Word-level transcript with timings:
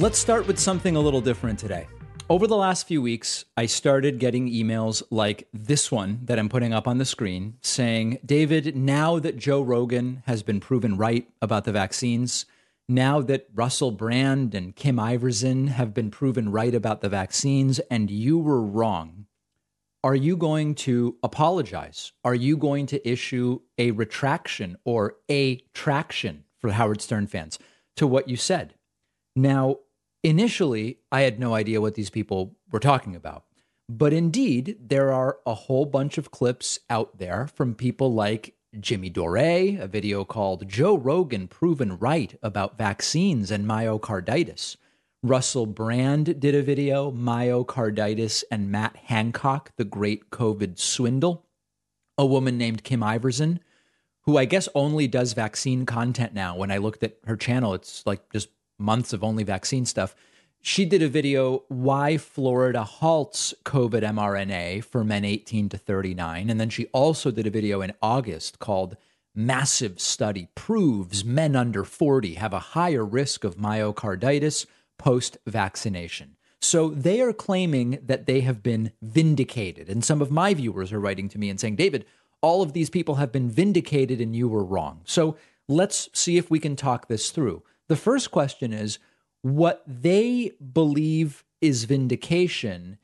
Let's 0.00 0.18
start 0.18 0.46
with 0.46 0.58
something 0.58 0.96
a 0.96 1.00
little 1.00 1.20
different 1.20 1.58
today. 1.58 1.86
Over 2.30 2.46
the 2.46 2.56
last 2.56 2.88
few 2.88 3.02
weeks, 3.02 3.44
I 3.58 3.66
started 3.66 4.18
getting 4.18 4.48
emails 4.48 5.02
like 5.10 5.46
this 5.52 5.92
one 5.92 6.20
that 6.24 6.38
I'm 6.38 6.48
putting 6.48 6.72
up 6.72 6.88
on 6.88 6.96
the 6.96 7.04
screen 7.04 7.58
saying, 7.60 8.16
David, 8.24 8.74
now 8.74 9.18
that 9.18 9.36
Joe 9.36 9.60
Rogan 9.60 10.22
has 10.24 10.42
been 10.42 10.58
proven 10.58 10.96
right 10.96 11.28
about 11.42 11.64
the 11.64 11.72
vaccines, 11.72 12.46
now 12.88 13.20
that 13.20 13.48
Russell 13.54 13.90
Brand 13.90 14.54
and 14.54 14.74
Kim 14.74 14.96
Iversen 14.96 15.68
have 15.68 15.92
been 15.92 16.10
proven 16.10 16.50
right 16.50 16.74
about 16.74 17.02
the 17.02 17.10
vaccines 17.10 17.78
and 17.90 18.10
you 18.10 18.38
were 18.38 18.62
wrong, 18.62 19.26
are 20.02 20.14
you 20.14 20.34
going 20.34 20.76
to 20.76 21.18
apologize? 21.22 22.12
Are 22.24 22.34
you 22.34 22.56
going 22.56 22.86
to 22.86 23.06
issue 23.06 23.60
a 23.76 23.90
retraction 23.90 24.78
or 24.82 25.16
a 25.30 25.56
traction 25.74 26.44
for 26.58 26.70
Howard 26.70 27.02
Stern 27.02 27.26
fans 27.26 27.58
to 27.96 28.06
what 28.06 28.30
you 28.30 28.38
said? 28.38 28.76
Now, 29.36 29.76
initially, 30.22 30.98
I 31.10 31.22
had 31.22 31.38
no 31.38 31.54
idea 31.54 31.80
what 31.80 31.94
these 31.94 32.10
people 32.10 32.56
were 32.70 32.80
talking 32.80 33.16
about. 33.16 33.44
But 33.88 34.12
indeed, 34.12 34.76
there 34.80 35.12
are 35.12 35.38
a 35.44 35.54
whole 35.54 35.84
bunch 35.84 36.16
of 36.16 36.30
clips 36.30 36.78
out 36.88 37.18
there 37.18 37.48
from 37.48 37.74
people 37.74 38.12
like 38.12 38.54
Jimmy 38.78 39.10
Dore, 39.10 39.36
a 39.36 39.88
video 39.88 40.24
called 40.24 40.68
Joe 40.68 40.96
Rogan 40.96 41.48
Proven 41.48 41.98
Right 41.98 42.38
About 42.40 42.78
Vaccines 42.78 43.50
and 43.50 43.66
Myocarditis. 43.66 44.76
Russell 45.22 45.66
Brand 45.66 46.38
did 46.40 46.54
a 46.54 46.62
video, 46.62 47.10
Myocarditis 47.10 48.44
and 48.50 48.70
Matt 48.70 48.96
Hancock, 48.96 49.72
the 49.76 49.84
Great 49.84 50.30
COVID 50.30 50.78
Swindle. 50.78 51.46
A 52.16 52.24
woman 52.24 52.56
named 52.56 52.84
Kim 52.84 53.00
Iversen, 53.00 53.58
who 54.22 54.38
I 54.38 54.44
guess 54.44 54.68
only 54.74 55.08
does 55.08 55.32
vaccine 55.32 55.84
content 55.84 56.32
now. 56.32 56.56
When 56.56 56.70
I 56.70 56.76
looked 56.76 57.02
at 57.02 57.16
her 57.24 57.36
channel, 57.36 57.74
it's 57.74 58.06
like 58.06 58.30
just 58.32 58.50
months 58.80 59.12
of 59.12 59.22
only 59.22 59.44
vaccine 59.44 59.84
stuff. 59.84 60.14
She 60.62 60.84
did 60.84 61.02
a 61.02 61.08
video, 61.08 61.64
Why 61.68 62.16
Florida 62.18 62.84
Halts 62.84 63.54
COVID 63.64 64.02
mRNA 64.02 64.84
for 64.84 65.04
Men 65.04 65.24
18 65.24 65.70
to 65.70 65.78
39. 65.78 66.50
And 66.50 66.60
then 66.60 66.68
she 66.68 66.86
also 66.86 67.30
did 67.30 67.46
a 67.46 67.50
video 67.50 67.80
in 67.80 67.94
August 68.02 68.58
called 68.58 68.96
Massive 69.34 70.00
Study 70.00 70.48
Proves 70.54 71.24
Men 71.24 71.56
Under 71.56 71.84
40 71.84 72.34
Have 72.34 72.52
a 72.52 72.58
Higher 72.58 73.04
Risk 73.04 73.44
of 73.44 73.56
Myocarditis 73.56 74.66
Post 74.98 75.38
Vaccination. 75.46 76.36
So 76.60 76.90
they 76.90 77.22
are 77.22 77.32
claiming 77.32 77.98
that 78.02 78.26
they 78.26 78.42
have 78.42 78.62
been 78.62 78.92
vindicated. 79.00 79.88
And 79.88 80.04
some 80.04 80.20
of 80.20 80.30
my 80.30 80.52
viewers 80.52 80.92
are 80.92 81.00
writing 81.00 81.28
to 81.30 81.38
me 81.38 81.48
and 81.48 81.58
saying, 81.58 81.76
David, 81.76 82.04
all 82.42 82.60
of 82.60 82.74
these 82.74 82.90
people 82.90 83.14
have 83.14 83.32
been 83.32 83.50
vindicated 83.50 84.20
and 84.20 84.36
you 84.36 84.48
were 84.48 84.64
wrong. 84.64 85.00
So 85.04 85.36
let's 85.68 86.10
see 86.12 86.36
if 86.36 86.50
we 86.50 86.58
can 86.58 86.76
talk 86.76 87.08
this 87.08 87.30
through. 87.30 87.62
The 87.90 87.96
first 87.96 88.30
question 88.30 88.72
is 88.72 89.00
what 89.42 89.82
they 89.84 90.52
believe 90.72 91.42
is 91.60 91.84
vindication 91.84 92.98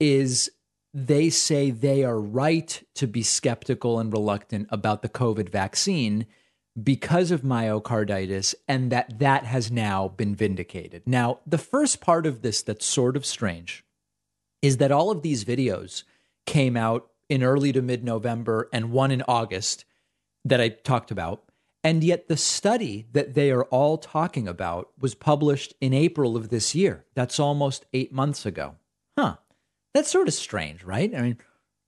is 0.00 0.50
they 0.92 1.30
say 1.30 1.70
they 1.70 2.02
are 2.02 2.18
right 2.18 2.82
to 2.96 3.06
be 3.06 3.22
skeptical 3.22 4.00
and 4.00 4.12
reluctant 4.12 4.66
about 4.70 5.02
the 5.02 5.08
COVID 5.08 5.48
vaccine 5.48 6.26
because 6.82 7.30
of 7.30 7.42
myocarditis 7.42 8.56
and 8.66 8.90
that 8.90 9.20
that 9.20 9.44
has 9.44 9.70
now 9.70 10.08
been 10.08 10.34
vindicated. 10.34 11.04
Now, 11.06 11.38
the 11.46 11.56
first 11.56 12.00
part 12.00 12.26
of 12.26 12.42
this 12.42 12.62
that's 12.62 12.84
sort 12.84 13.16
of 13.16 13.24
strange 13.24 13.84
is 14.60 14.78
that 14.78 14.90
all 14.90 15.12
of 15.12 15.22
these 15.22 15.44
videos 15.44 16.02
came 16.46 16.76
out 16.76 17.08
in 17.28 17.44
early 17.44 17.70
to 17.70 17.80
mid 17.80 18.02
November 18.02 18.68
and 18.72 18.90
one 18.90 19.12
in 19.12 19.22
August 19.28 19.84
that 20.44 20.60
I 20.60 20.70
talked 20.70 21.12
about. 21.12 21.44
And 21.84 22.04
yet, 22.04 22.28
the 22.28 22.36
study 22.36 23.06
that 23.12 23.34
they 23.34 23.50
are 23.50 23.64
all 23.64 23.98
talking 23.98 24.46
about 24.46 24.90
was 24.98 25.16
published 25.16 25.74
in 25.80 25.92
April 25.92 26.36
of 26.36 26.48
this 26.48 26.74
year. 26.74 27.04
That's 27.14 27.40
almost 27.40 27.86
eight 27.92 28.12
months 28.12 28.46
ago. 28.46 28.76
Huh. 29.18 29.38
That's 29.92 30.10
sort 30.10 30.28
of 30.28 30.34
strange, 30.34 30.84
right? 30.84 31.12
I 31.14 31.20
mean, 31.20 31.38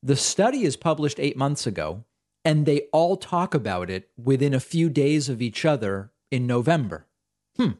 the 0.02 0.16
study 0.16 0.64
is 0.64 0.76
published 0.76 1.20
eight 1.20 1.36
months 1.36 1.66
ago, 1.66 2.04
and 2.44 2.66
they 2.66 2.82
all 2.92 3.16
talk 3.16 3.54
about 3.54 3.88
it 3.88 4.10
within 4.16 4.52
a 4.52 4.60
few 4.60 4.90
days 4.90 5.28
of 5.28 5.40
each 5.40 5.64
other 5.64 6.10
in 6.30 6.46
November. 6.46 7.06
Hmm. 7.56 7.72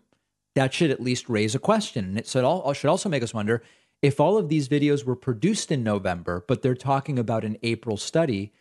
That 0.55 0.73
should 0.73 0.93
at 0.93 1.03
least 1.03 1.29
raise 1.29 1.57
a 1.57 1.59
question. 1.59 2.05
And 2.05 2.19
it 2.19 2.29
should 2.29 2.45
also 2.45 3.09
make 3.09 3.25
us 3.25 3.35
wonder 3.35 3.61
if 4.03 4.21
all 4.21 4.39
of 4.39 4.49
these 4.49 4.69
videos 4.69 5.05
were 5.05 5.17
produced 5.17 5.73
in 5.73 5.83
November, 5.83 6.45
but 6.47 6.63
they're 6.63 6.77
talking 6.77 7.19
about 7.19 7.45
an 7.45 7.57
April 7.65 7.97
study, 7.97 8.53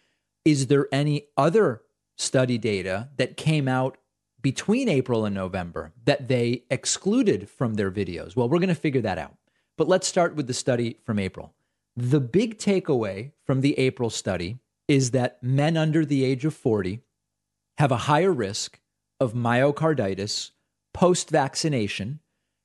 is 0.43 0.67
there 0.67 0.87
any 0.91 1.27
other 1.37 1.82
study 2.17 2.57
data 2.57 3.09
that 3.17 3.37
came 3.37 3.67
out 3.67 3.97
between 4.41 4.89
April 4.89 5.25
and 5.25 5.33
November 5.33 5.93
that 6.05 6.27
they 6.27 6.63
excluded 6.69 7.49
from 7.49 7.75
their 7.75 7.91
videos? 7.91 8.35
Well, 8.35 8.49
we're 8.49 8.59
going 8.59 8.69
to 8.69 8.75
figure 8.75 9.01
that 9.01 9.17
out. 9.17 9.35
But 9.77 9.87
let's 9.87 10.07
start 10.07 10.35
with 10.35 10.47
the 10.47 10.53
study 10.53 10.99
from 11.03 11.19
April. 11.19 11.53
The 11.95 12.19
big 12.19 12.57
takeaway 12.57 13.31
from 13.45 13.61
the 13.61 13.77
April 13.79 14.09
study 14.09 14.59
is 14.87 15.11
that 15.11 15.41
men 15.41 15.77
under 15.77 16.05
the 16.05 16.23
age 16.23 16.45
of 16.45 16.53
40 16.53 16.99
have 17.77 17.91
a 17.91 17.97
higher 17.97 18.31
risk 18.31 18.79
of 19.19 19.33
myocarditis 19.33 20.51
post 20.93 21.29
vaccination 21.29 22.19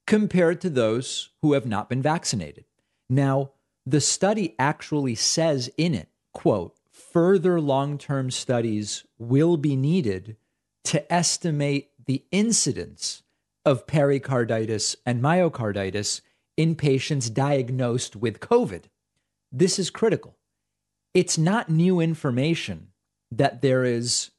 compared 0.07 0.61
to 0.61 0.71
those 0.71 1.31
who 1.43 1.53
have 1.53 1.67
not 1.67 1.89
been 1.89 2.03
vaccinated. 2.03 2.65
Now, 3.09 3.53
the 3.87 4.01
study 4.01 4.55
actually 4.59 5.15
says 5.15 5.71
in 5.79 5.95
it, 5.95 6.09
quote, 6.35 6.78
further 7.19 7.61
long 7.61 7.99
term 7.99 8.31
studies 8.31 9.05
will 9.19 9.57
be 9.57 9.75
needed 9.75 10.37
to 10.85 11.13
estimate 11.13 11.91
the 12.07 12.25
incidence 12.31 13.25
of 13.65 13.89
pericarditis 13.89 14.95
and 15.05 15.21
myocarditis 15.21 16.21
in 16.57 16.77
patients 16.77 17.29
diagnosed 17.29 18.15
with 18.15 18.39
COVID. 18.39 18.85
This 19.51 19.81
is 19.81 19.91
critical. 19.91 20.37
It's 21.13 21.37
not 21.37 21.69
new 21.69 21.99
information 21.99 22.93
that 23.33 23.63
there 23.63 23.85
is 23.85 24.31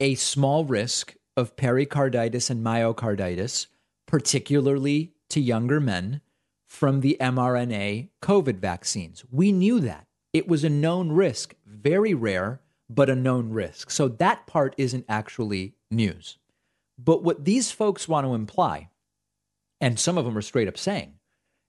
a 0.00 0.16
small 0.16 0.64
risk 0.64 1.14
of 1.36 1.54
pericarditis 1.54 2.50
and 2.50 2.66
myocarditis, 2.66 3.68
particularly 4.08 5.12
to 5.30 5.40
younger 5.40 5.78
men, 5.78 6.20
from 6.66 7.00
the 7.00 7.16
mRNA 7.20 8.08
COVID 8.20 8.56
vaccines. 8.56 9.24
We 9.30 9.52
knew 9.52 9.78
that. 9.78 10.08
It 10.34 10.48
was 10.48 10.64
a 10.64 10.68
known 10.68 11.12
risk, 11.12 11.54
very 11.64 12.12
rare, 12.12 12.60
but 12.90 13.08
a 13.08 13.14
known 13.14 13.50
risk. 13.50 13.90
So 13.90 14.08
that 14.08 14.46
part 14.46 14.74
isn't 14.76 15.06
actually 15.08 15.76
news. 15.90 16.38
But 16.98 17.22
what 17.22 17.44
these 17.44 17.70
folks 17.70 18.08
want 18.08 18.26
to 18.26 18.34
imply, 18.34 18.90
and 19.80 19.98
some 19.98 20.18
of 20.18 20.24
them 20.24 20.36
are 20.36 20.42
straight 20.42 20.68
up 20.68 20.76
saying, 20.76 21.14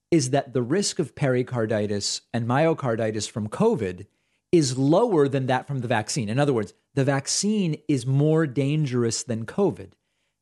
is 0.09 0.31
that 0.31 0.53
the 0.53 0.63
risk 0.63 0.97
of 0.97 1.15
pericarditis 1.15 2.21
and 2.33 2.47
myocarditis 2.47 3.29
from 3.29 3.49
COVID 3.49 4.07
is 4.51 4.77
lower 4.77 5.27
than 5.27 5.45
that 5.45 5.67
from 5.67 5.79
the 5.79 5.87
vaccine. 5.87 6.29
In 6.29 6.39
other 6.39 6.53
words, 6.53 6.73
the 6.95 7.03
vaccine 7.03 7.77
is 7.87 8.05
more 8.05 8.47
dangerous 8.47 9.23
than 9.23 9.45
COVID. 9.45 9.91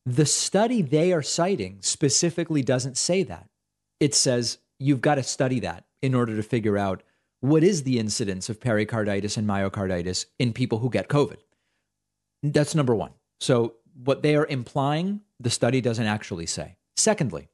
The 0.05 0.25
study 0.25 0.81
they 0.81 1.11
are 1.11 1.21
citing 1.21 1.77
specifically 1.81 2.61
doesn't 2.61 2.97
say 2.97 3.23
that. 3.23 3.49
It 3.99 4.13
says 4.13 4.59
you've 4.79 5.01
got 5.01 5.15
to 5.15 5.23
study 5.23 5.59
that 5.61 5.85
in 6.01 6.13
order 6.13 6.35
to 6.35 6.43
figure 6.43 6.77
out 6.77 7.03
what 7.43 7.61
is 7.61 7.83
the 7.83 7.99
incidence 7.99 8.47
of 8.47 8.61
pericarditis 8.61 9.35
and 9.35 9.45
myocarditis 9.45 10.27
in 10.39 10.53
people 10.53 10.79
who 10.79 10.89
get 10.89 11.09
COVID? 11.09 11.39
That's 12.41 12.73
number 12.73 12.95
one. 12.95 13.11
So, 13.41 13.73
what 14.01 14.21
they 14.23 14.37
are 14.37 14.45
implying, 14.45 15.19
the 15.41 15.49
study 15.49 15.81
doesn't 15.81 16.05
actually 16.05 16.45
say. 16.45 16.77
Secondly, 16.95 17.49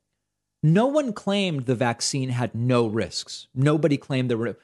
no 0.62 0.86
one 0.86 1.12
claimed 1.12 1.66
the 1.66 1.74
vaccine 1.74 2.30
had 2.30 2.54
no 2.54 2.86
risks. 2.86 3.48
Nobody 3.56 3.98
claimed 3.98 4.30
there 4.30 4.38
were. 4.38 4.60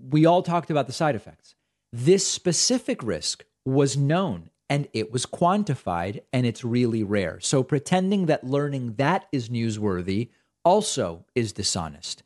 We 0.00 0.26
all 0.26 0.42
talked 0.42 0.68
about 0.68 0.88
the 0.88 0.92
side 0.92 1.14
effects. 1.14 1.54
This 1.92 2.26
specific 2.26 3.04
risk 3.04 3.44
was 3.64 3.96
known 3.96 4.50
and 4.68 4.88
it 4.92 5.12
was 5.12 5.26
quantified 5.26 6.22
and 6.32 6.44
it's 6.44 6.64
really 6.64 7.04
rare. 7.04 7.38
So, 7.38 7.62
pretending 7.62 8.26
that 8.26 8.42
learning 8.42 8.94
that 8.94 9.28
is 9.30 9.48
newsworthy 9.48 10.30
also 10.64 11.24
is 11.36 11.52
dishonest. 11.52 12.24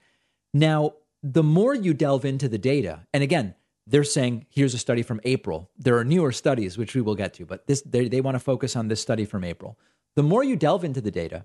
Now, 0.55 0.95
the 1.23 1.43
more 1.43 1.75
you 1.75 1.95
delve 1.95 2.25
into 2.25 2.49
the 2.49 2.59
data, 2.59 3.07
and 3.13 3.23
again, 3.23 3.55
they're 3.87 4.05
saying 4.05 4.47
here's 4.51 4.75
a 4.75 4.79
study 4.79 5.03
from 5.03 5.21
April. 5.25 5.71
There 5.77 5.97
are 5.97 6.05
newer 6.05 6.33
studies 6.33 6.79
which 6.79 6.95
we 6.95 7.01
will 7.01 7.15
get 7.15 7.35
to, 7.35 7.47
but 7.47 7.67
this 7.67 7.83
they, 7.83 8.09
they 8.09 8.21
want 8.21 8.37
to 8.37 8.41
focus 8.41 8.77
on 8.77 8.89
this 8.89 9.01
study 9.01 9.25
from 9.25 9.45
April. 9.45 9.79
The 10.17 10.23
more 10.23 10.45
you 10.45 10.57
delve 10.57 10.85
into 10.85 11.01
the 11.01 11.11
data, 11.11 11.45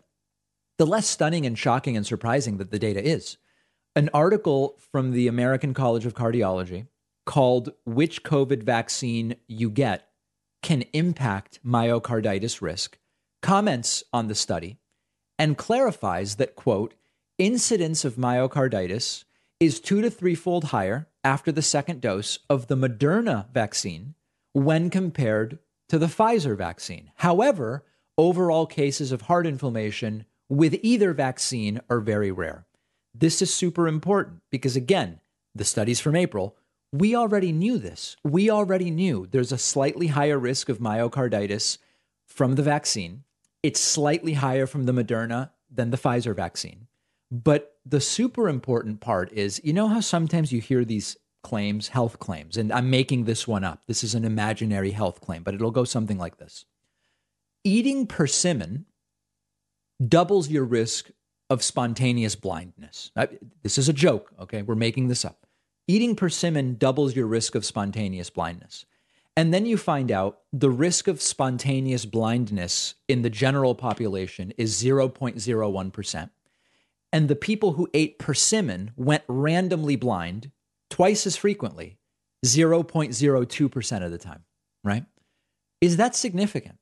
the 0.77 0.85
less 0.85 1.07
stunning 1.07 1.45
and 1.45 1.57
shocking 1.57 1.95
and 1.95 2.05
surprising 2.05 2.57
that 2.57 2.71
the 2.71 2.79
data 2.79 3.03
is. 3.03 3.37
An 3.95 4.09
article 4.13 4.77
from 4.91 5.11
the 5.11 5.27
American 5.27 5.73
College 5.73 6.05
of 6.05 6.13
Cardiology 6.13 6.87
called 7.25 7.69
Which 7.85 8.23
COVID 8.23 8.63
Vaccine 8.63 9.35
You 9.47 9.69
Get 9.69 10.07
Can 10.61 10.83
Impact 10.93 11.59
Myocarditis 11.65 12.61
Risk 12.61 12.97
comments 13.41 14.03
on 14.11 14.27
the 14.27 14.35
study 14.35 14.77
and 15.39 15.57
clarifies 15.57 16.35
that, 16.35 16.55
quote, 16.55 16.93
incidence 17.37 18.03
of 18.05 18.15
myocarditis 18.15 19.23
is 19.65 19.79
two 19.79 20.01
to 20.01 20.09
threefold 20.09 20.65
higher 20.65 21.07
after 21.23 21.51
the 21.51 21.61
second 21.61 22.01
dose 22.01 22.39
of 22.49 22.67
the 22.67 22.77
Moderna 22.77 23.51
vaccine 23.51 24.15
when 24.53 24.89
compared 24.89 25.59
to 25.89 25.97
the 25.97 26.07
Pfizer 26.07 26.57
vaccine. 26.57 27.11
However, 27.15 27.83
overall 28.17 28.65
cases 28.65 29.11
of 29.11 29.23
heart 29.23 29.45
inflammation 29.45 30.25
with 30.49 30.77
either 30.81 31.13
vaccine 31.13 31.81
are 31.89 31.99
very 31.99 32.31
rare. 32.31 32.65
This 33.13 33.41
is 33.41 33.53
super 33.53 33.87
important 33.87 34.41
because, 34.51 34.75
again, 34.75 35.19
the 35.53 35.63
studies 35.63 35.99
from 35.99 36.15
April, 36.15 36.55
we 36.91 37.15
already 37.15 37.51
knew 37.51 37.77
this. 37.77 38.15
We 38.23 38.49
already 38.49 38.91
knew 38.91 39.27
there's 39.29 39.51
a 39.51 39.57
slightly 39.57 40.07
higher 40.07 40.37
risk 40.37 40.69
of 40.69 40.79
myocarditis 40.79 41.77
from 42.25 42.55
the 42.55 42.63
vaccine. 42.63 43.23
It's 43.63 43.79
slightly 43.79 44.33
higher 44.33 44.67
from 44.67 44.83
the 44.83 44.91
Moderna 44.91 45.51
than 45.71 45.91
the 45.91 45.97
Pfizer 45.97 46.35
vaccine. 46.35 46.84
But 47.31 47.75
the 47.85 48.01
super 48.01 48.47
important 48.47 49.01
part 49.01 49.31
is 49.33 49.61
you 49.63 49.73
know 49.73 49.87
how 49.87 49.99
sometimes 49.99 50.51
you 50.51 50.61
hear 50.61 50.85
these 50.85 51.17
claims, 51.43 51.89
health 51.89 52.19
claims, 52.19 52.57
and 52.57 52.71
I'm 52.71 52.89
making 52.89 53.25
this 53.25 53.47
one 53.47 53.63
up. 53.63 53.83
This 53.87 54.03
is 54.03 54.15
an 54.15 54.25
imaginary 54.25 54.91
health 54.91 55.21
claim, 55.21 55.43
but 55.43 55.53
it'll 55.53 55.71
go 55.71 55.83
something 55.83 56.17
like 56.17 56.37
this 56.37 56.65
Eating 57.63 58.07
persimmon 58.07 58.85
doubles 60.05 60.49
your 60.49 60.65
risk 60.65 61.09
of 61.49 61.63
spontaneous 61.63 62.35
blindness. 62.35 63.11
This 63.63 63.77
is 63.77 63.87
a 63.89 63.93
joke, 63.93 64.31
okay? 64.39 64.61
We're 64.61 64.75
making 64.75 65.07
this 65.07 65.23
up. 65.23 65.45
Eating 65.87 66.15
persimmon 66.15 66.77
doubles 66.77 67.15
your 67.15 67.27
risk 67.27 67.53
of 67.53 67.63
spontaneous 67.63 68.29
blindness. 68.29 68.85
And 69.37 69.53
then 69.53 69.65
you 69.65 69.77
find 69.77 70.11
out 70.11 70.39
the 70.51 70.71
risk 70.71 71.07
of 71.07 71.21
spontaneous 71.21 72.05
blindness 72.05 72.95
in 73.07 73.21
the 73.21 73.29
general 73.29 73.75
population 73.75 74.53
is 74.57 74.81
0.01%. 74.81 76.29
And 77.15 77.29
the 77.29 77.35
people 77.37 77.71
who 77.71 77.87
ate 77.93 78.19
persimmon 78.19 78.91
went 78.97 79.23
randomly 79.29 79.95
blind 79.95 80.51
twice 80.89 81.25
as 81.25 81.37
frequently, 81.37 81.97
0.02% 82.45 84.03
of 84.03 84.11
the 84.11 84.17
time, 84.17 84.43
right? 84.83 85.05
Is 85.79 85.95
that 85.95 86.13
significant? 86.13 86.77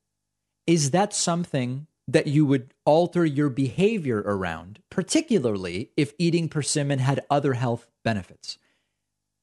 Is 0.66 0.90
that 0.90 1.14
something 1.14 1.86
that 2.08 2.26
you 2.26 2.48
would 2.48 2.74
alter 2.84 3.24
your 3.24 3.50
behavior 3.50 4.24
around, 4.26 4.80
particularly 4.90 5.92
if 5.96 6.16
eating 6.18 6.50
persimmon 6.50 6.98
had 6.98 7.24
other 7.30 7.54
health 7.54 7.92
benefits? 8.04 8.58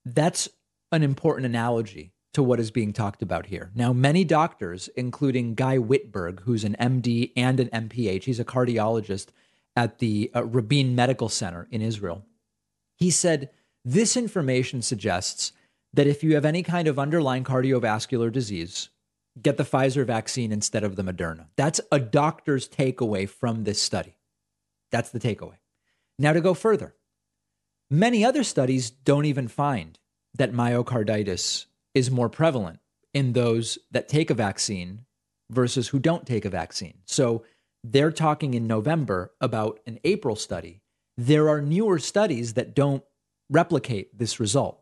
That's 0.04 0.48
an 0.90 1.04
important 1.04 1.46
analogy 1.46 2.14
to 2.34 2.42
what 2.42 2.58
is 2.58 2.72
being 2.72 2.92
talked 2.92 3.22
about 3.22 3.46
here. 3.46 3.70
Now, 3.76 3.92
many 3.92 4.24
doctors, 4.24 4.88
including 4.96 5.54
Guy 5.54 5.78
Witberg, 5.78 6.40
who's 6.40 6.64
an 6.64 6.74
MD 6.80 7.30
and 7.36 7.60
an 7.60 7.68
MPH, 7.68 8.24
he's 8.24 8.40
a 8.40 8.44
cardiologist 8.44 9.28
at 9.80 9.98
the 9.98 10.30
uh, 10.36 10.44
Rabin 10.44 10.94
Medical 10.94 11.30
Center 11.30 11.66
in 11.70 11.80
Israel, 11.80 12.26
he 12.96 13.10
said 13.10 13.48
this 13.82 14.14
information 14.14 14.82
suggests 14.82 15.54
that 15.94 16.06
if 16.06 16.22
you 16.22 16.34
have 16.34 16.44
any 16.44 16.62
kind 16.62 16.86
of 16.86 16.98
underlying 16.98 17.44
cardiovascular 17.44 18.30
disease, 18.30 18.90
get 19.40 19.56
the 19.56 19.64
Pfizer 19.64 20.04
vaccine 20.04 20.52
instead 20.52 20.84
of 20.84 20.96
the 20.96 21.02
Moderna. 21.02 21.46
That's 21.56 21.80
a 21.90 21.98
doctor's 21.98 22.68
takeaway 22.68 23.26
from 23.26 23.64
this 23.64 23.80
study. 23.80 24.18
That's 24.90 25.08
the 25.08 25.18
takeaway. 25.18 25.56
Now, 26.18 26.34
to 26.34 26.42
go 26.42 26.52
further, 26.52 26.94
many 27.90 28.22
other 28.22 28.44
studies 28.44 28.90
don't 28.90 29.24
even 29.24 29.48
find 29.48 29.98
that 30.34 30.52
myocarditis 30.52 31.64
is 31.94 32.10
more 32.10 32.28
prevalent 32.28 32.80
in 33.14 33.32
those 33.32 33.78
that 33.90 34.08
take 34.08 34.28
a 34.28 34.34
vaccine 34.34 35.06
versus 35.48 35.88
who 35.88 35.98
don't 35.98 36.26
take 36.26 36.44
a 36.44 36.50
vaccine. 36.50 36.98
So 37.06 37.44
they're 37.82 38.12
talking 38.12 38.54
in 38.54 38.66
November 38.66 39.32
about 39.40 39.80
an 39.86 39.98
April 40.04 40.36
study. 40.36 40.80
There 41.16 41.48
are 41.48 41.60
newer 41.60 41.98
studies 41.98 42.54
that 42.54 42.74
don't 42.74 43.02
replicate 43.48 44.16
this 44.16 44.40
result. 44.40 44.80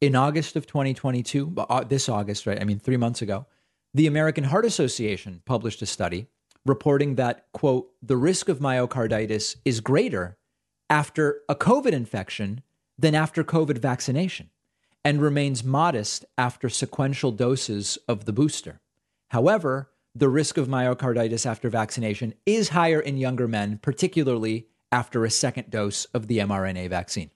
In 0.00 0.14
August 0.14 0.56
of 0.56 0.66
2022, 0.66 1.54
uh, 1.56 1.84
this 1.84 2.08
August, 2.08 2.46
right? 2.46 2.60
I 2.60 2.64
mean, 2.64 2.78
three 2.78 2.96
months 2.96 3.22
ago, 3.22 3.46
the 3.94 4.06
American 4.06 4.44
Heart 4.44 4.64
Association 4.64 5.42
published 5.44 5.82
a 5.82 5.86
study 5.86 6.26
reporting 6.64 7.14
that, 7.16 7.46
quote, 7.52 7.90
the 8.02 8.16
risk 8.16 8.48
of 8.48 8.58
myocarditis 8.58 9.56
is 9.64 9.80
greater 9.80 10.36
after 10.90 11.40
a 11.48 11.54
COVID 11.54 11.92
infection 11.92 12.62
than 12.98 13.14
after 13.14 13.42
COVID 13.42 13.78
vaccination 13.78 14.50
and 15.04 15.22
remains 15.22 15.64
modest 15.64 16.24
after 16.36 16.68
sequential 16.68 17.32
doses 17.32 17.98
of 18.08 18.24
the 18.24 18.32
booster. 18.32 18.80
However, 19.28 19.90
the 20.18 20.28
risk 20.28 20.56
of 20.56 20.66
myocarditis 20.66 21.46
after 21.46 21.70
vaccination 21.70 22.34
is 22.44 22.70
higher 22.70 23.00
in 23.00 23.16
younger 23.16 23.46
men, 23.46 23.78
particularly 23.80 24.66
after 24.90 25.24
a 25.24 25.30
second 25.30 25.70
dose 25.70 26.06
of 26.06 26.26
the 26.26 26.38
mRNA 26.38 26.90
vaccine. 26.90 27.30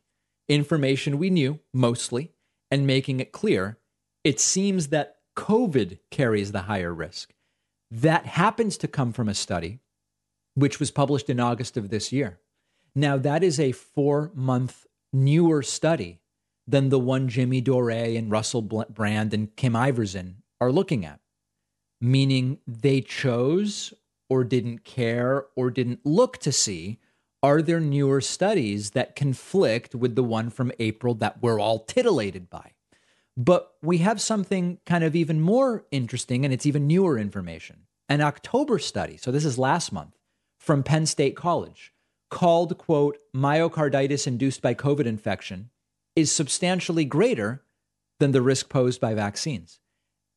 Information 0.48 1.18
we 1.18 1.30
knew 1.30 1.60
mostly, 1.72 2.32
and 2.70 2.86
making 2.86 3.20
it 3.20 3.32
clear, 3.32 3.78
it 4.24 4.40
seems 4.40 4.88
that 4.88 5.18
COVID 5.36 5.98
carries 6.10 6.52
the 6.52 6.62
higher 6.62 6.92
risk. 6.92 7.34
That 7.90 8.26
happens 8.26 8.76
to 8.78 8.88
come 8.88 9.12
from 9.12 9.28
a 9.28 9.34
study 9.34 9.80
which 10.54 10.80
was 10.80 10.90
published 10.90 11.30
in 11.30 11.38
August 11.38 11.76
of 11.76 11.90
this 11.90 12.12
year. 12.12 12.40
Now, 12.94 13.16
that 13.18 13.44
is 13.44 13.60
a 13.60 13.72
four 13.72 14.32
month 14.34 14.86
newer 15.12 15.62
study 15.62 16.20
than 16.66 16.88
the 16.88 16.98
one 16.98 17.28
Jimmy 17.28 17.60
Dore 17.60 17.90
and 17.90 18.30
Russell 18.30 18.62
Brand 18.62 19.34
and 19.34 19.54
Kim 19.54 19.74
Iversen 19.74 20.36
are 20.60 20.72
looking 20.72 21.04
at, 21.04 21.20
meaning 22.02 22.58
they 22.66 23.00
chose 23.00 23.94
or 24.28 24.44
didn't 24.44 24.84
care 24.84 25.46
or 25.56 25.70
didn't 25.70 26.00
look 26.04 26.38
to 26.38 26.50
see 26.52 26.98
are 27.44 27.60
there 27.60 27.80
newer 27.80 28.20
studies 28.20 28.90
that 28.90 29.16
conflict 29.16 29.94
with 29.94 30.14
the 30.14 30.22
one 30.22 30.48
from 30.48 30.70
April 30.78 31.14
that 31.14 31.42
we're 31.42 31.58
all 31.58 31.80
titillated 31.80 32.48
by? 32.48 32.72
But 33.36 33.72
we 33.82 33.98
have 33.98 34.20
something 34.20 34.78
kind 34.86 35.02
of 35.02 35.16
even 35.16 35.40
more 35.40 35.84
interesting, 35.90 36.44
and 36.44 36.54
it's 36.54 36.66
even 36.66 36.86
newer 36.86 37.18
information. 37.18 37.86
An 38.08 38.20
October 38.20 38.78
study, 38.78 39.16
so 39.16 39.32
this 39.32 39.44
is 39.44 39.58
last 39.58 39.90
month, 39.92 40.16
from 40.58 40.84
Penn 40.84 41.06
State 41.06 41.34
College, 41.34 41.92
called, 42.30 42.78
quote, 42.78 43.18
myocarditis 43.34 44.26
induced 44.26 44.62
by 44.62 44.74
COVID 44.74 45.06
infection 45.06 45.70
is 46.14 46.30
substantially 46.30 47.04
greater 47.04 47.64
than 48.20 48.30
the 48.30 48.42
risk 48.42 48.68
posed 48.68 49.00
by 49.00 49.14
vaccines. 49.14 49.80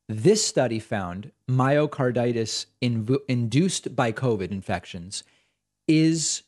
This 0.07 0.45
study 0.45 0.79
found 0.79 1.31
myocarditis 1.49 2.67
in, 2.79 3.17
induced 3.27 3.95
by 3.95 4.11
COVID 4.11 4.51
infections 4.51 5.23
is 5.87 6.43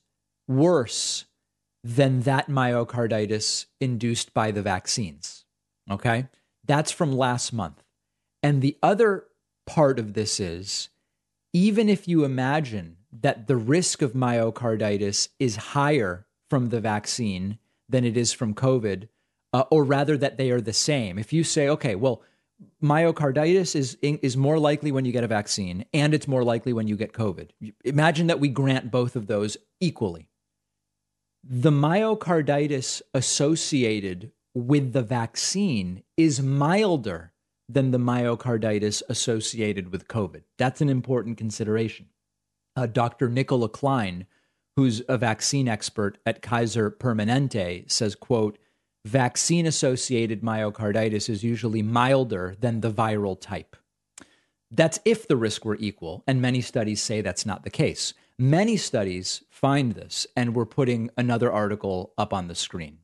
worse 0.47 1.25
than 1.83 2.21
that 2.21 2.47
myocarditis 2.47 3.65
induced 3.79 4.33
by 4.33 4.51
the 4.51 4.61
vaccines. 4.61 5.45
Okay? 5.89 6.27
That's 6.65 6.91
from 6.91 7.11
last 7.11 7.51
month. 7.51 7.83
And 8.43 8.61
the 8.61 8.77
other 8.83 9.25
part 9.65 9.99
of 9.99 10.13
this 10.13 10.39
is 10.39 10.89
even 11.53 11.89
if 11.89 12.07
you 12.07 12.23
imagine 12.23 12.97
that 13.11 13.47
the 13.47 13.55
risk 13.55 14.01
of 14.01 14.13
myocarditis 14.13 15.29
is 15.39 15.55
higher 15.55 16.25
from 16.49 16.69
the 16.69 16.79
vaccine 16.79 17.57
than 17.89 18.03
it 18.03 18.17
is 18.17 18.33
from 18.33 18.53
COVID, 18.53 19.07
uh, 19.53 19.63
or 19.71 19.83
rather 19.83 20.17
that 20.17 20.37
they 20.37 20.51
are 20.51 20.61
the 20.61 20.73
same. 20.73 21.17
If 21.17 21.33
you 21.33 21.43
say, 21.43 21.67
okay, 21.69 21.95
well, 21.95 22.21
myocarditis 22.81 23.75
is 23.75 23.97
is 24.01 24.37
more 24.37 24.59
likely 24.59 24.91
when 24.91 25.05
you 25.05 25.11
get 25.11 25.23
a 25.23 25.27
vaccine, 25.27 25.85
and 25.93 26.13
it's 26.13 26.27
more 26.27 26.43
likely 26.43 26.73
when 26.73 26.87
you 26.87 26.95
get 26.95 27.13
COVID. 27.13 27.49
Imagine 27.85 28.27
that 28.27 28.39
we 28.39 28.49
grant 28.49 28.91
both 28.91 29.15
of 29.15 29.27
those 29.27 29.57
equally. 29.79 30.29
The 31.43 31.71
myocarditis 31.71 33.01
associated 33.13 34.31
with 34.53 34.93
the 34.93 35.03
vaccine 35.03 36.03
is 36.17 36.41
milder 36.41 37.31
than 37.69 37.91
the 37.91 37.99
myocarditis 37.99 39.03
associated 39.09 39.91
with 39.91 40.07
COVID. 40.07 40.43
That's 40.57 40.81
an 40.81 40.89
important 40.89 41.37
consideration. 41.37 42.07
Uh, 42.75 42.87
Dr. 42.87 43.29
Nicola 43.29 43.69
Klein, 43.69 44.25
who's 44.75 45.01
a 45.07 45.17
vaccine 45.17 45.67
expert 45.67 46.17
at 46.25 46.41
Kaiser 46.41 46.89
Permanente, 46.89 47.89
says, 47.91 48.15
quote, 48.15 48.57
vaccine 49.07 49.65
associated 49.65 50.41
myocarditis 50.41 51.29
is 51.29 51.43
usually 51.43 51.81
milder 51.81 52.55
than 52.59 52.81
the 52.81 52.91
viral 52.91 53.39
type. 53.39 53.75
That's 54.69 54.99
if 55.05 55.27
the 55.27 55.37
risk 55.37 55.63
were 55.63 55.77
equal, 55.79 56.23
and 56.27 56.41
many 56.41 56.61
studies 56.61 57.01
say 57.01 57.21
that's 57.21 57.45
not 57.45 57.63
the 57.63 57.69
case. 57.69 58.13
Many 58.37 58.77
studies 58.77 59.43
find 59.49 59.93
this, 59.93 60.27
and 60.35 60.53
we're 60.53 60.65
putting 60.65 61.09
another 61.17 61.51
article 61.51 62.13
up 62.17 62.33
on 62.33 62.47
the 62.47 62.55
screen. 62.55 62.99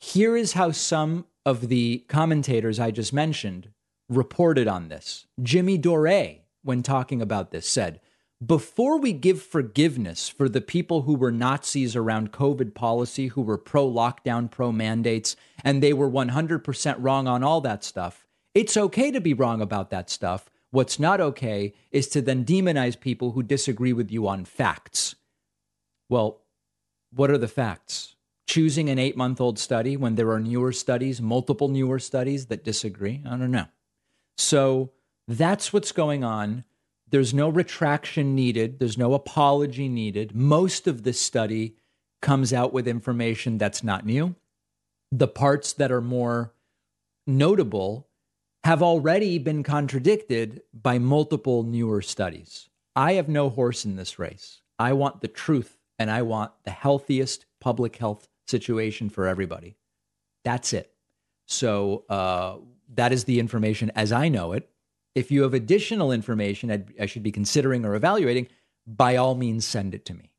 Here 0.00 0.36
is 0.36 0.54
how 0.54 0.72
some 0.72 1.26
of 1.46 1.68
the 1.68 2.04
commentators 2.08 2.80
I 2.80 2.90
just 2.90 3.12
mentioned 3.12 3.68
reported 4.08 4.66
on 4.66 4.88
this. 4.88 5.26
Jimmy 5.42 5.78
Dore, 5.78 6.36
when 6.62 6.82
talking 6.82 7.20
about 7.20 7.50
this, 7.50 7.68
said, 7.68 8.00
before 8.44 8.98
we 8.98 9.12
give 9.12 9.42
forgiveness 9.42 10.28
for 10.28 10.48
the 10.48 10.60
people 10.60 11.02
who 11.02 11.14
were 11.14 11.30
Nazis 11.30 11.94
around 11.94 12.32
COVID 12.32 12.74
policy, 12.74 13.28
who 13.28 13.42
were 13.42 13.58
pro 13.58 13.88
lockdown, 13.88 14.50
pro 14.50 14.72
mandates, 14.72 15.36
and 15.62 15.82
they 15.82 15.92
were 15.92 16.10
100% 16.10 16.96
wrong 16.98 17.28
on 17.28 17.44
all 17.44 17.60
that 17.60 17.84
stuff, 17.84 18.26
it's 18.54 18.76
okay 18.76 19.10
to 19.10 19.20
be 19.20 19.34
wrong 19.34 19.60
about 19.60 19.90
that 19.90 20.10
stuff. 20.10 20.50
What's 20.70 20.98
not 20.98 21.20
okay 21.20 21.72
is 21.92 22.08
to 22.08 22.20
then 22.20 22.44
demonize 22.44 22.98
people 22.98 23.32
who 23.32 23.42
disagree 23.42 23.92
with 23.92 24.10
you 24.10 24.26
on 24.26 24.44
facts. 24.44 25.14
Well, 26.08 26.40
what 27.12 27.30
are 27.30 27.38
the 27.38 27.48
facts? 27.48 28.16
Choosing 28.48 28.90
an 28.90 28.98
eight 28.98 29.16
month 29.16 29.40
old 29.40 29.58
study 29.58 29.96
when 29.96 30.16
there 30.16 30.30
are 30.30 30.40
newer 30.40 30.72
studies, 30.72 31.22
multiple 31.22 31.68
newer 31.68 32.00
studies 32.00 32.46
that 32.46 32.64
disagree? 32.64 33.22
I 33.24 33.36
don't 33.36 33.52
know. 33.52 33.66
So 34.36 34.90
that's 35.28 35.72
what's 35.72 35.92
going 35.92 36.24
on 36.24 36.64
There's 37.14 37.32
no 37.32 37.48
retraction 37.48 38.34
needed, 38.34 38.80
there's 38.80 38.98
no 38.98 39.14
apology 39.14 39.88
needed. 39.88 40.34
Most 40.34 40.88
of 40.88 41.04
this 41.04 41.20
study 41.20 41.76
comes 42.20 42.52
out 42.52 42.72
with 42.72 42.88
information 42.88 43.56
that's 43.56 43.84
not 43.84 44.04
new. 44.04 44.34
The 45.12 45.28
parts 45.28 45.72
that 45.74 45.92
are 45.92 46.00
more 46.00 46.54
notable 47.24 48.08
have 48.64 48.82
already 48.82 49.38
been 49.38 49.62
contradicted 49.62 50.62
by 50.72 50.98
multiple 50.98 51.62
newer 51.62 52.02
studies. 52.02 52.68
I 52.96 53.12
have 53.12 53.28
no 53.28 53.48
horse 53.48 53.84
in 53.84 53.94
this 53.94 54.18
race. 54.18 54.62
I 54.76 54.92
want 54.92 55.20
the 55.20 55.28
truth 55.28 55.78
and 56.00 56.10
I 56.10 56.22
want 56.22 56.50
the 56.64 56.72
healthiest 56.72 57.46
public 57.60 57.94
health 57.94 58.26
situation 58.48 59.08
for 59.08 59.28
everybody. 59.28 59.76
That's 60.42 60.72
it. 60.72 60.92
So 61.46 62.06
uh, 62.08 62.56
that 62.96 63.12
is 63.12 63.22
the 63.22 63.38
information 63.38 63.92
as 63.94 64.10
I 64.10 64.28
know 64.28 64.50
it. 64.50 64.68
If 65.14 65.30
you 65.30 65.42
have 65.42 65.54
additional 65.54 66.12
information 66.12 66.70
I'd, 66.70 66.92
I 67.00 67.06
should 67.06 67.22
be 67.22 67.32
considering 67.32 67.84
or 67.84 67.94
evaluating, 67.94 68.48
by 68.86 69.16
all 69.16 69.34
means, 69.34 69.64
send 69.64 69.94
it 69.94 70.04
to 70.06 70.14
me. 70.14 70.30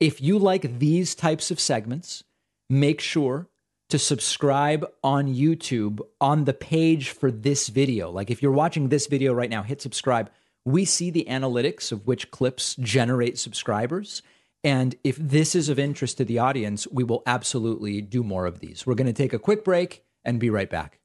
If 0.00 0.20
you 0.20 0.38
like 0.38 0.78
these 0.78 1.14
types 1.14 1.50
of 1.50 1.60
segments, 1.60 2.24
make 2.68 3.00
sure 3.00 3.48
to 3.90 3.98
subscribe 3.98 4.84
on 5.02 5.32
YouTube 5.32 6.00
on 6.20 6.44
the 6.44 6.52
page 6.52 7.10
for 7.10 7.30
this 7.30 7.68
video. 7.68 8.10
Like 8.10 8.30
if 8.30 8.42
you're 8.42 8.50
watching 8.52 8.88
this 8.88 9.06
video 9.06 9.32
right 9.32 9.50
now, 9.50 9.62
hit 9.62 9.80
subscribe. 9.80 10.30
We 10.64 10.84
see 10.84 11.10
the 11.10 11.26
analytics 11.28 11.92
of 11.92 12.06
which 12.06 12.30
clips 12.30 12.74
generate 12.76 13.38
subscribers. 13.38 14.22
And 14.64 14.96
if 15.04 15.16
this 15.16 15.54
is 15.54 15.68
of 15.68 15.78
interest 15.78 16.16
to 16.16 16.24
the 16.24 16.38
audience, 16.38 16.88
we 16.90 17.04
will 17.04 17.22
absolutely 17.26 18.00
do 18.00 18.24
more 18.24 18.46
of 18.46 18.60
these. 18.60 18.86
We're 18.86 18.94
going 18.94 19.06
to 19.06 19.12
take 19.12 19.34
a 19.34 19.38
quick 19.38 19.62
break 19.62 20.02
and 20.24 20.40
be 20.40 20.48
right 20.48 20.70
back. 20.70 20.98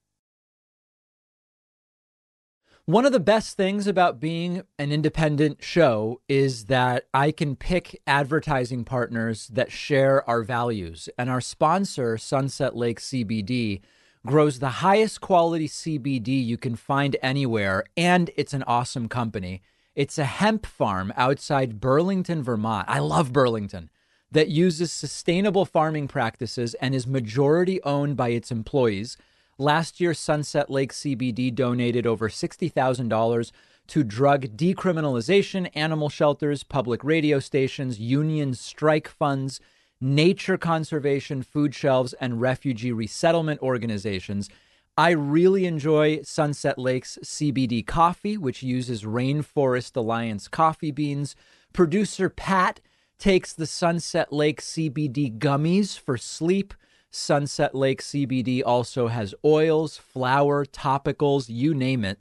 One 2.90 3.06
of 3.06 3.12
the 3.12 3.20
best 3.20 3.56
things 3.56 3.86
about 3.86 4.20
being 4.20 4.64
an 4.80 4.92
independent 4.92 5.64
show 5.64 6.22
is 6.28 6.66
that 6.66 7.06
I 7.14 7.32
can 7.32 7.56
pick 7.56 8.02
advertising 8.08 8.84
partners 8.84 9.48
that 9.54 9.72
share 9.72 10.28
our 10.28 10.42
values. 10.42 11.08
And 11.16 11.30
our 11.30 11.40
sponsor, 11.40 12.18
Sunset 12.18 12.76
Lake 12.76 13.00
CBD, 13.00 13.82
grows 14.26 14.58
the 14.58 14.82
highest 14.82 15.22
quality 15.22 15.68
CBD 15.68 16.44
you 16.44 16.58
can 16.58 16.76
find 16.76 17.16
anywhere. 17.22 17.84
And 17.96 18.32
it's 18.36 18.56
an 18.56 18.64
awesome 18.64 19.08
company. 19.08 19.62
It's 19.94 20.18
a 20.18 20.26
hemp 20.26 20.66
farm 20.66 21.14
outside 21.16 21.80
Burlington, 21.80 22.42
Vermont. 22.42 22.90
I 22.90 22.98
love 22.98 23.32
Burlington 23.32 23.92
that 24.32 24.48
uses 24.48 24.92
sustainable 24.92 25.66
farming 25.66 26.08
practices 26.08 26.74
and 26.82 26.96
is 26.96 27.06
majority 27.06 27.80
owned 27.84 28.18
by 28.18 28.30
its 28.30 28.50
employees 28.50 29.16
Last 29.62 30.00
year, 30.00 30.14
Sunset 30.14 30.70
Lake 30.70 30.94
CBD 30.94 31.54
donated 31.54 32.08
over 32.08 32.30
$60,000 32.30 33.52
to 33.88 34.04
drug 34.06 34.56
decriminalization, 34.56 35.70
animal 35.76 36.08
shelters, 36.08 36.64
public 36.64 37.04
radio 37.04 37.40
stations, 37.40 38.00
union 38.00 38.54
strike 38.54 39.10
funds, 39.10 39.60
nature 40.00 40.58
conservation, 40.58 41.44
food 41.44 41.76
shelves, 41.76 42.14
and 42.14 42.40
refugee 42.40 42.94
resettlement 42.94 43.62
organizations. 43.62 44.50
I 44.98 45.10
really 45.10 45.66
enjoy 45.66 46.22
Sunset 46.22 46.78
Lake's 46.78 47.18
CBD 47.22 47.86
coffee, 47.86 48.38
which 48.38 48.64
uses 48.64 49.04
Rainforest 49.04 49.94
Alliance 49.98 50.48
coffee 50.48 50.92
beans. 50.92 51.36
Producer 51.74 52.30
Pat 52.30 52.80
takes 53.18 53.52
the 53.52 53.68
Sunset 53.68 54.32
Lake 54.32 54.62
CBD 54.62 55.38
gummies 55.38 56.00
for 56.00 56.16
sleep. 56.16 56.74
Sunset 57.12 57.74
Lake 57.74 58.02
CBD 58.02 58.62
also 58.66 59.08
has 59.08 59.34
oils, 59.44 59.98
flour, 59.98 60.66
topicals, 60.66 61.50
you 61.50 61.74
name 61.74 62.06
it. 62.06 62.20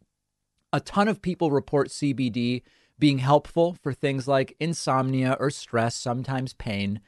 A 0.72 0.80
ton 0.80 1.08
of 1.08 1.20
people 1.22 1.50
report 1.50 1.88
CBD 1.88 2.62
being 2.98 3.18
helpful 3.18 3.76
for 3.82 3.92
things 3.92 4.26
like 4.26 4.56
insomnia 4.58 5.36
or 5.38 5.50
stress, 5.50 5.94
sometimes 5.94 6.54
pain. 6.54 7.00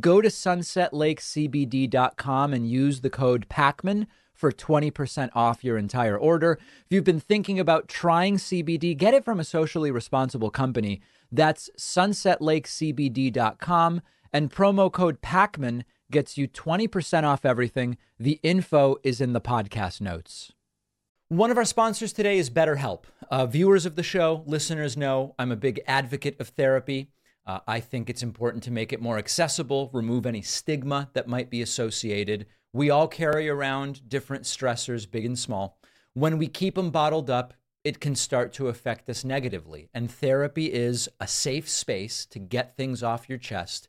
Go 0.00 0.20
to 0.20 0.28
sunsetlakecbd.com 0.28 2.52
and 2.52 2.70
use 2.70 3.00
the 3.00 3.08
code 3.08 3.48
PAKMAN 3.48 4.06
for 4.34 4.52
20% 4.52 5.30
off 5.34 5.64
your 5.64 5.78
entire 5.78 6.18
order. 6.18 6.58
If 6.84 6.88
you've 6.90 7.04
been 7.04 7.20
thinking 7.20 7.58
about 7.58 7.88
trying 7.88 8.36
CBD, 8.36 8.94
get 8.96 9.14
it 9.14 9.24
from 9.24 9.40
a 9.40 9.44
socially 9.44 9.90
responsible 9.90 10.50
company. 10.50 11.00
That's 11.32 11.70
sunsetlakecbd.com 11.78 14.02
and 14.32 14.50
promo 14.50 14.92
code 14.92 15.22
PAKMAN 15.22 15.84
gets 16.10 16.38
you 16.38 16.48
20% 16.48 17.24
off 17.24 17.44
everything. 17.44 17.96
The 18.18 18.40
info 18.42 18.96
is 19.02 19.20
in 19.20 19.32
the 19.32 19.40
podcast 19.40 20.00
notes. 20.00 20.52
One 21.28 21.50
of 21.50 21.58
our 21.58 21.64
sponsors 21.64 22.12
today 22.12 22.38
is 22.38 22.48
BetterHelp. 22.48 23.04
Uh, 23.30 23.46
viewers 23.46 23.84
of 23.84 23.96
the 23.96 24.02
show, 24.02 24.42
listeners 24.46 24.96
know 24.96 25.34
I'm 25.38 25.52
a 25.52 25.56
big 25.56 25.80
advocate 25.86 26.40
of 26.40 26.48
therapy. 26.48 27.10
Uh, 27.46 27.60
I 27.66 27.80
think 27.80 28.08
it's 28.08 28.22
important 28.22 28.62
to 28.64 28.70
make 28.70 28.92
it 28.92 29.00
more 29.00 29.18
accessible, 29.18 29.90
remove 29.92 30.24
any 30.24 30.42
stigma 30.42 31.10
that 31.12 31.28
might 31.28 31.50
be 31.50 31.60
associated. 31.60 32.46
We 32.72 32.88
all 32.90 33.08
carry 33.08 33.48
around 33.48 34.08
different 34.08 34.44
stressors, 34.44 35.10
big 35.10 35.26
and 35.26 35.38
small. 35.38 35.78
When 36.14 36.38
we 36.38 36.46
keep 36.46 36.74
them 36.74 36.90
bottled 36.90 37.28
up, 37.28 37.54
it 37.84 38.00
can 38.00 38.14
start 38.14 38.52
to 38.54 38.68
affect 38.68 39.08
us 39.08 39.24
negatively. 39.24 39.88
And 39.94 40.10
therapy 40.10 40.72
is 40.72 41.08
a 41.20 41.28
safe 41.28 41.68
space 41.68 42.26
to 42.26 42.38
get 42.38 42.76
things 42.76 43.02
off 43.02 43.28
your 43.28 43.38
chest 43.38 43.88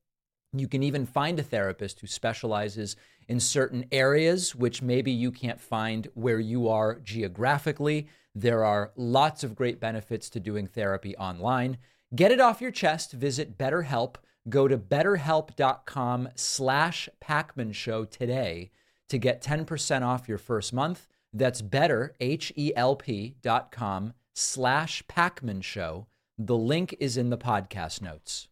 You 0.53 0.67
can 0.67 0.83
even 0.83 1.05
find 1.05 1.39
a 1.39 1.43
therapist 1.43 2.01
who 2.01 2.07
specializes 2.07 2.97
in 3.29 3.39
certain 3.39 3.85
areas, 3.91 4.53
which 4.53 4.81
maybe 4.81 5.11
you 5.11 5.31
can't 5.31 5.61
find 5.61 6.09
where 6.13 6.39
you 6.39 6.67
are 6.67 6.99
geographically. 6.99 8.07
There 8.35 8.65
are 8.65 8.91
lots 8.97 9.43
of 9.43 9.55
great 9.55 9.79
benefits 9.79 10.29
to 10.31 10.39
doing 10.41 10.67
therapy 10.67 11.15
online. 11.15 11.77
Get 12.13 12.31
it 12.31 12.41
off 12.41 12.61
your 12.61 12.71
chest. 12.71 13.13
Visit 13.13 13.57
BetterHelp. 13.57 14.15
Go 14.49 14.67
to 14.67 14.77
betterhelp.com 14.77 16.29
slash 16.35 17.07
Pakman 17.23 17.73
Show 17.73 18.03
today 18.03 18.71
to 19.07 19.17
get 19.17 19.41
10% 19.41 20.01
off 20.01 20.27
your 20.27 20.37
first 20.37 20.73
month. 20.73 21.07
That's 21.31 21.61
better, 21.61 22.13
H-E-L-P 22.19 23.35
slash 24.33 25.03
Pakman 25.07 25.63
Show. 25.63 26.07
The 26.37 26.57
link 26.57 26.95
is 26.99 27.15
in 27.15 27.29
the 27.29 27.37
podcast 27.37 28.01
notes. 28.01 28.47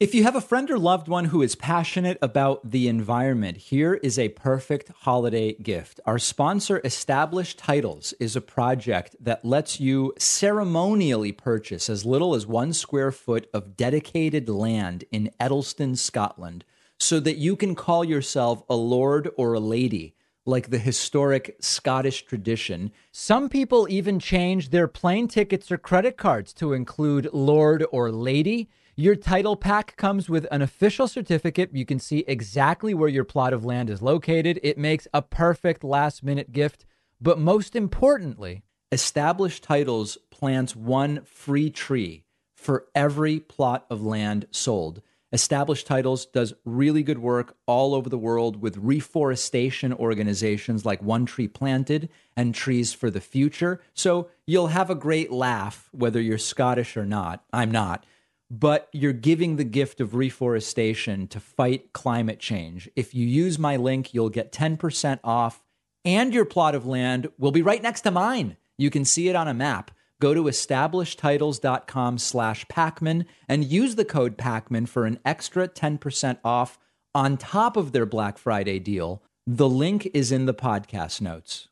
If 0.00 0.14
you 0.14 0.22
have 0.22 0.34
a 0.34 0.40
friend 0.40 0.70
or 0.70 0.78
loved 0.78 1.08
one 1.08 1.26
who 1.26 1.42
is 1.42 1.54
passionate 1.54 2.16
about 2.22 2.70
the 2.70 2.88
environment, 2.88 3.58
here 3.58 3.92
is 3.96 4.18
a 4.18 4.30
perfect 4.30 4.88
holiday 5.00 5.52
gift. 5.52 6.00
Our 6.06 6.18
sponsor, 6.18 6.80
Established 6.82 7.58
Titles, 7.58 8.14
is 8.18 8.34
a 8.34 8.40
project 8.40 9.14
that 9.20 9.44
lets 9.44 9.78
you 9.78 10.14
ceremonially 10.16 11.32
purchase 11.32 11.90
as 11.90 12.06
little 12.06 12.34
as 12.34 12.46
one 12.46 12.72
square 12.72 13.12
foot 13.12 13.50
of 13.52 13.76
dedicated 13.76 14.48
land 14.48 15.04
in 15.12 15.32
Edelston, 15.38 15.98
Scotland, 15.98 16.64
so 16.96 17.20
that 17.20 17.36
you 17.36 17.54
can 17.54 17.74
call 17.74 18.02
yourself 18.02 18.62
a 18.70 18.76
lord 18.76 19.28
or 19.36 19.52
a 19.52 19.60
lady 19.60 20.14
like 20.46 20.70
the 20.70 20.78
historic 20.78 21.56
Scottish 21.60 22.24
tradition. 22.24 22.90
Some 23.12 23.50
people 23.50 23.86
even 23.90 24.18
change 24.18 24.70
their 24.70 24.88
plane 24.88 25.28
tickets 25.28 25.70
or 25.70 25.76
credit 25.76 26.16
cards 26.16 26.54
to 26.54 26.72
include 26.72 27.28
Lord 27.34 27.84
or 27.92 28.10
Lady. 28.10 28.70
Your 28.96 29.16
title 29.16 29.56
pack 29.56 29.96
comes 29.96 30.28
with 30.28 30.46
an 30.50 30.62
official 30.62 31.08
certificate. 31.08 31.70
You 31.72 31.86
can 31.86 31.98
see 31.98 32.24
exactly 32.26 32.92
where 32.92 33.08
your 33.08 33.24
plot 33.24 33.52
of 33.52 33.64
land 33.64 33.88
is 33.88 34.02
located. 34.02 34.60
It 34.62 34.78
makes 34.78 35.06
a 35.14 35.22
perfect 35.22 35.84
last 35.84 36.22
minute 36.22 36.52
gift. 36.52 36.84
But 37.20 37.38
most 37.38 37.76
importantly, 37.76 38.62
established 38.92 39.62
titles 39.62 40.18
plants 40.30 40.74
one 40.74 41.22
free 41.24 41.70
tree 41.70 42.24
for 42.56 42.86
every 42.94 43.40
plot 43.40 43.86
of 43.90 44.02
land 44.02 44.46
sold. 44.50 45.02
Established 45.32 45.86
Titles 45.86 46.26
does 46.26 46.54
really 46.64 47.04
good 47.04 47.18
work 47.18 47.56
all 47.64 47.94
over 47.94 48.08
the 48.08 48.18
world 48.18 48.60
with 48.60 48.76
reforestation 48.76 49.92
organizations 49.92 50.84
like 50.84 51.00
One 51.02 51.24
Tree 51.24 51.46
Planted 51.46 52.08
and 52.36 52.52
Trees 52.52 52.92
for 52.92 53.10
the 53.10 53.20
Future. 53.20 53.80
So 53.94 54.28
you'll 54.44 54.68
have 54.68 54.90
a 54.90 54.96
great 54.96 55.30
laugh 55.30 55.88
whether 55.92 56.20
you're 56.20 56.36
Scottish 56.36 56.96
or 56.96 57.06
not. 57.06 57.44
I'm 57.52 57.70
not 57.70 58.04
but 58.50 58.88
you're 58.92 59.12
giving 59.12 59.56
the 59.56 59.64
gift 59.64 60.00
of 60.00 60.14
reforestation 60.14 61.28
to 61.28 61.38
fight 61.38 61.92
climate 61.92 62.40
change. 62.40 62.90
If 62.96 63.14
you 63.14 63.24
use 63.26 63.58
my 63.58 63.76
link, 63.76 64.12
you'll 64.12 64.28
get 64.28 64.52
10% 64.52 65.20
off, 65.22 65.62
and 66.04 66.34
your 66.34 66.44
plot 66.44 66.74
of 66.74 66.86
land 66.86 67.28
will 67.38 67.52
be 67.52 67.62
right 67.62 67.82
next 67.82 68.00
to 68.02 68.10
mine. 68.10 68.56
You 68.76 68.90
can 68.90 69.04
see 69.04 69.28
it 69.28 69.36
on 69.36 69.46
a 69.46 69.54
map. 69.54 69.92
Go 70.20 70.34
to 70.34 70.44
establishedtitles.com 70.44 72.18
slash 72.18 72.66
Pakman 72.66 73.24
and 73.48 73.64
use 73.64 73.94
the 73.94 74.04
code 74.04 74.36
Pakman 74.36 74.88
for 74.88 75.06
an 75.06 75.18
extra 75.24 75.66
10% 75.68 76.38
off 76.44 76.78
on 77.14 77.36
top 77.36 77.76
of 77.76 77.92
their 77.92 78.06
Black 78.06 78.36
Friday 78.36 78.78
deal. 78.78 79.22
The 79.46 79.68
link 79.68 80.08
is 80.12 80.30
in 80.30 80.46
the 80.46 80.54
podcast 80.54 81.20
notes. 81.20 81.69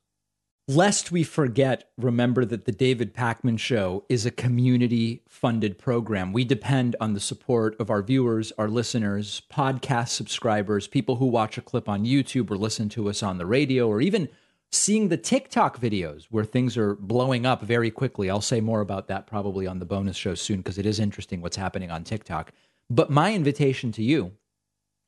Lest 0.70 1.10
we 1.10 1.22
forget, 1.22 1.90
remember 1.96 2.44
that 2.44 2.66
the 2.66 2.72
David 2.72 3.14
Pakman 3.14 3.58
Show 3.58 4.04
is 4.10 4.26
a 4.26 4.30
community 4.30 5.22
funded 5.26 5.78
program. 5.78 6.30
We 6.30 6.44
depend 6.44 6.94
on 7.00 7.14
the 7.14 7.20
support 7.20 7.74
of 7.80 7.88
our 7.88 8.02
viewers, 8.02 8.52
our 8.58 8.68
listeners, 8.68 9.40
podcast 9.50 10.08
subscribers, 10.08 10.86
people 10.86 11.16
who 11.16 11.24
watch 11.24 11.56
a 11.56 11.62
clip 11.62 11.88
on 11.88 12.04
YouTube 12.04 12.50
or 12.50 12.58
listen 12.58 12.90
to 12.90 13.08
us 13.08 13.22
on 13.22 13.38
the 13.38 13.46
radio, 13.46 13.88
or 13.88 14.02
even 14.02 14.28
seeing 14.70 15.08
the 15.08 15.16
TikTok 15.16 15.80
videos 15.80 16.26
where 16.28 16.44
things 16.44 16.76
are 16.76 16.96
blowing 16.96 17.46
up 17.46 17.62
very 17.62 17.90
quickly. 17.90 18.28
I'll 18.28 18.42
say 18.42 18.60
more 18.60 18.82
about 18.82 19.08
that 19.08 19.26
probably 19.26 19.66
on 19.66 19.78
the 19.78 19.86
bonus 19.86 20.18
show 20.18 20.34
soon 20.34 20.58
because 20.58 20.76
it 20.76 20.84
is 20.84 21.00
interesting 21.00 21.40
what's 21.40 21.56
happening 21.56 21.90
on 21.90 22.04
TikTok. 22.04 22.52
But 22.90 23.08
my 23.08 23.32
invitation 23.32 23.90
to 23.92 24.02
you 24.02 24.32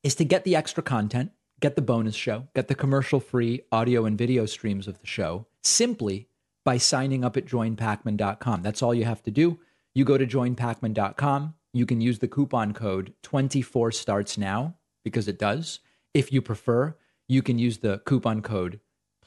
is 0.02 0.14
to 0.14 0.24
get 0.24 0.44
the 0.44 0.56
extra 0.56 0.82
content, 0.82 1.32
get 1.60 1.76
the 1.76 1.82
bonus 1.82 2.14
show, 2.14 2.48
get 2.54 2.68
the 2.68 2.74
commercial 2.74 3.20
free 3.20 3.60
audio 3.70 4.06
and 4.06 4.16
video 4.16 4.46
streams 4.46 4.88
of 4.88 4.98
the 5.00 5.06
show 5.06 5.46
simply 5.62 6.28
by 6.64 6.76
signing 6.76 7.24
up 7.24 7.36
at 7.36 7.46
joinpakman.com. 7.46 8.62
That's 8.62 8.82
all 8.82 8.94
you 8.94 9.04
have 9.04 9.22
to 9.24 9.30
do. 9.30 9.58
You 9.94 10.04
go 10.04 10.18
to 10.18 10.26
joinpakman.com. 10.26 11.54
You 11.72 11.86
can 11.86 12.00
use 12.00 12.18
the 12.18 12.28
coupon 12.28 12.72
code 12.74 13.14
24 13.22 13.92
starts 13.92 14.36
now 14.36 14.76
because 15.04 15.28
it 15.28 15.38
does. 15.38 15.80
If 16.12 16.32
you 16.32 16.42
prefer, 16.42 16.96
you 17.28 17.42
can 17.42 17.58
use 17.58 17.78
the 17.78 17.98
coupon 18.04 18.42
code 18.42 18.80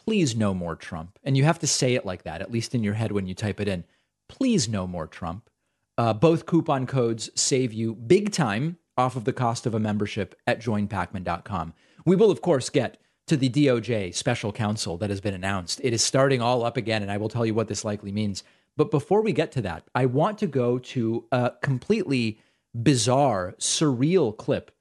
please 0.06 0.36
no 0.36 0.54
more 0.54 0.76
Trump. 0.76 1.18
And 1.24 1.38
you 1.38 1.44
have 1.44 1.60
to 1.60 1.68
say 1.68 1.96
it 1.96 2.06
like 2.06 2.24
that, 2.24 2.42
at 2.42 2.52
least 2.52 2.76
in 2.76 2.84
your 2.84 2.94
head 2.94 3.12
when 3.12 3.28
you 3.28 3.34
type 3.34 3.60
it 3.60 3.68
in. 3.68 3.86
Please 4.28 4.68
no 4.68 4.86
more 4.86 5.08
Trump. 5.08 5.50
Uh, 5.98 6.14
both 6.14 6.46
coupon 6.46 6.86
codes 6.86 7.30
save 7.36 7.72
you 7.72 7.96
big 7.96 8.32
time 8.32 8.78
off 8.98 9.16
of 9.16 9.26
the 9.26 9.34
cost 9.34 9.66
of 9.66 9.74
a 9.74 9.80
membership 9.80 10.36
at 10.48 10.62
joinpakman.com. 10.62 11.74
We 12.06 12.16
will, 12.16 12.32
of 12.32 12.42
course, 12.42 12.70
get 12.70 12.98
to 13.28 13.38
the 13.38 13.50
DOJ 13.50 14.14
special 14.14 14.52
counsel 14.52 14.98
that 14.98 15.10
has 15.10 15.22
been 15.22 15.34
announced. 15.34 15.80
It 15.84 15.94
is 15.94 16.04
starting 16.04 16.42
all 16.42 16.64
up 16.64 16.78
again, 16.78 17.02
and 17.02 17.12
I 17.12 17.18
will 17.18 17.30
tell 17.30 17.46
you 17.46 17.54
what 17.54 17.68
this 17.68 17.86
likely 17.86 18.12
means. 18.12 18.44
But 18.76 18.92
before 18.92 19.22
we 19.22 19.34
get 19.34 19.52
to 19.54 19.62
that, 19.62 19.84
I 19.94 20.06
want 20.08 20.38
to 20.40 20.48
go 20.48 20.80
to 20.80 21.26
a 21.32 21.54
completely 21.62 22.40
bizarre, 22.76 23.56
surreal 23.60 24.36
clip 24.36 24.72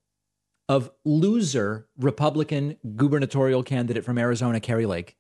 of 0.69 0.91
loser 1.05 1.87
Republican 1.99 2.79
gubernatorial 2.97 3.63
candidate 3.63 4.05
from 4.05 4.19
Arizona, 4.19 4.61
Kari 4.61 4.87
Lake. 4.87 5.17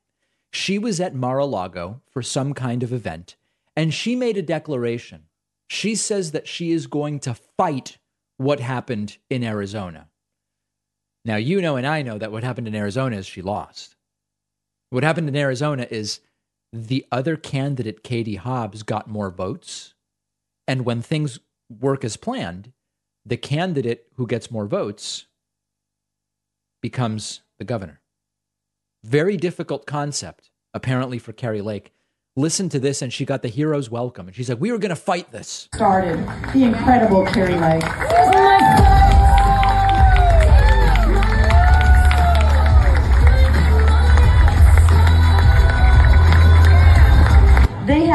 She 0.52 0.78
was 0.78 1.00
at 1.00 1.14
Mar 1.14 1.38
a 1.38 1.44
Lago 1.44 2.00
for 2.10 2.22
some 2.22 2.54
kind 2.54 2.82
of 2.82 2.92
event, 2.92 3.36
and 3.76 3.92
she 3.92 4.16
made 4.16 4.36
a 4.36 4.42
declaration. 4.42 5.24
She 5.68 5.94
says 5.94 6.32
that 6.32 6.48
she 6.48 6.72
is 6.72 6.86
going 6.86 7.20
to 7.20 7.34
fight 7.34 7.98
what 8.36 8.60
happened 8.60 9.18
in 9.30 9.44
Arizona. 9.44 10.08
Now, 11.24 11.36
you 11.36 11.60
know, 11.60 11.76
and 11.76 11.86
I 11.86 12.02
know 12.02 12.18
that 12.18 12.32
what 12.32 12.44
happened 12.44 12.66
in 12.66 12.74
Arizona 12.74 13.16
is 13.16 13.26
she 13.26 13.42
lost. 13.42 13.96
What 14.90 15.04
happened 15.04 15.28
in 15.28 15.36
Arizona 15.36 15.86
is 15.90 16.20
the 16.72 17.06
other 17.12 17.36
candidate, 17.36 18.02
Katie 18.02 18.36
Hobbs, 18.36 18.82
got 18.82 19.08
more 19.08 19.30
votes. 19.30 19.94
And 20.66 20.84
when 20.84 21.02
things 21.02 21.38
work 21.70 22.04
as 22.04 22.16
planned, 22.16 22.72
the 23.24 23.36
candidate 23.36 24.06
who 24.16 24.26
gets 24.26 24.50
more 24.50 24.66
votes 24.66 25.26
becomes 26.80 27.42
the 27.58 27.64
governor. 27.64 28.00
Very 29.04 29.36
difficult 29.36 29.86
concept, 29.86 30.50
apparently, 30.74 31.18
for 31.18 31.32
Kari 31.32 31.60
Lake. 31.60 31.92
Listen 32.36 32.68
to 32.70 32.78
this, 32.78 33.02
and 33.02 33.12
she 33.12 33.24
got 33.24 33.42
the 33.42 33.48
hero's 33.48 33.90
welcome. 33.90 34.26
And 34.26 34.34
she's 34.34 34.48
like, 34.48 34.60
We 34.60 34.72
were 34.72 34.78
going 34.78 34.90
to 34.90 34.96
fight 34.96 35.30
this. 35.30 35.68
Started 35.74 36.18
the 36.52 36.64
incredible 36.64 37.26
Kari 37.26 37.56
Lake. 37.56 37.82
Oh 37.84 38.30
they 38.30 39.01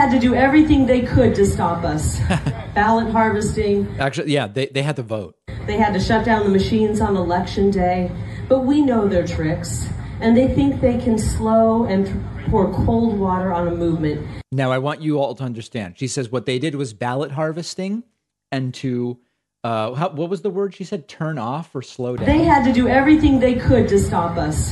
had 0.07 0.21
to 0.21 0.25
do 0.25 0.33
everything 0.33 0.85
they 0.85 1.01
could 1.01 1.35
to 1.35 1.45
stop 1.45 1.83
us. 1.83 2.17
Ballot 2.73 3.11
harvesting. 3.11 3.93
Actually, 3.99 4.31
yeah, 4.31 4.47
they, 4.47 4.67
they 4.67 4.81
had 4.81 4.95
to 4.95 5.03
vote. 5.03 5.35
They 5.65 5.77
had 5.77 5.93
to 5.95 5.99
shut 5.99 6.23
down 6.23 6.45
the 6.45 6.49
machines 6.49 7.01
on 7.01 7.17
election 7.17 7.71
day. 7.71 8.09
But 8.47 8.61
we 8.61 8.81
know 8.81 9.09
their 9.09 9.27
tricks, 9.27 9.89
and 10.21 10.37
they 10.37 10.47
think 10.47 10.79
they 10.79 10.97
can 10.97 11.17
slow 11.17 11.83
and 11.83 12.07
pour 12.49 12.71
cold 12.71 13.19
water 13.19 13.51
on 13.51 13.67
a 13.67 13.75
movement. 13.75 14.25
Now, 14.53 14.71
I 14.71 14.77
want 14.77 15.01
you 15.01 15.19
all 15.19 15.35
to 15.35 15.43
understand. 15.43 15.99
She 15.99 16.07
says 16.07 16.31
what 16.31 16.45
they 16.45 16.57
did 16.57 16.75
was 16.75 16.93
ballot 16.93 17.31
harvesting 17.31 18.03
and 18.49 18.73
to, 18.75 19.19
uh, 19.65 19.93
how, 19.93 20.11
what 20.11 20.29
was 20.29 20.41
the 20.41 20.49
word 20.49 20.73
she 20.73 20.85
said? 20.85 21.09
Turn 21.09 21.37
off 21.37 21.75
or 21.75 21.81
slow 21.81 22.15
down? 22.15 22.25
They 22.25 22.45
had 22.45 22.63
to 22.63 22.71
do 22.71 22.87
everything 22.87 23.41
they 23.41 23.55
could 23.55 23.89
to 23.89 23.99
stop 23.99 24.37
us. 24.37 24.71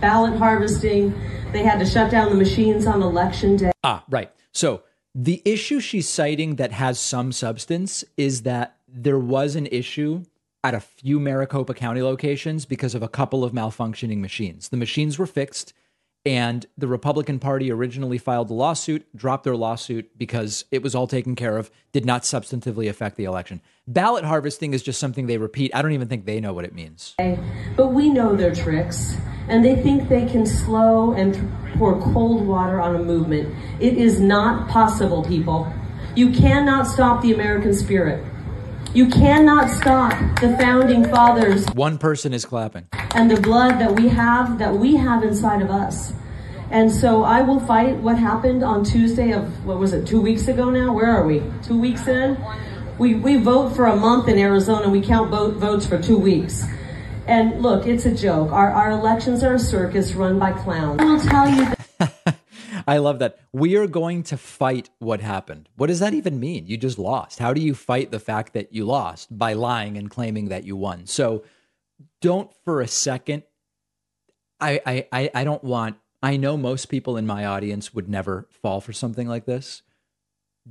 Ballot 0.00 0.38
harvesting, 0.38 1.12
they 1.52 1.62
had 1.64 1.78
to 1.80 1.84
shut 1.84 2.10
down 2.10 2.30
the 2.30 2.34
machines 2.34 2.86
on 2.86 3.02
election 3.02 3.56
day. 3.56 3.72
Ah, 3.84 4.02
right. 4.08 4.30
So 4.52 4.82
the 5.14 5.42
issue 5.44 5.80
she's 5.80 6.08
citing 6.08 6.56
that 6.56 6.72
has 6.72 6.98
some 6.98 7.32
substance 7.32 8.04
is 8.16 8.42
that 8.42 8.76
there 8.86 9.18
was 9.18 9.56
an 9.56 9.66
issue 9.66 10.24
at 10.62 10.74
a 10.74 10.80
few 10.80 11.18
Maricopa 11.18 11.74
County 11.74 12.02
locations 12.02 12.66
because 12.66 12.94
of 12.94 13.02
a 13.02 13.08
couple 13.08 13.42
of 13.42 13.52
malfunctioning 13.52 14.18
machines. 14.18 14.68
The 14.68 14.76
machines 14.76 15.18
were 15.18 15.26
fixed, 15.26 15.72
and 16.26 16.66
the 16.76 16.86
Republican 16.86 17.38
Party 17.38 17.72
originally 17.72 18.18
filed 18.18 18.50
a 18.50 18.54
lawsuit, 18.54 19.06
dropped 19.16 19.44
their 19.44 19.56
lawsuit 19.56 20.18
because 20.18 20.66
it 20.70 20.82
was 20.82 20.94
all 20.94 21.06
taken 21.06 21.34
care 21.34 21.56
of, 21.56 21.70
did 21.92 22.04
not 22.04 22.22
substantively 22.22 22.90
affect 22.90 23.16
the 23.16 23.24
election. 23.24 23.62
Ballot 23.88 24.24
harvesting 24.24 24.74
is 24.74 24.82
just 24.82 25.00
something 25.00 25.26
they 25.26 25.38
repeat. 25.38 25.74
I 25.74 25.80
don't 25.80 25.92
even 25.92 26.08
think 26.08 26.26
they 26.26 26.40
know 26.40 26.52
what 26.52 26.66
it 26.66 26.74
means. 26.74 27.14
But 27.74 27.94
we 27.94 28.10
know 28.10 28.36
their 28.36 28.54
tricks, 28.54 29.16
and 29.50 29.64
they 29.64 29.76
think 29.76 30.08
they 30.08 30.26
can 30.26 30.46
slow 30.46 31.12
and 31.12 31.52
pour 31.76 32.00
cold 32.12 32.46
water 32.46 32.80
on 32.80 32.94
a 32.94 33.02
movement. 33.02 33.54
It 33.80 33.94
is 33.94 34.20
not 34.20 34.68
possible, 34.68 35.24
people. 35.24 35.72
You 36.14 36.30
cannot 36.30 36.86
stop 36.86 37.22
the 37.22 37.34
American 37.34 37.74
spirit. 37.74 38.24
You 38.92 39.08
cannot 39.08 39.70
stop 39.70 40.12
the 40.40 40.56
founding 40.58 41.04
fathers. 41.04 41.66
One 41.74 41.98
person 41.98 42.32
is 42.32 42.44
clapping. 42.44 42.88
And 43.14 43.30
the 43.30 43.40
blood 43.40 43.78
that 43.80 43.94
we 43.94 44.08
have, 44.08 44.58
that 44.58 44.74
we 44.74 44.96
have 44.96 45.22
inside 45.22 45.62
of 45.62 45.70
us. 45.70 46.12
And 46.70 46.90
so 46.90 47.24
I 47.24 47.42
will 47.42 47.60
fight 47.60 47.96
what 47.96 48.18
happened 48.18 48.62
on 48.62 48.84
Tuesday 48.84 49.32
of, 49.32 49.64
what 49.64 49.78
was 49.78 49.92
it, 49.92 50.06
two 50.06 50.20
weeks 50.20 50.48
ago 50.48 50.70
now? 50.70 50.92
Where 50.92 51.06
are 51.06 51.26
we? 51.26 51.42
Two 51.62 51.78
weeks 51.78 52.06
in? 52.06 52.36
We, 52.98 53.14
we 53.14 53.36
vote 53.36 53.70
for 53.70 53.86
a 53.86 53.96
month 53.96 54.28
in 54.28 54.38
Arizona. 54.38 54.88
We 54.88 55.00
count 55.00 55.30
vote, 55.30 55.54
votes 55.54 55.86
for 55.86 56.00
two 56.00 56.18
weeks. 56.18 56.64
And 57.30 57.62
look, 57.62 57.86
it's 57.86 58.06
a 58.06 58.12
joke. 58.12 58.50
Our, 58.50 58.72
our 58.72 58.90
elections 58.90 59.44
are 59.44 59.54
a 59.54 59.58
circus 59.58 60.14
run 60.14 60.40
by 60.40 60.50
clowns. 60.50 61.00
I 61.00 61.04
will 61.04 61.20
tell 61.20 61.48
you 61.48 61.64
that. 61.64 62.36
I 62.88 62.98
love 62.98 63.20
that. 63.20 63.38
We 63.52 63.76
are 63.76 63.86
going 63.86 64.24
to 64.24 64.36
fight 64.36 64.90
what 64.98 65.20
happened. 65.20 65.68
What 65.76 65.86
does 65.86 66.00
that 66.00 66.12
even 66.12 66.40
mean? 66.40 66.66
You 66.66 66.76
just 66.76 66.98
lost. 66.98 67.38
How 67.38 67.52
do 67.54 67.60
you 67.60 67.72
fight 67.72 68.10
the 68.10 68.18
fact 68.18 68.52
that 68.54 68.72
you 68.72 68.84
lost 68.84 69.28
by 69.38 69.52
lying 69.52 69.96
and 69.96 70.10
claiming 70.10 70.48
that 70.48 70.64
you 70.64 70.74
won? 70.74 71.06
So 71.06 71.44
don't 72.20 72.50
for 72.64 72.80
a 72.80 72.88
second. 72.88 73.44
I 74.60 75.06
I 75.12 75.30
I 75.32 75.44
don't 75.44 75.62
want. 75.62 75.98
I 76.20 76.36
know 76.36 76.56
most 76.56 76.86
people 76.86 77.16
in 77.16 77.28
my 77.28 77.46
audience 77.46 77.94
would 77.94 78.08
never 78.08 78.48
fall 78.50 78.80
for 78.80 78.92
something 78.92 79.28
like 79.28 79.46
this. 79.46 79.82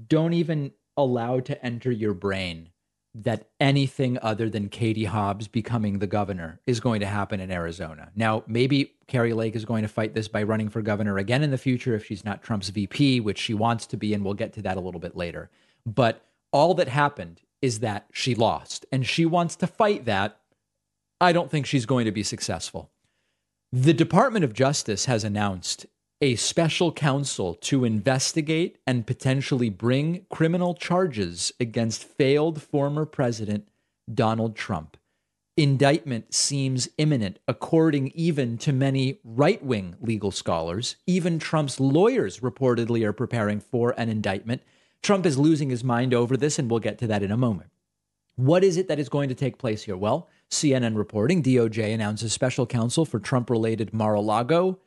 Don't 0.07 0.33
even 0.33 0.73
allow 0.97 1.39
to 1.39 1.65
enter 1.65 1.89
your 1.89 2.13
brain 2.13 2.68
that 3.15 3.49
anything 3.59 4.19
other 4.21 4.49
than 4.49 4.69
Katie 4.69 5.05
Hobbs 5.05 5.47
becoming 5.47 5.99
the 5.99 6.07
governor 6.07 6.59
is 6.67 6.79
going 6.79 6.99
to 6.99 7.07
happen 7.07 7.39
in 7.39 7.51
Arizona. 7.51 8.11
Now, 8.15 8.43
maybe 8.47 8.93
Kari 9.07 9.33
Lake 9.33 9.55
is 9.55 9.65
going 9.65 9.81
to 9.81 9.87
fight 9.87 10.13
this 10.13 10.27
by 10.27 10.43
running 10.43 10.69
for 10.69 10.81
governor 10.81 11.17
again 11.17 11.41
in 11.41 11.49
the 11.49 11.57
future 11.57 11.95
if 11.95 12.05
she's 12.05 12.23
not 12.23 12.43
Trump's 12.43 12.69
VP, 12.69 13.19
which 13.19 13.39
she 13.39 13.53
wants 13.53 13.87
to 13.87 13.97
be, 13.97 14.13
and 14.13 14.23
we'll 14.23 14.35
get 14.35 14.53
to 14.53 14.61
that 14.61 14.77
a 14.77 14.81
little 14.81 14.99
bit 14.99 15.15
later. 15.15 15.49
But 15.85 16.23
all 16.51 16.75
that 16.75 16.87
happened 16.87 17.41
is 17.61 17.79
that 17.79 18.05
she 18.13 18.35
lost, 18.35 18.85
and 18.91 19.05
she 19.05 19.25
wants 19.25 19.55
to 19.57 19.67
fight 19.67 20.05
that. 20.05 20.39
I 21.19 21.33
don't 21.33 21.51
think 21.51 21.65
she's 21.65 21.85
going 21.85 22.05
to 22.05 22.11
be 22.11 22.23
successful. 22.23 22.91
The 23.71 23.93
Department 23.93 24.45
of 24.45 24.53
Justice 24.53 25.05
has 25.05 25.23
announced 25.23 25.85
a 26.21 26.35
special 26.35 26.91
counsel 26.91 27.53
to 27.55 27.85
investigate 27.85 28.77
and 28.85 29.07
potentially 29.07 29.69
bring 29.69 30.25
criminal 30.29 30.73
charges 30.73 31.53
against 31.59 32.03
failed 32.03 32.61
former 32.61 33.05
President 33.05 33.67
Donald 34.13 34.55
Trump. 34.55 34.97
Indictment 35.55 36.33
seems 36.33 36.89
imminent, 36.97 37.39
according 37.47 38.09
even 38.09 38.57
to 38.57 38.73
many 38.73 39.19
right 39.23 39.63
wing 39.63 39.95
legal 40.01 40.31
scholars. 40.31 40.97
Even 41.07 41.39
Trump's 41.39 41.79
lawyers 41.79 42.39
reportedly 42.39 43.03
are 43.03 43.13
preparing 43.13 43.59
for 43.59 43.93
an 43.97 44.09
indictment. 44.09 44.61
Trump 45.01 45.25
is 45.25 45.37
losing 45.37 45.69
his 45.69 45.83
mind 45.83 46.13
over 46.13 46.35
this, 46.35 46.59
and 46.59 46.69
we'll 46.69 46.79
get 46.79 46.97
to 46.97 47.07
that 47.07 47.23
in 47.23 47.31
a 47.31 47.37
moment. 47.37 47.69
What 48.35 48.63
is 48.63 48.77
it 48.77 48.87
that 48.87 48.99
is 48.99 49.09
going 49.09 49.29
to 49.29 49.35
take 49.35 49.57
place 49.57 49.83
here? 49.83 49.97
Well, 49.97 50.29
CNN 50.49 50.97
reporting 50.97 51.43
DOJ 51.43 51.93
announces 51.93 52.33
special 52.33 52.65
counsel 52.65 53.05
for 53.05 53.19
Trump 53.19 53.49
related 53.49 53.93
Mar 53.93 54.15
a 54.15 54.21
Lago 54.21 54.79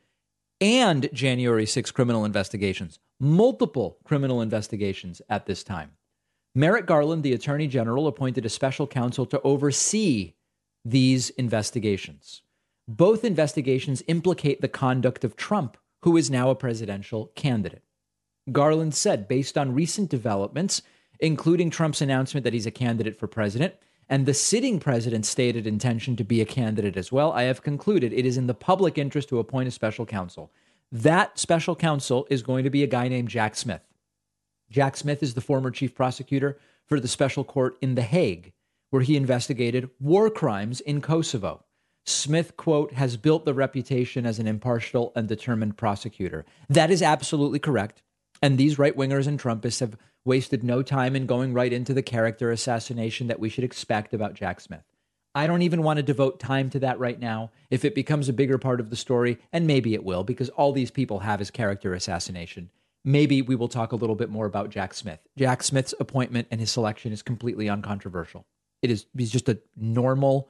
and 0.61 1.09
January 1.13 1.65
6 1.65 1.91
criminal 1.91 2.25
investigations, 2.25 2.99
multiple 3.19 3.97
criminal 4.03 4.41
investigations 4.41 5.21
at 5.29 5.45
this 5.45 5.63
time. 5.63 5.91
Merrick 6.55 6.85
Garland, 6.85 7.23
the 7.23 7.33
Attorney 7.33 7.67
General, 7.67 8.07
appointed 8.07 8.45
a 8.45 8.49
special 8.49 8.85
counsel 8.85 9.25
to 9.25 9.41
oversee 9.41 10.33
these 10.85 11.29
investigations. 11.31 12.41
Both 12.87 13.23
investigations 13.23 14.03
implicate 14.07 14.61
the 14.61 14.67
conduct 14.67 15.23
of 15.23 15.35
Trump, 15.35 15.77
who 16.03 16.17
is 16.17 16.29
now 16.29 16.49
a 16.49 16.55
presidential 16.55 17.31
candidate. 17.35 17.83
Garland 18.51 18.93
said, 18.93 19.27
based 19.27 19.57
on 19.57 19.73
recent 19.73 20.09
developments, 20.09 20.81
including 21.19 21.69
Trump's 21.69 22.01
announcement 22.01 22.43
that 22.43 22.53
he's 22.53 22.65
a 22.65 22.71
candidate 22.71 23.17
for 23.17 23.27
president 23.27 23.75
and 24.09 24.25
the 24.25 24.33
sitting 24.33 24.79
president's 24.79 25.29
stated 25.29 25.65
intention 25.65 26.15
to 26.15 26.23
be 26.23 26.41
a 26.41 26.45
candidate 26.45 26.97
as 26.97 27.11
well, 27.11 27.31
I 27.31 27.43
have 27.43 27.63
concluded 27.63 28.13
it 28.13 28.25
is 28.25 28.37
in 28.37 28.47
the 28.47 28.53
public 28.53 28.97
interest 28.97 29.29
to 29.29 29.39
appoint 29.39 29.67
a 29.67 29.71
special 29.71 30.05
counsel. 30.05 30.51
That 30.91 31.39
special 31.39 31.75
counsel 31.75 32.27
is 32.29 32.43
going 32.43 32.63
to 32.63 32.69
be 32.69 32.83
a 32.83 32.87
guy 32.87 33.07
named 33.07 33.29
Jack 33.29 33.55
Smith. 33.55 33.81
Jack 34.69 34.97
Smith 34.97 35.23
is 35.23 35.33
the 35.33 35.41
former 35.41 35.71
chief 35.71 35.95
prosecutor 35.95 36.57
for 36.85 36.99
the 36.99 37.07
special 37.07 37.43
court 37.43 37.77
in 37.81 37.95
The 37.95 38.01
Hague, 38.01 38.53
where 38.89 39.01
he 39.01 39.15
investigated 39.15 39.89
war 39.99 40.29
crimes 40.29 40.81
in 40.81 41.01
Kosovo. 41.01 41.63
Smith, 42.05 42.57
quote, 42.57 42.93
has 42.93 43.17
built 43.17 43.45
the 43.45 43.53
reputation 43.53 44.25
as 44.25 44.37
an 44.37 44.47
impartial 44.47 45.13
and 45.15 45.27
determined 45.27 45.77
prosecutor. 45.77 46.45
That 46.69 46.91
is 46.91 47.01
absolutely 47.01 47.59
correct. 47.59 48.01
And 48.41 48.57
these 48.57 48.77
right 48.77 48.95
wingers 48.95 49.25
and 49.25 49.39
Trumpists 49.39 49.79
have 49.79 49.97
wasted 50.25 50.63
no 50.63 50.81
time 50.81 51.15
in 51.15 51.25
going 51.25 51.53
right 51.53 51.73
into 51.73 51.93
the 51.93 52.01
character 52.01 52.51
assassination 52.51 53.27
that 53.27 53.39
we 53.39 53.49
should 53.49 53.63
expect 53.63 54.13
about 54.13 54.33
Jack 54.33 54.59
Smith. 54.61 54.83
I 55.35 55.47
don't 55.47 55.63
even 55.63 55.81
want 55.81 55.97
to 55.97 56.03
devote 56.03 56.39
time 56.39 56.69
to 56.71 56.79
that 56.79 56.99
right 56.99 57.19
now. 57.19 57.51
If 57.71 57.83
it 57.83 57.95
becomes 57.95 58.29
a 58.29 58.33
bigger 58.33 58.57
part 58.57 58.79
of 58.79 58.89
the 58.89 58.95
story, 58.95 59.39
and 59.51 59.65
maybe 59.65 59.95
it 59.95 60.03
will, 60.03 60.23
because 60.23 60.49
all 60.49 60.71
these 60.71 60.91
people 60.91 61.19
have 61.19 61.41
is 61.41 61.49
character 61.49 61.93
assassination, 61.93 62.69
maybe 63.03 63.41
we 63.41 63.55
will 63.55 63.67
talk 63.67 63.91
a 63.91 63.95
little 63.95 64.15
bit 64.15 64.29
more 64.29 64.45
about 64.45 64.69
Jack 64.69 64.93
Smith. 64.93 65.19
Jack 65.37 65.63
Smith's 65.63 65.93
appointment 65.99 66.47
and 66.51 66.59
his 66.59 66.71
selection 66.71 67.11
is 67.11 67.21
completely 67.23 67.67
uncontroversial. 67.67 68.45
It 68.81 68.91
is 68.91 69.05
he's 69.17 69.31
just 69.31 69.49
a 69.49 69.59
normal, 69.75 70.49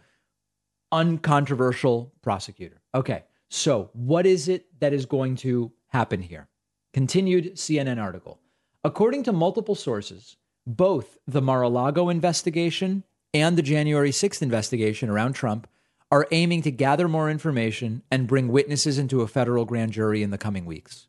uncontroversial 0.92 2.12
prosecutor. 2.22 2.82
Okay, 2.94 3.24
so 3.50 3.90
what 3.94 4.26
is 4.26 4.50
it 4.50 4.68
that 4.80 4.92
is 4.92 5.06
going 5.06 5.38
to 5.38 5.72
happen 5.88 6.22
here? 6.22 6.50
Continued 6.94 7.56
CNN 7.56 8.02
article. 8.02 8.40
According 8.86 9.24
to 9.24 9.32
multiple 9.32 9.76
sources, 9.76 10.36
both 10.68 11.18
the 11.26 11.42
Mar 11.42 11.62
a 11.62 11.70
Lago 11.70 12.10
investigation 12.10 13.06
and 13.34 13.58
the 13.58 13.62
January 13.62 14.12
6th 14.12 14.42
investigation 14.42 15.10
around 15.10 15.34
Trump 15.34 15.70
are 16.12 16.28
aiming 16.32 16.62
to 16.64 16.72
gather 16.72 17.08
more 17.08 17.30
information 17.30 18.04
and 18.12 18.28
bring 18.28 18.50
witnesses 18.50 19.00
into 19.00 19.22
a 19.22 19.28
federal 19.28 19.64
grand 19.64 19.94
jury 19.94 20.22
in 20.22 20.32
the 20.32 20.38
coming 20.38 20.66
weeks. 20.66 21.08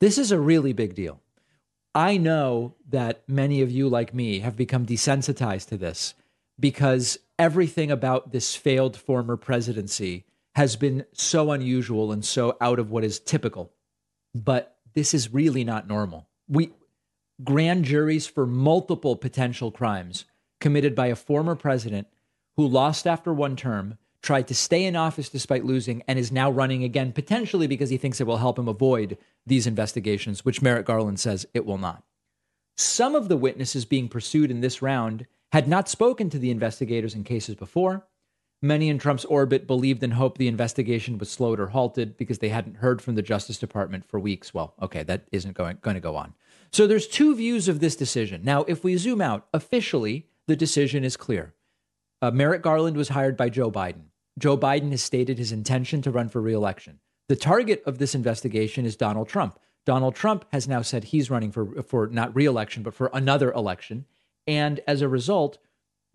This 0.00 0.18
is 0.18 0.30
a 0.30 0.38
really 0.38 0.74
big 0.74 0.94
deal. 0.94 1.22
I 1.94 2.18
know 2.18 2.74
that 2.90 3.26
many 3.26 3.62
of 3.62 3.70
you, 3.70 3.88
like 3.88 4.12
me, 4.12 4.40
have 4.40 4.54
become 4.54 4.84
desensitized 4.84 5.68
to 5.68 5.78
this 5.78 6.14
because 6.60 7.18
everything 7.38 7.90
about 7.90 8.30
this 8.30 8.54
failed 8.54 8.94
former 8.94 9.38
presidency 9.38 10.26
has 10.54 10.76
been 10.76 11.06
so 11.14 11.50
unusual 11.50 12.12
and 12.12 12.24
so 12.26 12.58
out 12.60 12.78
of 12.78 12.90
what 12.90 13.04
is 13.04 13.18
typical. 13.18 13.72
But 14.34 14.76
this 14.92 15.14
is 15.14 15.32
really 15.32 15.64
not 15.64 15.88
normal. 15.88 16.28
We 16.46 16.72
grand 17.44 17.84
juries 17.84 18.26
for 18.26 18.46
multiple 18.46 19.16
potential 19.16 19.70
crimes 19.70 20.24
committed 20.60 20.94
by 20.94 21.06
a 21.06 21.16
former 21.16 21.54
president 21.54 22.06
who 22.56 22.66
lost 22.66 23.06
after 23.06 23.32
one 23.32 23.56
term, 23.56 23.96
tried 24.22 24.46
to 24.48 24.54
stay 24.54 24.84
in 24.84 24.96
office 24.96 25.28
despite 25.28 25.64
losing, 25.64 26.02
and 26.06 26.18
is 26.18 26.30
now 26.30 26.50
running 26.50 26.84
again, 26.84 27.12
potentially 27.12 27.66
because 27.66 27.88
he 27.88 27.96
thinks 27.96 28.20
it 28.20 28.26
will 28.26 28.36
help 28.36 28.58
him 28.58 28.68
avoid 28.68 29.16
these 29.46 29.66
investigations, 29.66 30.44
which 30.44 30.60
Merrick 30.60 30.86
Garland 30.86 31.18
says 31.18 31.46
it 31.54 31.64
will 31.64 31.78
not. 31.78 32.04
Some 32.76 33.14
of 33.14 33.28
the 33.28 33.36
witnesses 33.36 33.84
being 33.84 34.08
pursued 34.08 34.50
in 34.50 34.60
this 34.60 34.82
round 34.82 35.26
had 35.52 35.66
not 35.66 35.88
spoken 35.88 36.30
to 36.30 36.38
the 36.38 36.50
investigators 36.50 37.14
in 37.14 37.24
cases 37.24 37.54
before. 37.54 38.06
Many 38.62 38.90
in 38.90 38.98
Trump's 38.98 39.24
orbit 39.24 39.66
believed 39.66 40.02
and 40.02 40.12
hoped 40.12 40.36
the 40.36 40.48
investigation 40.48 41.16
was 41.16 41.30
slowed 41.30 41.58
or 41.58 41.68
halted 41.68 42.18
because 42.18 42.40
they 42.40 42.50
hadn't 42.50 42.76
heard 42.76 43.00
from 43.00 43.14
the 43.14 43.22
Justice 43.22 43.58
Department 43.58 44.04
for 44.04 44.20
weeks. 44.20 44.52
Well, 44.52 44.74
okay, 44.82 45.02
that 45.04 45.26
isn't 45.32 45.56
going, 45.56 45.78
going 45.80 45.94
to 45.94 46.00
go 46.00 46.16
on. 46.16 46.34
So 46.72 46.86
there's 46.86 47.08
two 47.08 47.34
views 47.34 47.68
of 47.68 47.80
this 47.80 47.96
decision. 47.96 48.42
Now, 48.44 48.64
if 48.64 48.84
we 48.84 48.96
zoom 48.96 49.20
out, 49.20 49.46
officially, 49.52 50.28
the 50.46 50.56
decision 50.56 51.04
is 51.04 51.16
clear. 51.16 51.54
Uh, 52.22 52.30
Merrick 52.30 52.62
Garland 52.62 52.96
was 52.96 53.08
hired 53.08 53.36
by 53.36 53.48
Joe 53.48 53.70
Biden. 53.70 54.10
Joe 54.38 54.56
Biden 54.56 54.90
has 54.90 55.02
stated 55.02 55.38
his 55.38 55.52
intention 55.52 56.02
to 56.02 56.10
run 56.10 56.28
for 56.28 56.40
reelection. 56.40 57.00
The 57.28 57.36
target 57.36 57.82
of 57.86 57.98
this 57.98 58.14
investigation 58.14 58.84
is 58.84 58.96
Donald 58.96 59.28
Trump. 59.28 59.58
Donald 59.86 60.14
Trump 60.14 60.44
has 60.52 60.68
now 60.68 60.82
said 60.82 61.04
he's 61.04 61.30
running 61.30 61.50
for 61.50 61.82
for 61.82 62.06
not 62.06 62.34
reelection 62.34 62.82
but 62.82 62.94
for 62.94 63.10
another 63.14 63.50
election, 63.52 64.04
and 64.46 64.80
as 64.86 65.00
a 65.00 65.08
result, 65.08 65.58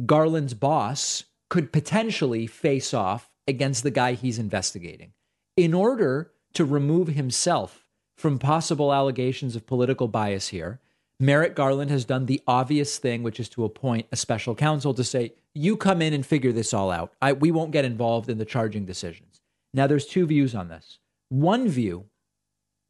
Garland's 0.06 0.54
boss 0.54 1.26
could 1.50 1.72
potentially 1.72 2.48
face 2.48 2.94
off 2.94 3.32
against 3.48 3.84
the 3.84 3.92
guy 3.92 4.14
he's 4.14 4.40
investigating. 4.40 5.14
In 5.58 5.74
order 5.74 6.32
to 6.54 6.66
remove 6.66 7.08
himself 7.08 7.85
from 8.16 8.40
possible 8.40 8.94
allegations 8.94 9.56
of 9.56 9.68
political 9.68 10.08
bias 10.08 10.50
here, 10.50 10.80
Merrick 11.20 11.56
Garland 11.56 11.92
has 11.92 12.06
done 12.06 12.26
the 12.26 12.42
obvious 12.46 12.98
thing, 12.98 13.24
which 13.24 13.40
is 13.40 13.50
to 13.50 13.64
appoint 13.64 14.08
a 14.12 14.16
special 14.16 14.56
counsel 14.56 14.94
to 14.94 15.04
say, 15.04 15.34
you 15.54 15.78
come 15.78 16.02
in 16.02 16.14
and 16.14 16.26
figure 16.26 16.52
this 16.52 16.74
all 16.74 16.92
out. 16.92 17.14
I, 17.22 17.32
we 17.34 17.52
won't 17.52 17.72
get 17.72 17.86
involved 17.86 18.30
in 18.30 18.38
the 18.38 18.46
charging 18.46 18.86
decisions. 18.86 19.40
Now, 19.74 19.88
there's 19.88 20.06
two 20.06 20.26
views 20.26 20.54
on 20.54 20.68
this. 20.68 21.00
One 21.30 21.68
view, 21.70 22.06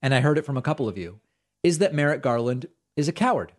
and 0.01 0.13
I 0.13 0.21
heard 0.21 0.37
it 0.37 0.45
from 0.45 0.57
a 0.57 0.61
couple 0.61 0.87
of 0.87 0.97
you, 0.97 1.19
is 1.63 1.77
that 1.77 1.93
Merrick 1.93 2.21
Garland 2.21 2.67
is 2.95 3.07
a 3.07 3.13
coward. 3.13 3.51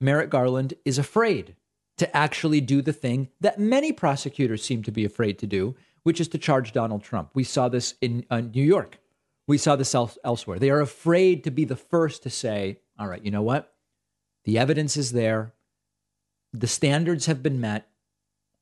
Merrick 0.00 0.30
Garland 0.30 0.74
is 0.84 0.98
afraid 0.98 1.56
to 1.98 2.16
actually 2.16 2.60
do 2.60 2.82
the 2.82 2.92
thing 2.92 3.28
that 3.40 3.58
many 3.58 3.92
prosecutors 3.92 4.62
seem 4.62 4.82
to 4.82 4.92
be 4.92 5.04
afraid 5.04 5.38
to 5.38 5.46
do, 5.46 5.74
which 6.02 6.20
is 6.20 6.28
to 6.28 6.38
charge 6.38 6.72
Donald 6.72 7.02
Trump. 7.02 7.30
We 7.34 7.44
saw 7.44 7.68
this 7.68 7.94
in 8.00 8.26
uh, 8.30 8.40
New 8.40 8.64
York. 8.64 8.98
We 9.46 9.58
saw 9.58 9.76
this 9.76 9.94
elsewhere. 9.94 10.58
They 10.58 10.70
are 10.70 10.80
afraid 10.80 11.44
to 11.44 11.50
be 11.50 11.64
the 11.64 11.76
first 11.76 12.22
to 12.22 12.30
say, 12.30 12.78
all 12.98 13.08
right, 13.08 13.24
you 13.24 13.30
know 13.30 13.42
what? 13.42 13.74
The 14.44 14.58
evidence 14.58 14.96
is 14.96 15.12
there. 15.12 15.52
The 16.52 16.66
standards 16.66 17.26
have 17.26 17.42
been 17.42 17.60
met. 17.60 17.88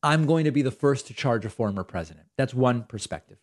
I'm 0.02 0.26
going 0.26 0.44
to 0.44 0.50
be 0.50 0.62
the 0.62 0.70
first 0.70 1.06
to 1.06 1.14
charge 1.14 1.44
a 1.44 1.50
former 1.50 1.84
president. 1.84 2.26
That's 2.36 2.54
one 2.54 2.84
perspective. 2.84 3.38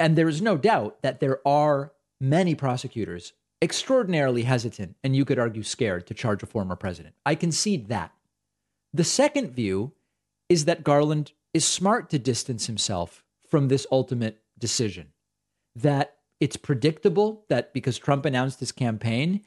And 0.00 0.16
there 0.16 0.28
is 0.28 0.42
no 0.42 0.56
doubt 0.56 1.02
that 1.02 1.20
there 1.20 1.46
are 1.46 1.92
many 2.20 2.54
prosecutors 2.56 3.34
extraordinarily 3.60 4.42
hesitant, 4.42 4.96
and 5.04 5.14
you 5.14 5.24
could 5.24 5.38
argue 5.38 5.62
scared, 5.62 6.08
to 6.08 6.14
charge 6.14 6.42
a 6.42 6.46
former 6.46 6.74
president. 6.74 7.14
I 7.24 7.36
concede 7.36 7.88
that. 7.88 8.12
The 8.92 9.04
second 9.04 9.52
view 9.52 9.92
is 10.48 10.64
that 10.64 10.82
Garland 10.82 11.30
is 11.54 11.64
smart 11.64 12.10
to 12.10 12.18
distance 12.18 12.66
himself 12.66 13.22
from 13.48 13.68
this 13.68 13.86
ultimate 13.92 14.42
decision, 14.58 15.12
that 15.76 16.16
it's 16.42 16.56
predictable 16.56 17.44
that 17.48 17.72
because 17.72 17.96
Trump 17.98 18.24
announced 18.24 18.58
his 18.58 18.72
campaign, 18.72 19.42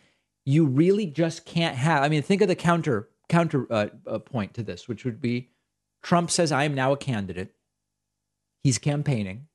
you 0.45 0.65
really 0.65 1.05
just 1.05 1.43
can't 1.43 1.75
have. 1.75 2.01
I 2.01 2.07
mean, 2.07 2.21
think 2.21 2.41
of 2.41 2.47
the 2.47 2.55
counter 2.55 3.09
counter 3.27 3.67
uh, 3.69 3.87
uh, 4.07 4.19
point 4.19 4.53
to 4.53 4.63
this, 4.63 4.87
which 4.87 5.03
would 5.03 5.19
be 5.19 5.49
Trump 6.01 6.31
says, 6.31 6.53
I 6.53 6.63
am 6.63 6.73
now 6.73 6.93
a 6.93 6.97
candidate. 6.97 7.53
He's 8.63 8.77
campaigning. 8.77 9.47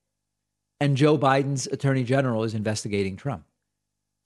And 0.81 0.99
Joe 0.99 1.17
Biden's 1.17 1.67
attorney 1.67 2.05
general 2.05 2.45
is 2.45 2.53
investigating 2.53 3.17
Trump. 3.17 3.47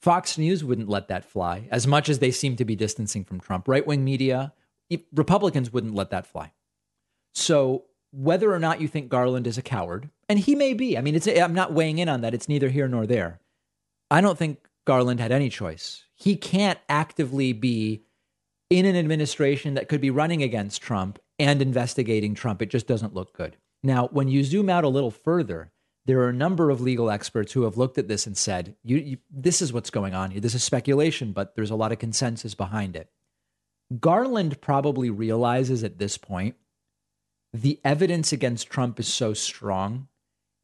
Fox 0.02 0.36
News 0.36 0.64
wouldn't 0.64 0.88
let 0.88 1.06
that 1.06 1.24
fly, 1.24 1.68
as 1.70 1.86
much 1.86 2.08
as 2.08 2.18
they 2.18 2.32
seem 2.32 2.56
to 2.56 2.64
be 2.64 2.74
distancing 2.74 3.22
from 3.24 3.38
Trump. 3.38 3.68
Right 3.68 3.86
wing 3.86 4.02
media, 4.02 4.52
Republicans 5.14 5.72
wouldn't 5.72 5.94
let 5.94 6.10
that 6.10 6.26
fly. 6.26 6.52
So, 7.32 7.84
whether 8.10 8.52
or 8.52 8.58
not 8.58 8.80
you 8.80 8.88
think 8.88 9.08
Garland 9.08 9.46
is 9.46 9.56
a 9.56 9.62
coward, 9.62 10.10
and 10.28 10.38
he 10.38 10.54
may 10.54 10.74
be, 10.74 10.96
I 10.96 11.00
mean, 11.00 11.14
it's, 11.14 11.26
I'm 11.26 11.54
not 11.54 11.72
weighing 11.72 11.98
in 11.98 12.08
on 12.08 12.20
that. 12.22 12.34
It's 12.34 12.48
neither 12.48 12.68
here 12.68 12.88
nor 12.88 13.06
there. 13.06 13.40
I 14.10 14.20
don't 14.20 14.38
think 14.38 14.58
Garland 14.86 15.20
had 15.20 15.32
any 15.32 15.48
choice. 15.48 16.04
He 16.14 16.36
can't 16.36 16.78
actively 16.88 17.52
be 17.52 18.04
in 18.70 18.86
an 18.86 18.96
administration 18.96 19.74
that 19.74 19.88
could 19.88 20.00
be 20.00 20.10
running 20.10 20.42
against 20.42 20.82
Trump 20.82 21.18
and 21.38 21.60
investigating 21.60 22.34
Trump. 22.34 22.62
It 22.62 22.70
just 22.70 22.86
doesn't 22.86 23.14
look 23.14 23.36
good. 23.36 23.56
Now, 23.82 24.08
when 24.08 24.28
you 24.28 24.44
zoom 24.44 24.70
out 24.70 24.84
a 24.84 24.88
little 24.88 25.10
further, 25.10 25.72
there 26.06 26.20
are 26.20 26.28
a 26.28 26.34
number 26.34 26.70
of 26.70 26.80
legal 26.80 27.10
experts 27.10 27.52
who 27.52 27.62
have 27.62 27.76
looked 27.76 27.98
at 27.98 28.08
this 28.08 28.26
and 28.26 28.36
said, 28.36 28.76
you, 28.82 28.96
you, 28.96 29.18
This 29.30 29.62
is 29.62 29.72
what's 29.72 29.90
going 29.90 30.14
on 30.14 30.30
here. 30.30 30.40
This 30.40 30.54
is 30.54 30.62
speculation, 30.62 31.32
but 31.32 31.54
there's 31.54 31.70
a 31.70 31.76
lot 31.76 31.92
of 31.92 31.98
consensus 31.98 32.54
behind 32.54 32.96
it. 32.96 33.10
Garland 34.00 34.60
probably 34.60 35.10
realizes 35.10 35.84
at 35.84 35.98
this 35.98 36.16
point 36.18 36.56
the 37.52 37.80
evidence 37.84 38.32
against 38.32 38.68
Trump 38.68 38.98
is 38.98 39.06
so 39.06 39.32
strong, 39.32 40.08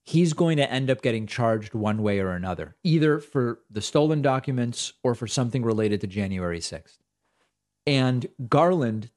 he's 0.05 0.33
going 0.33 0.57
to 0.57 0.71
end 0.71 0.91
up 0.91 1.03
getting 1.03 1.27
charged 1.27 1.75
one 1.75 2.03
way 2.03 2.19
or 2.21 2.31
another, 2.31 2.77
either 2.83 3.19
for 3.19 3.61
the 3.71 3.83
stolen 3.83 4.23
documents 4.23 4.93
or 5.03 5.15
for 5.15 5.27
something 5.27 5.63
related 5.63 6.01
to 6.01 6.07
January 6.07 6.61
6th. 6.61 6.99
And 7.87 8.27
Garland 8.49 9.11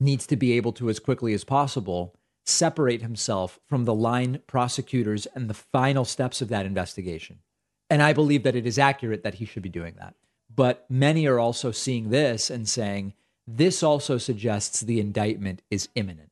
needs 0.00 0.26
to 0.26 0.36
be 0.36 0.52
able 0.52 0.72
to, 0.72 0.88
as 0.90 0.98
quickly 0.98 1.32
as 1.32 1.44
possible, 1.44 2.16
separate 2.44 3.02
himself 3.02 3.60
from 3.66 3.84
the 3.84 3.94
line 3.94 4.40
prosecutors 4.46 5.26
and 5.26 5.48
the 5.48 5.54
final 5.54 6.04
steps 6.04 6.42
of 6.42 6.48
that 6.48 6.66
investigation. 6.66 7.38
And 7.88 8.02
I 8.02 8.12
believe 8.12 8.42
that 8.42 8.56
it 8.56 8.66
is 8.66 8.78
accurate 8.78 9.22
that 9.22 9.34
he 9.34 9.44
should 9.44 9.62
be 9.62 9.68
doing 9.68 9.94
that. 9.98 10.14
But 10.54 10.84
many 10.90 11.26
are 11.26 11.38
also 11.38 11.70
seeing 11.70 12.10
this 12.10 12.50
and 12.50 12.68
saying, 12.68 13.14
this 13.46 13.82
also 13.82 14.18
suggests 14.18 14.80
the 14.80 15.00
indictment 15.00 15.62
is 15.70 15.88
imminent. 15.94 16.30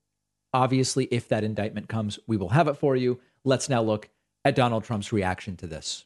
Obviously, 0.53 1.05
if 1.07 1.29
that 1.29 1.45
indictment 1.45 1.89
comes, 1.89 2.19
we 2.27 2.37
will 2.37 2.51
have 2.51 2.69
it 2.69 2.77
for 2.77 2.97
you. 2.97 3.21
Let's 3.45 3.69
now 3.69 3.83
look 3.83 4.09
at 4.45 4.55
Donald 4.55 4.85
Trump's 4.85 5.13
reaction 5.13 5.57
to 5.59 5.67
this. 5.67 6.05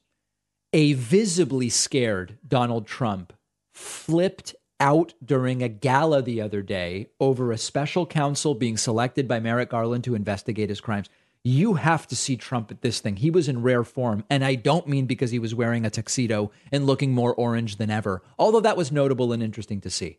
A 0.72 0.94
visibly 0.94 1.68
scared 1.68 2.38
Donald 2.46 2.86
Trump 2.86 3.32
flipped 3.72 4.54
out 4.80 5.14
during 5.24 5.62
a 5.62 5.68
gala 5.68 6.20
the 6.22 6.40
other 6.40 6.62
day 6.62 7.08
over 7.20 7.52
a 7.52 7.58
special 7.58 8.06
counsel 8.06 8.54
being 8.54 8.76
selected 8.76 9.28
by 9.28 9.40
Merrick 9.40 9.70
Garland 9.70 10.04
to 10.04 10.14
investigate 10.14 10.68
his 10.68 10.80
crimes. 10.80 11.08
You 11.44 11.74
have 11.74 12.06
to 12.08 12.16
see 12.16 12.36
Trump 12.36 12.70
at 12.70 12.80
this 12.80 13.00
thing. 13.00 13.16
He 13.16 13.30
was 13.30 13.48
in 13.48 13.62
rare 13.62 13.84
form. 13.84 14.24
And 14.30 14.44
I 14.44 14.54
don't 14.54 14.88
mean 14.88 15.06
because 15.06 15.30
he 15.30 15.38
was 15.38 15.54
wearing 15.54 15.84
a 15.84 15.90
tuxedo 15.90 16.50
and 16.72 16.86
looking 16.86 17.12
more 17.12 17.34
orange 17.34 17.76
than 17.76 17.90
ever, 17.90 18.22
although 18.38 18.60
that 18.60 18.76
was 18.76 18.90
notable 18.90 19.32
and 19.32 19.42
interesting 19.42 19.80
to 19.82 19.90
see. 19.90 20.18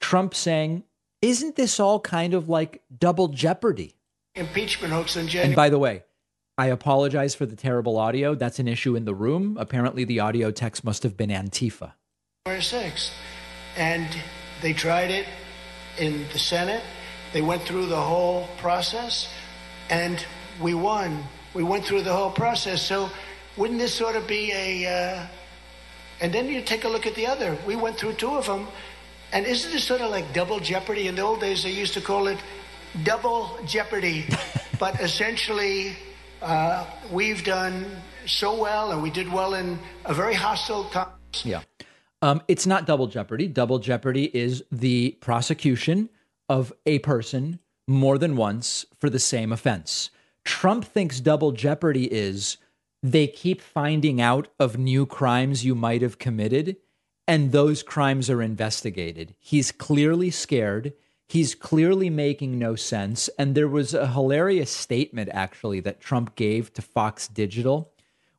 Trump 0.00 0.34
saying, 0.34 0.82
Isn't 1.22 1.56
this 1.56 1.78
all 1.78 2.00
kind 2.00 2.34
of 2.34 2.48
like 2.48 2.82
double 2.98 3.28
jeopardy? 3.28 3.94
Impeachment 4.34 4.92
hoax 4.92 5.16
in 5.16 5.28
January. 5.28 5.46
And 5.46 5.56
by 5.56 5.68
the 5.68 5.78
way, 5.78 6.02
I 6.58 6.66
apologize 6.66 7.34
for 7.34 7.46
the 7.46 7.56
terrible 7.56 7.96
audio. 7.96 8.34
That's 8.34 8.58
an 8.58 8.68
issue 8.68 8.94
in 8.94 9.06
the 9.06 9.14
room. 9.14 9.56
Apparently, 9.58 10.04
the 10.04 10.20
audio 10.20 10.50
text 10.50 10.84
must 10.84 11.02
have 11.02 11.16
been 11.16 11.30
Antifa. 11.30 11.94
6. 12.46 13.10
And 13.76 14.06
they 14.60 14.74
tried 14.74 15.10
it 15.10 15.26
in 15.98 16.26
the 16.30 16.38
Senate. 16.38 16.82
They 17.32 17.40
went 17.40 17.62
through 17.62 17.86
the 17.86 18.00
whole 18.00 18.48
process, 18.58 19.32
and 19.88 20.24
we 20.60 20.74
won. 20.74 21.24
We 21.54 21.62
went 21.62 21.86
through 21.86 22.02
the 22.02 22.12
whole 22.12 22.30
process. 22.30 22.82
So, 22.82 23.08
wouldn't 23.56 23.78
this 23.78 23.94
sort 23.94 24.16
of 24.16 24.26
be 24.26 24.52
a. 24.52 24.86
Uh, 24.86 25.26
and 26.20 26.34
then 26.34 26.48
you 26.48 26.60
take 26.60 26.84
a 26.84 26.88
look 26.88 27.06
at 27.06 27.14
the 27.14 27.26
other. 27.26 27.56
We 27.66 27.76
went 27.76 27.96
through 27.96 28.14
two 28.14 28.36
of 28.36 28.46
them. 28.46 28.68
And 29.32 29.46
isn't 29.46 29.72
this 29.72 29.84
sort 29.84 30.02
of 30.02 30.10
like 30.10 30.34
double 30.34 30.60
jeopardy? 30.60 31.08
In 31.08 31.14
the 31.14 31.22
old 31.22 31.40
days, 31.40 31.62
they 31.62 31.70
used 31.70 31.94
to 31.94 32.02
call 32.02 32.26
it 32.26 32.38
double 33.04 33.58
jeopardy. 33.66 34.26
but 34.78 35.00
essentially, 35.00 35.96
uh, 36.42 36.86
we've 37.10 37.44
done 37.44 37.86
so 38.26 38.60
well, 38.60 38.92
and 38.92 39.02
we 39.02 39.10
did 39.10 39.32
well 39.32 39.54
in 39.54 39.78
a 40.04 40.14
very 40.14 40.34
hostile. 40.34 40.90
Yeah. 41.44 41.62
Um, 42.20 42.42
it's 42.48 42.66
not 42.66 42.86
double 42.86 43.06
jeopardy. 43.06 43.48
Double 43.48 43.78
jeopardy 43.78 44.24
is 44.36 44.62
the 44.70 45.12
prosecution 45.20 46.08
of 46.48 46.72
a 46.86 46.98
person 47.00 47.58
more 47.88 48.18
than 48.18 48.36
once 48.36 48.86
for 49.00 49.10
the 49.10 49.18
same 49.18 49.52
offense. 49.52 50.10
Trump 50.44 50.84
thinks 50.84 51.20
double 51.20 51.52
jeopardy 51.52 52.12
is 52.12 52.58
they 53.02 53.26
keep 53.26 53.60
finding 53.60 54.20
out 54.20 54.48
of 54.60 54.78
new 54.78 55.06
crimes 55.06 55.64
you 55.64 55.74
might 55.74 56.02
have 56.02 56.18
committed 56.18 56.76
and 57.26 57.52
those 57.52 57.82
crimes 57.82 58.28
are 58.28 58.42
investigated. 58.42 59.34
He's 59.38 59.72
clearly 59.72 60.30
scared. 60.30 60.92
He's 61.32 61.54
clearly 61.54 62.10
making 62.10 62.58
no 62.58 62.76
sense. 62.76 63.30
And 63.38 63.54
there 63.54 63.66
was 63.66 63.94
a 63.94 64.08
hilarious 64.08 64.70
statement 64.70 65.30
actually 65.32 65.80
that 65.80 65.98
Trump 65.98 66.36
gave 66.36 66.74
to 66.74 66.82
Fox 66.82 67.26
Digital 67.26 67.90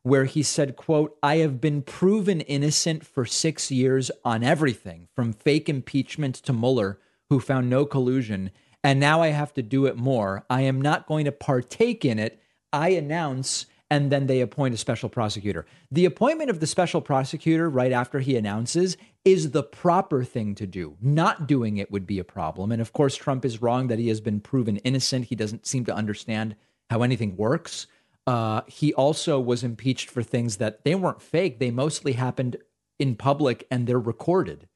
where 0.04 0.26
he 0.26 0.44
said, 0.44 0.76
quote, 0.76 1.18
I 1.20 1.38
have 1.38 1.60
been 1.60 1.82
proven 1.82 2.40
innocent 2.42 3.04
for 3.04 3.26
six 3.26 3.68
years 3.72 4.12
on 4.24 4.44
everything, 4.44 5.08
from 5.12 5.32
fake 5.32 5.68
impeachment 5.68 6.36
to 6.36 6.52
Mueller, 6.52 7.00
who 7.30 7.40
found 7.40 7.68
no 7.68 7.84
collusion. 7.84 8.52
And 8.84 9.00
now 9.00 9.20
I 9.20 9.28
have 9.28 9.52
to 9.54 9.62
do 9.62 9.86
it 9.86 9.96
more. 9.96 10.46
I 10.48 10.60
am 10.60 10.80
not 10.80 11.08
going 11.08 11.24
to 11.24 11.32
partake 11.32 12.04
in 12.04 12.20
it. 12.20 12.40
I 12.72 12.90
announce 12.90 13.66
and 13.94 14.10
then 14.10 14.26
they 14.26 14.40
appoint 14.40 14.74
a 14.74 14.76
special 14.76 15.08
prosecutor. 15.08 15.64
The 15.92 16.04
appointment 16.04 16.50
of 16.50 16.58
the 16.58 16.66
special 16.66 17.00
prosecutor 17.00 17.70
right 17.70 17.92
after 17.92 18.18
he 18.18 18.36
announces 18.36 18.96
is 19.24 19.52
the 19.52 19.62
proper 19.62 20.24
thing 20.24 20.56
to 20.56 20.66
do. 20.66 20.96
Not 21.00 21.46
doing 21.46 21.76
it 21.76 21.92
would 21.92 22.04
be 22.04 22.18
a 22.18 22.24
problem. 22.24 22.72
And 22.72 22.82
of 22.82 22.92
course, 22.92 23.14
Trump 23.14 23.44
is 23.44 23.62
wrong 23.62 23.86
that 23.86 24.00
he 24.00 24.08
has 24.08 24.20
been 24.20 24.40
proven 24.40 24.78
innocent. 24.78 25.26
He 25.26 25.36
doesn't 25.36 25.64
seem 25.64 25.84
to 25.84 25.94
understand 25.94 26.56
how 26.90 27.02
anything 27.02 27.36
works. 27.36 27.86
Uh, 28.26 28.62
he 28.66 28.92
also 28.94 29.38
was 29.38 29.62
impeached 29.62 30.10
for 30.10 30.24
things 30.24 30.56
that 30.56 30.82
they 30.82 30.96
weren't 30.96 31.22
fake, 31.22 31.60
they 31.60 31.70
mostly 31.70 32.14
happened 32.14 32.56
in 32.98 33.14
public 33.14 33.64
and 33.70 33.86
they're 33.86 34.00
recorded. 34.00 34.66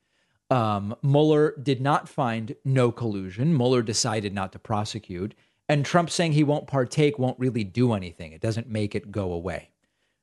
Um, 0.49 0.95
Mueller 1.03 1.57
did 1.61 1.81
not 1.81 2.09
find 2.09 2.55
no 2.65 2.93
collusion. 2.93 3.57
Mueller 3.57 3.83
decided 3.83 4.33
not 4.33 4.53
to 4.53 4.61
prosecute. 4.61 5.35
And 5.69 5.85
Trump 5.85 6.11
saying 6.11 6.33
he 6.33 6.45
won't 6.45 6.67
partake 6.67 7.19
won't 7.19 7.39
really 7.39 7.65
do 7.65 7.93
anything. 7.93 8.33
It 8.33 8.41
doesn't 8.41 8.69
make 8.69 8.95
it 8.95 9.11
go 9.11 9.33
away. 9.33 9.71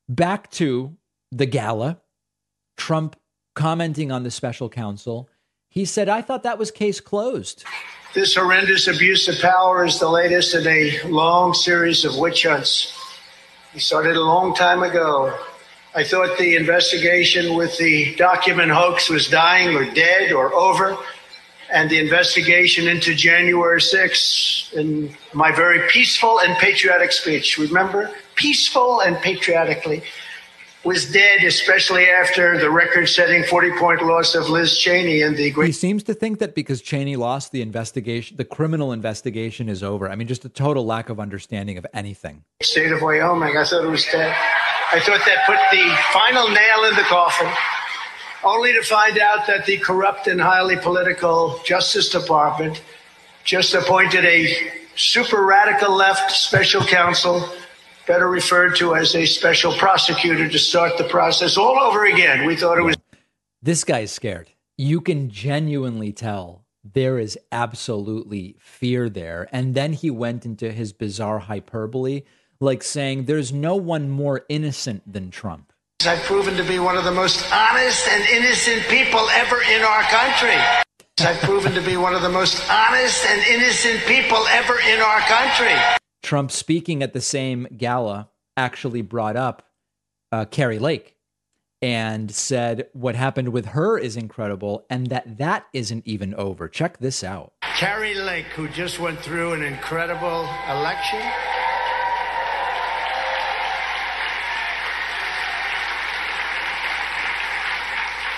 Back 0.10 0.50
to 0.52 0.98
the 1.32 1.46
gala, 1.46 2.02
Trump 2.78 3.16
commenting 3.56 4.12
on 4.12 4.24
the 4.24 4.32
special 4.32 4.70
counsel, 4.70 5.30
he 5.70 5.86
said, 5.86 6.10
I 6.10 6.22
thought 6.22 6.44
that 6.44 6.58
was 6.58 6.72
case 6.72 7.00
closed. 7.00 7.64
This 8.14 8.36
horrendous 8.36 8.88
abuse 8.88 9.28
of 9.28 9.40
power 9.40 9.86
is 9.86 10.00
the 10.00 10.10
latest 10.10 10.56
in 10.56 10.66
a 10.66 11.04
long 11.08 11.54
series 11.54 12.06
of 12.06 12.18
witch 12.18 12.44
hunts. 12.44 12.94
He 13.74 13.80
started 13.80 14.16
a 14.16 14.22
long 14.22 14.56
time 14.56 14.84
ago. 14.84 15.38
I 15.94 16.04
thought 16.04 16.38
the 16.38 16.56
investigation 16.56 17.56
with 17.56 17.78
the 17.78 18.16
document 18.16 18.72
hoax 18.72 19.10
was 19.10 19.28
dying 19.28 19.76
or 19.76 19.86
dead 19.94 20.32
or 20.32 20.54
over 20.54 20.98
and 21.72 21.90
the 21.90 22.00
investigation 22.00 22.88
into 22.88 23.16
January 23.16 23.80
6th 23.80 24.74
in 24.74 25.16
my 25.34 25.52
very 25.52 25.88
peaceful 25.90 26.40
and 26.40 26.56
patriotic 26.58 27.12
speech. 27.12 27.58
Remember, 27.58 28.12
peaceful 28.36 29.02
and 29.02 29.18
patriotically 29.18 30.04
was 30.84 31.12
dead, 31.12 31.44
especially 31.44 32.08
after 32.08 32.60
the 32.60 32.70
record 32.70 33.08
setting 33.08 33.44
40 33.44 33.72
point 33.80 34.04
loss 34.04 34.36
of 34.36 34.50
Liz 34.50 34.78
Cheney 34.78 35.24
and 35.24 35.36
the 35.36 35.50
great. 35.50 35.68
He 35.68 35.72
seems 35.72 36.04
to 36.04 36.14
think 36.14 36.38
that 36.40 36.54
because 36.54 36.82
Cheney 36.82 37.16
lost 37.16 37.52
the 37.52 37.64
investigation, 37.64 38.38
the 38.38 38.46
criminal 38.46 38.92
investigation 38.92 39.68
is 39.68 39.82
over. 39.82 40.10
I 40.10 40.16
mean, 40.16 40.28
just 40.28 40.46
a 40.46 40.50
total 40.50 40.86
lack 40.86 41.10
of 41.10 41.20
understanding 41.20 41.80
of 41.80 41.88
anything. 41.94 42.44
State 42.62 42.92
of 42.92 43.02
Wyoming, 43.02 43.58
I 43.58 43.64
thought 43.64 43.84
it 43.84 43.90
was 43.90 44.06
dead. 44.06 44.36
I 44.92 45.00
thought 45.00 45.26
that 45.26 45.46
put 45.48 45.58
the 45.72 45.98
final 46.14 46.48
nail 46.50 46.86
in 46.88 46.96
the 46.96 47.04
coffin 47.10 47.50
only 48.44 48.74
to 48.74 48.82
find 48.84 49.18
out 49.18 49.48
that 49.48 49.66
the 49.66 49.78
corrupt 49.78 50.28
and 50.28 50.40
highly 50.40 50.76
political 50.78 51.60
Justice 51.66 52.10
Department 52.10 52.82
just 53.44 53.74
appointed 53.74 54.26
a 54.26 54.56
super 54.96 55.46
radical 55.46 55.96
left 55.96 56.32
special 56.32 56.84
counsel, 56.84 57.48
better 58.08 58.28
referred 58.28 58.76
to 58.78 58.96
as 58.96 59.16
a 59.16 59.26
special 59.26 59.74
prosecutor, 59.74 60.48
to 60.50 60.60
start 60.60 60.98
the 60.98 61.04
process 61.06 61.58
all 61.58 61.80
over 61.80 62.06
again. 62.06 62.46
We 62.46 62.56
thought 62.56 62.78
it 62.78 62.84
was. 62.84 62.96
This 63.62 63.84
guy's 63.84 64.12
scared. 64.12 64.52
You 64.78 65.02
can 65.02 65.30
genuinely 65.30 66.12
tell 66.12 66.66
there 66.84 67.18
is 67.18 67.38
absolutely 67.52 68.56
fear 68.60 69.10
there. 69.10 69.48
And 69.52 69.74
then 69.74 69.94
he 69.94 70.12
went 70.12 70.46
into 70.46 70.72
his 70.72 70.94
bizarre 70.94 71.40
hyperbole, 71.40 72.22
like 72.60 72.84
saying 72.84 73.26
there's 73.26 73.52
no 73.52 73.76
one 73.76 74.10
more 74.10 74.46
innocent 74.50 75.12
than 75.12 75.32
Trump. 75.32 75.74
I've 76.04 76.22
proven 76.24 76.56
to 76.58 76.64
be 76.64 76.78
one 76.78 76.98
of 76.98 77.04
the 77.04 77.12
most 77.12 77.52
honest 77.52 78.08
and 78.08 78.24
innocent 78.30 78.84
people 78.90 79.28
ever 79.32 79.62
in 79.64 79.82
our 79.82 80.04
country. 80.04 80.56
I've 81.20 81.40
proven 81.40 81.74
to 81.74 81.82
be 81.82 81.98
one 81.98 82.14
of 82.14 82.22
the 82.22 82.30
most 82.30 82.62
honest 82.70 83.26
and 83.26 83.42
innocent 83.48 84.02
people 84.02 84.46
ever 84.50 84.78
in 84.88 85.00
our 85.00 85.20
country. 85.22 85.74
Trump 86.22 86.52
speaking 86.52 87.02
at 87.02 87.14
the 87.14 87.22
same 87.22 87.68
gala 87.76 88.30
actually 88.56 89.02
brought 89.02 89.36
up 89.36 89.68
uh, 90.32 90.46
Kari 90.46 90.78
Lake 90.78 91.16
and 91.82 92.30
said 92.30 92.88
what 92.94 93.16
happened 93.16 93.50
with 93.50 93.68
her 93.68 93.98
is 93.98 94.16
incredible 94.16 94.86
and 94.92 95.08
that 95.08 95.40
that 95.40 95.66
isn't 95.74 96.06
even 96.06 96.36
over. 96.36 96.68
Check 96.68 97.00
this 97.00 97.24
out. 97.24 97.54
Kari 97.78 98.14
Lake, 98.14 98.46
who 98.48 98.68
just 98.68 99.00
went 99.00 99.20
through 99.20 99.54
an 99.54 99.64
incredible 99.64 100.48
election 100.70 101.22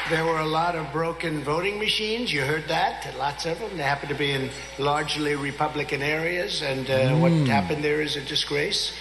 There 0.09 0.23
were 0.23 0.39
a 0.39 0.45
lot 0.45 0.75
of 0.75 0.89
broken 0.93 1.43
voting 1.43 1.79
machines. 1.79 2.31
You 2.31 2.43
heard 2.43 2.65
that. 2.69 3.13
Lots 3.17 3.45
of 3.45 3.59
them. 3.59 3.75
They 3.75 3.83
happen 3.83 4.07
to 4.07 4.15
be 4.15 4.31
in 4.31 4.49
largely 4.79 5.35
Republican 5.35 6.01
areas. 6.01 6.61
And 6.61 6.89
uh, 6.89 6.93
mm. 6.93 7.19
what 7.19 7.31
happened 7.49 7.83
there 7.83 8.01
is 8.01 8.15
a 8.15 8.21
disgrace. 8.21 8.93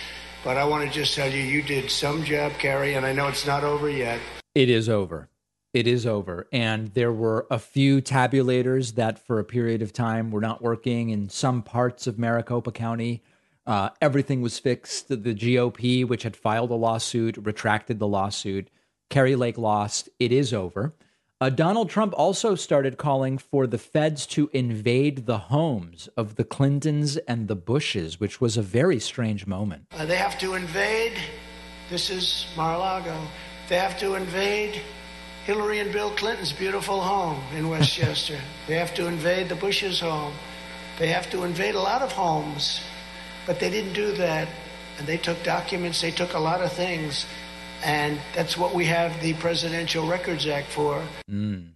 But 0.42 0.56
I 0.56 0.64
want 0.64 0.84
to 0.84 0.90
just 0.92 1.14
tell 1.14 1.30
you, 1.30 1.40
you 1.40 1.62
did 1.62 1.92
some 1.92 2.24
job, 2.24 2.54
Kari, 2.58 2.94
and 2.94 3.06
I 3.06 3.12
know 3.12 3.28
it's 3.28 3.46
not 3.46 3.62
over 3.62 3.88
yet. 3.88 4.18
It 4.56 4.68
is 4.68 4.88
over. 4.88 5.28
It 5.72 5.86
is 5.86 6.06
over. 6.06 6.48
And 6.50 6.92
there 6.94 7.12
were 7.12 7.46
a 7.52 7.60
few 7.60 8.02
tabulators 8.02 8.96
that, 8.96 9.24
for 9.24 9.38
a 9.38 9.44
period 9.44 9.82
of 9.82 9.92
time, 9.92 10.32
were 10.32 10.40
not 10.40 10.60
working 10.60 11.10
in 11.10 11.28
some 11.28 11.62
parts 11.62 12.08
of 12.08 12.18
Maricopa 12.18 12.72
County. 12.72 13.22
Uh, 13.64 13.90
everything 14.00 14.42
was 14.42 14.58
fixed. 14.58 15.06
The 15.06 15.16
GOP, 15.16 16.04
which 16.04 16.24
had 16.24 16.34
filed 16.34 16.72
a 16.72 16.74
lawsuit, 16.74 17.36
retracted 17.36 18.00
the 18.00 18.08
lawsuit. 18.08 18.70
Kari 19.10 19.36
Lake 19.36 19.58
lost. 19.58 20.08
It 20.18 20.32
is 20.32 20.52
over. 20.52 20.94
Uh, 21.38 21.50
Donald 21.50 21.90
Trump 21.90 22.14
also 22.16 22.54
started 22.54 22.96
calling 22.96 23.36
for 23.36 23.66
the 23.66 23.76
feds 23.78 24.26
to 24.26 24.48
invade 24.54 25.26
the 25.26 25.36
homes 25.36 26.08
of 26.16 26.36
the 26.36 26.44
Clintons 26.44 27.18
and 27.18 27.46
the 27.46 27.54
Bushes, 27.54 28.18
which 28.18 28.40
was 28.40 28.56
a 28.56 28.62
very 28.62 28.98
strange 28.98 29.46
moment. 29.46 29.84
Uh, 29.92 30.06
they 30.06 30.16
have 30.16 30.38
to 30.38 30.54
invade. 30.54 31.12
This 31.90 32.08
is 32.08 32.46
Mar 32.56 32.74
a 32.74 32.78
Lago. 32.78 33.20
They 33.68 33.76
have 33.76 33.98
to 33.98 34.14
invade 34.14 34.80
Hillary 35.44 35.80
and 35.80 35.92
Bill 35.92 36.10
Clinton's 36.12 36.52
beautiful 36.52 37.02
home 37.02 37.40
in 37.54 37.68
Westchester. 37.74 38.38
they 38.66 38.76
have 38.76 38.94
to 38.94 39.06
invade 39.06 39.50
the 39.50 39.56
Bush's 39.56 40.00
home. 40.00 40.32
They 40.98 41.08
have 41.08 41.30
to 41.32 41.44
invade 41.44 41.74
a 41.74 41.80
lot 41.80 42.00
of 42.00 42.10
homes. 42.12 42.80
But 43.46 43.60
they 43.60 43.68
didn't 43.68 43.92
do 43.92 44.12
that. 44.12 44.48
And 44.98 45.06
they 45.06 45.18
took 45.18 45.42
documents, 45.42 46.00
they 46.00 46.10
took 46.10 46.32
a 46.32 46.38
lot 46.38 46.62
of 46.62 46.72
things. 46.72 47.26
And 47.84 48.20
that's 48.34 48.56
what 48.56 48.74
we 48.74 48.84
have 48.86 49.20
the 49.22 49.34
Presidential 49.34 50.06
Records 50.06 50.46
Act 50.46 50.68
for. 50.68 51.02
Mm. 51.30 51.70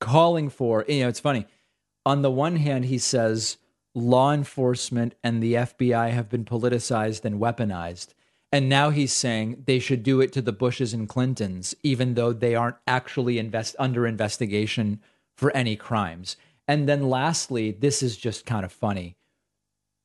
Calling 0.00 0.48
for, 0.48 0.84
you 0.88 1.02
know, 1.02 1.08
it's 1.08 1.20
funny. 1.20 1.46
On 2.04 2.22
the 2.22 2.30
one 2.30 2.56
hand, 2.56 2.86
he 2.86 2.98
says 2.98 3.58
law 3.94 4.32
enforcement 4.32 5.14
and 5.22 5.42
the 5.42 5.54
FBI 5.54 6.10
have 6.10 6.28
been 6.28 6.44
politicized 6.44 7.24
and 7.24 7.40
weaponized. 7.40 8.08
And 8.50 8.68
now 8.68 8.90
he's 8.90 9.12
saying 9.12 9.64
they 9.66 9.78
should 9.78 10.02
do 10.02 10.20
it 10.20 10.32
to 10.32 10.42
the 10.42 10.52
Bushes 10.52 10.92
and 10.92 11.08
Clintons, 11.08 11.74
even 11.82 12.14
though 12.14 12.32
they 12.32 12.54
aren't 12.54 12.76
actually 12.86 13.38
invest 13.38 13.74
under 13.78 14.06
investigation 14.06 15.00
for 15.36 15.50
any 15.56 15.74
crimes. 15.74 16.36
And 16.68 16.88
then 16.88 17.08
lastly, 17.08 17.70
this 17.70 18.02
is 18.02 18.16
just 18.16 18.44
kind 18.44 18.64
of 18.64 18.72
funny. 18.72 19.16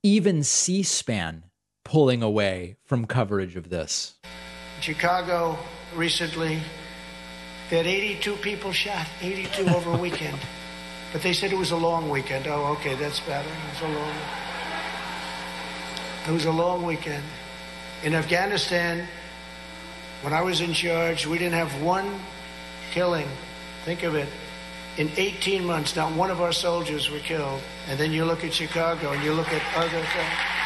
Even 0.02 0.44
C 0.44 0.84
SPAN 0.84 1.44
pulling 1.84 2.24
away 2.24 2.78
from 2.86 3.06
coverage 3.06 3.56
of 3.56 3.70
this. 3.70 4.16
Chicago 4.82 5.58
recently, 5.96 6.60
they 7.70 7.78
had 7.78 7.88
82 7.88 8.36
people 8.38 8.72
shot, 8.72 9.08
82 9.22 9.68
over 9.76 9.92
a 9.92 9.98
weekend. 9.98 10.38
But 11.12 11.22
they 11.22 11.34
said 11.34 11.52
it 11.52 11.58
was 11.58 11.72
a 11.72 11.78
long 11.78 12.10
weekend. 12.10 12.48
Oh, 12.48 12.76
okay, 12.80 12.96
that's 12.96 13.20
better. 13.22 13.48
It 13.50 13.82
was 13.82 13.96
a 13.96 13.98
long. 13.98 14.14
It 16.28 16.32
was 16.32 16.46
a 16.46 16.52
long 16.52 16.86
weekend. 16.86 17.24
In 18.04 18.14
Afghanistan, 18.14 19.08
when 20.22 20.34
I 20.34 20.42
was 20.42 20.62
in 20.62 20.74
charge, 20.74 21.26
we 21.26 21.38
didn't 21.38 21.54
have 21.54 21.82
one 21.82 22.20
killing. 22.92 23.28
Think 23.86 24.04
of 24.04 24.16
it. 24.16 24.28
In 24.98 25.10
18 25.16 25.66
months, 25.66 25.96
not 25.96 26.12
one 26.14 26.32
of 26.32 26.42
our 26.42 26.52
soldiers 26.52 27.10
were 27.10 27.20
killed. 27.20 27.62
And 27.88 28.00
then 28.00 28.12
you 28.12 28.26
look 28.26 28.44
at 28.44 28.54
Chicago 28.54 29.12
and 29.12 29.24
you 29.24 29.34
look 29.34 29.48
at 29.50 29.62
other 29.78 29.90
things. 29.90 30.57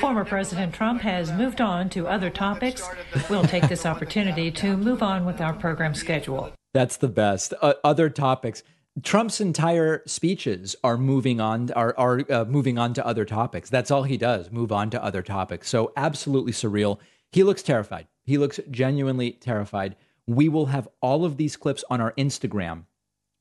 Former 0.00 0.24
President 0.24 0.72
Trump 0.72 1.00
has 1.00 1.32
moved 1.32 1.60
on 1.60 1.88
to 1.90 2.06
other 2.06 2.30
topics. 2.30 2.88
We'll 3.28 3.44
take 3.44 3.68
this 3.68 3.84
opportunity 3.84 4.52
to 4.52 4.76
move 4.76 5.02
on 5.02 5.24
with 5.24 5.40
our 5.40 5.54
program 5.54 5.92
schedule. 5.92 6.52
That's 6.72 6.98
the 6.98 7.08
best. 7.08 7.52
Uh, 7.60 7.74
other 7.82 8.08
topics. 8.08 8.62
Trump's 9.02 9.40
entire 9.40 10.02
speeches 10.06 10.76
are 10.84 10.96
moving 10.96 11.40
on 11.40 11.72
are 11.72 11.94
are 11.98 12.22
uh, 12.30 12.44
moving 12.44 12.78
on 12.78 12.94
to 12.94 13.04
other 13.04 13.24
topics. 13.24 13.68
That's 13.68 13.90
all 13.90 14.04
he 14.04 14.16
does, 14.16 14.52
move 14.52 14.70
on 14.70 14.88
to 14.90 15.02
other 15.02 15.22
topics. 15.22 15.68
So 15.68 15.92
absolutely 15.96 16.52
surreal. 16.52 16.98
He 17.32 17.42
looks 17.42 17.62
terrified. 17.62 18.06
He 18.24 18.38
looks 18.38 18.60
genuinely 18.70 19.32
terrified. 19.32 19.96
We 20.26 20.48
will 20.48 20.66
have 20.66 20.88
all 21.00 21.24
of 21.24 21.36
these 21.36 21.56
clips 21.56 21.84
on 21.90 22.00
our 22.00 22.12
Instagram. 22.12 22.84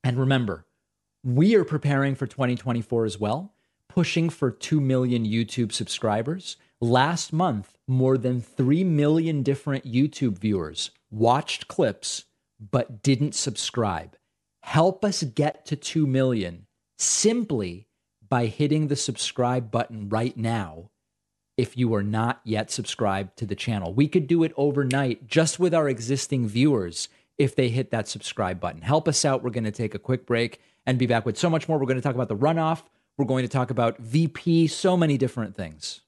And 0.04 0.18
remember, 0.18 0.66
we 1.24 1.56
are 1.56 1.64
preparing 1.64 2.16
for 2.16 2.28
2024 2.28 3.06
as 3.06 3.20
well 3.20 3.55
pushing 3.96 4.30
for 4.30 4.52
2 4.52 4.82
million 4.82 5.26
YouTube 5.26 5.72
subscribers. 5.72 6.58
Last 6.82 7.32
month, 7.32 7.78
more 7.88 8.18
than 8.18 8.42
3 8.42 8.84
million 8.84 9.42
different 9.42 9.86
YouTube 9.86 10.38
viewers 10.38 10.92
watched 11.10 11.70
clips 11.70 12.26
but 12.60 13.02
didn't 13.02 13.34
subscribe. 13.34 14.18
Help 14.64 15.06
us 15.06 15.24
get 15.24 15.66
to 15.68 15.78
2 15.78 16.06
million 16.06 16.68
simply 16.98 17.88
by 18.28 18.48
hitting 18.48 18.88
the 18.88 18.98
subscribe 18.98 19.72
button 19.72 20.10
right 20.10 20.36
now 20.36 20.90
if 21.56 21.78
you 21.78 21.96
are 21.96 22.04
not 22.04 22.42
yet 22.44 22.70
subscribed 22.70 23.38
to 23.38 23.46
the 23.46 23.56
channel. 23.56 23.94
We 23.94 24.10
could 24.10 24.28
do 24.28 24.44
it 24.44 24.52
overnight 24.58 25.26
just 25.26 25.58
with 25.58 25.74
our 25.74 25.88
existing 25.88 26.50
viewers 26.50 27.08
if 27.38 27.56
they 27.56 27.70
hit 27.70 27.92
that 27.92 28.10
subscribe 28.10 28.60
button. 28.60 28.82
Help 28.82 29.08
us 29.08 29.24
out. 29.24 29.42
We're 29.42 29.52
going 29.52 29.64
to 29.64 29.72
take 29.72 29.96
a 29.96 30.00
quick 30.00 30.26
break 30.26 30.60
and 30.86 31.00
be 31.00 31.08
back 31.08 31.26
with 31.26 31.38
so 31.38 31.50
much 31.50 31.70
more. 31.70 31.78
We're 31.78 31.86
going 31.86 31.96
to 31.96 32.04
talk 32.04 32.16
about 32.16 32.28
the 32.28 32.36
runoff. 32.36 32.82
We're 33.18 33.26
going 33.26 33.44
to 33.44 33.50
talk 33.50 33.72
about 33.72 33.98
VP, 34.00 34.68
so 34.68 34.98
many 34.98 35.18
different 35.18 35.56
things. 35.56 36.02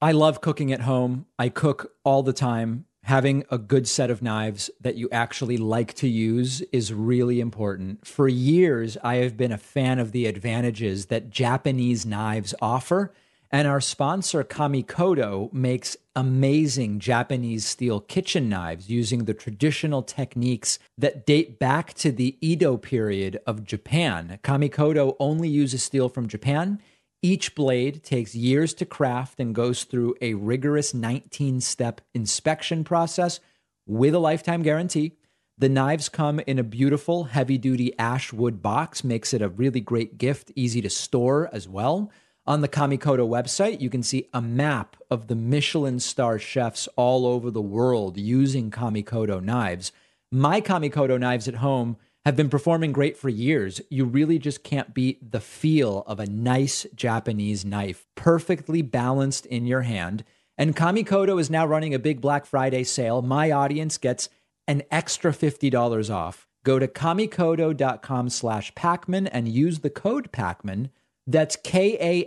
I 0.00 0.12
love 0.12 0.40
cooking 0.40 0.72
at 0.72 0.80
home. 0.80 1.26
I 1.38 1.50
cook 1.50 1.92
all 2.04 2.22
the 2.22 2.32
time. 2.32 2.86
Having 3.04 3.44
a 3.50 3.58
good 3.58 3.86
set 3.86 4.10
of 4.10 4.22
knives 4.22 4.70
that 4.80 4.96
you 4.96 5.08
actually 5.12 5.58
like 5.58 5.92
to 5.94 6.08
use 6.08 6.62
is 6.72 6.92
really 6.92 7.40
important. 7.40 8.06
For 8.06 8.28
years, 8.28 8.96
I 9.02 9.16
have 9.16 9.36
been 9.36 9.52
a 9.52 9.58
fan 9.58 9.98
of 9.98 10.12
the 10.12 10.26
advantages 10.26 11.06
that 11.06 11.28
Japanese 11.28 12.06
knives 12.06 12.54
offer 12.62 13.12
and 13.52 13.66
our 13.66 13.80
sponsor, 13.80 14.44
Kamikoto, 14.44 15.52
makes 15.52 15.96
amazing 16.14 17.00
Japanese 17.00 17.66
steel 17.66 17.98
kitchen 18.00 18.48
knives 18.48 18.88
using 18.88 19.24
the 19.24 19.34
traditional 19.34 20.02
techniques 20.02 20.78
that 20.96 21.26
date 21.26 21.58
back 21.58 21.92
to 21.94 22.12
the 22.12 22.36
Edo 22.40 22.76
period 22.76 23.40
of 23.46 23.64
Japan. 23.64 24.38
Kamikoto 24.44 25.16
only 25.18 25.48
uses 25.48 25.82
steel 25.82 26.08
from 26.08 26.28
Japan. 26.28 26.80
Each 27.22 27.54
blade 27.54 28.04
takes 28.04 28.34
years 28.36 28.72
to 28.74 28.86
craft 28.86 29.40
and 29.40 29.54
goes 29.54 29.82
through 29.82 30.14
a 30.20 30.34
rigorous 30.34 30.94
19 30.94 31.60
step 31.60 32.00
inspection 32.14 32.84
process 32.84 33.40
with 33.84 34.14
a 34.14 34.20
lifetime 34.20 34.62
guarantee. 34.62 35.16
The 35.58 35.68
knives 35.68 36.08
come 36.08 36.40
in 36.40 36.58
a 36.58 36.64
beautiful 36.64 37.24
heavy 37.24 37.58
duty 37.58 37.98
ash 37.98 38.32
wood 38.32 38.62
box, 38.62 39.02
makes 39.02 39.34
it 39.34 39.42
a 39.42 39.48
really 39.48 39.80
great 39.80 40.16
gift, 40.18 40.52
easy 40.54 40.80
to 40.82 40.88
store 40.88 41.50
as 41.52 41.68
well. 41.68 42.10
On 42.46 42.62
the 42.62 42.68
Kamikoto 42.68 43.28
website, 43.28 43.80
you 43.80 43.90
can 43.90 44.02
see 44.02 44.28
a 44.32 44.40
map 44.40 44.96
of 45.10 45.26
the 45.26 45.34
Michelin 45.34 46.00
star 46.00 46.38
chefs 46.38 46.88
all 46.96 47.26
over 47.26 47.50
the 47.50 47.60
world 47.60 48.16
using 48.16 48.70
Kamikoto 48.70 49.42
knives. 49.42 49.92
My 50.32 50.60
Kamikoto 50.60 51.18
knives 51.18 51.48
at 51.48 51.56
home 51.56 51.96
have 52.24 52.36
been 52.36 52.48
performing 52.48 52.92
great 52.92 53.16
for 53.16 53.28
years. 53.28 53.80
You 53.90 54.04
really 54.04 54.38
just 54.38 54.62
can't 54.62 54.94
beat 54.94 55.32
the 55.32 55.40
feel 55.40 56.02
of 56.06 56.18
a 56.18 56.26
nice 56.26 56.86
Japanese 56.94 57.64
knife, 57.64 58.06
perfectly 58.14 58.82
balanced 58.82 59.46
in 59.46 59.66
your 59.66 59.82
hand. 59.82 60.24
And 60.56 60.76
Kamikoto 60.76 61.40
is 61.40 61.50
now 61.50 61.66
running 61.66 61.94
a 61.94 61.98
big 61.98 62.20
Black 62.20 62.46
Friday 62.46 62.84
sale. 62.84 63.22
My 63.22 63.50
audience 63.50 63.96
gets 63.98 64.28
an 64.66 64.82
extra 64.90 65.32
$50 65.32 66.14
off. 66.14 66.46
Go 66.64 66.78
to 66.78 66.86
kamikoto.com 66.86 68.28
slash 68.28 68.72
Pakman 68.74 69.28
and 69.32 69.48
use 69.48 69.80
the 69.80 69.90
code 69.90 70.30
Pakman 70.32 70.90
that's 71.26 71.56
K-A-M-I-K-O-T-O 71.56 72.24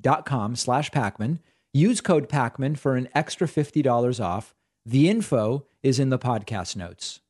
dot 0.00 0.26
com 0.26 0.56
slash 0.56 0.90
Pakman. 0.90 1.38
Use 1.72 2.00
code 2.00 2.28
Pakman 2.28 2.78
for 2.78 2.96
an 2.96 3.08
extra 3.14 3.46
$50 3.46 4.24
off. 4.24 4.54
The 4.86 5.08
info 5.08 5.66
is 5.82 5.98
in 5.98 6.10
the 6.10 6.18
podcast 6.18 6.76
notes. 6.76 7.20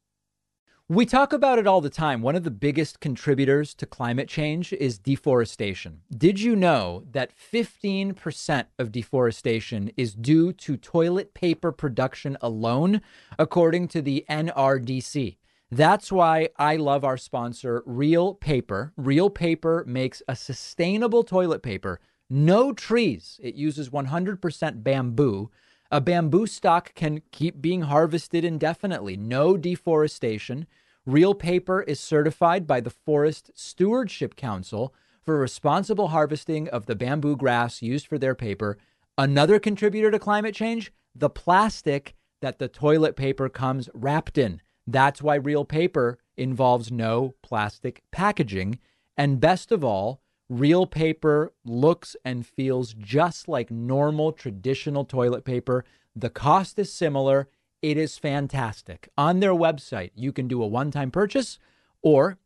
We 0.87 1.07
talk 1.07 1.33
about 1.33 1.59
it 1.59 1.66
all 1.66 1.81
the 1.81 1.88
time. 1.88 2.20
One 2.20 2.37
of 2.37 2.44
the 2.44 2.51
biggest 2.51 3.01
contributors 3.01 3.73
to 3.77 3.87
climate 3.87 4.29
change 4.29 4.70
is 4.75 4.99
deforestation. 4.99 6.03
Did 6.14 6.40
you 6.40 6.55
know 6.55 7.05
that 7.12 7.33
15% 7.35 8.66
of 8.79 8.92
deforestation 8.92 9.90
is 9.97 10.12
due 10.14 10.53
to 10.53 10.77
toilet 10.77 11.33
paper 11.33 11.73
production 11.73 12.37
alone, 12.42 13.01
according 13.38 13.88
to 13.88 14.03
the 14.03 14.27
NRDC? 14.29 15.38
That's 15.70 16.12
why 16.12 16.50
I 16.59 16.77
love 16.77 17.05
our 17.05 17.16
sponsor, 17.16 17.83
Reel 17.87 18.35
Paper. 18.35 18.92
Reel 18.96 19.31
Paper 19.31 19.85
makes 19.87 20.22
a 20.29 20.37
sustainable 20.37 21.24
toilet 21.24 21.62
paper, 21.62 22.00
no 22.31 22.72
trees. 22.72 23.40
It 23.42 23.55
uses 23.55 23.90
100% 23.90 24.83
bamboo. 24.83 25.50
A 25.90 26.00
bamboo 26.00 26.46
stock 26.46 26.94
can 26.94 27.22
keep 27.31 27.61
being 27.61 27.83
harvested 27.83 28.44
indefinitely, 28.44 29.16
no 29.16 29.57
deforestation. 29.57 30.67
Reel 31.06 31.35
Paper 31.35 31.83
is 31.83 32.00
certified 32.00 32.67
by 32.67 32.81
the 32.81 32.90
Forest 32.90 33.50
Stewardship 33.54 34.37
Council 34.37 34.94
for 35.23 35.38
responsible 35.38 36.08
harvesting 36.08 36.69
of 36.69 36.87
the 36.87 36.94
bamboo 36.94 37.37
grass 37.37 37.83
used 37.83 38.06
for 38.06 38.19
their 38.19 38.35
paper. 38.35 38.79
Another 39.17 39.58
contributor 39.58 40.10
to 40.10 40.19
climate 40.19 40.54
change 40.54 40.92
the 41.15 41.31
plastic 41.31 42.15
that 42.40 42.58
the 42.58 42.69
toilet 42.69 43.17
paper 43.17 43.48
comes 43.48 43.88
wrapped 43.94 44.37
in. 44.37 44.60
That's 44.87 45.22
why 45.22 45.37
reel 45.37 45.64
paper 45.64 46.18
involves 46.37 46.90
no 46.90 47.35
plastic 47.42 48.02
packaging. 48.10 48.78
And 49.16 49.40
best 49.40 49.72
of 49.72 49.85
all, 49.85 50.20
reel 50.48 50.87
paper 50.87 51.52
looks 51.64 52.16
and 52.24 52.46
feels 52.46 52.94
just 52.94 53.48
like 53.48 53.70
normal 53.70 54.32
traditional 54.32 55.04
toilet 55.04 55.44
paper. 55.44 55.85
The 56.14 56.30
cost 56.30 56.78
is 56.78 56.92
similar. 56.92 57.48
It 57.82 57.96
is 57.96 58.18
fantastic. 58.18 59.08
On 59.16 59.40
their 59.40 59.54
website, 59.54 60.10
you 60.14 60.32
can 60.32 60.48
do 60.48 60.62
a 60.62 60.66
one 60.66 60.90
time 60.90 61.10
purchase 61.10 61.58
or 62.02 62.38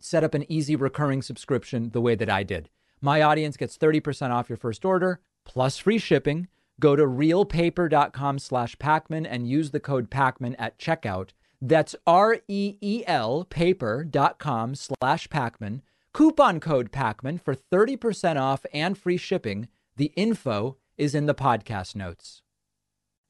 set 0.00 0.24
up 0.24 0.34
an 0.34 0.50
easy 0.50 0.76
recurring 0.76 1.22
subscription 1.22 1.90
the 1.90 2.00
way 2.00 2.14
that 2.14 2.30
I 2.30 2.42
did. 2.42 2.68
My 3.00 3.22
audience 3.22 3.56
gets 3.56 3.78
30% 3.78 4.30
off 4.30 4.48
your 4.48 4.56
first 4.56 4.84
order 4.84 5.20
plus 5.44 5.78
free 5.78 5.98
shipping. 5.98 6.48
Go 6.80 6.94
to 6.94 7.04
reelpaper.com 7.04 8.38
slash 8.38 8.76
Pakman 8.76 9.26
and 9.28 9.48
use 9.48 9.70
the 9.70 9.80
code 9.80 10.10
Pakman 10.10 10.54
at 10.58 10.78
checkout 10.78 11.30
that's 11.60 11.96
R 12.06 12.38
E 12.48 12.76
E 12.80 13.04
L 13.06 13.44
paper.com 13.44 14.74
slash 14.74 15.28
Pakman. 15.28 15.82
Coupon 16.12 16.58
code 16.60 16.90
Pakman 16.90 17.40
for 17.40 17.54
30% 17.54 18.40
off 18.40 18.64
and 18.72 18.96
free 18.96 19.16
shipping. 19.16 19.68
The 19.96 20.12
info 20.16 20.76
is 20.96 21.14
in 21.14 21.26
the 21.26 21.34
podcast 21.34 21.94
notes. 21.94 22.42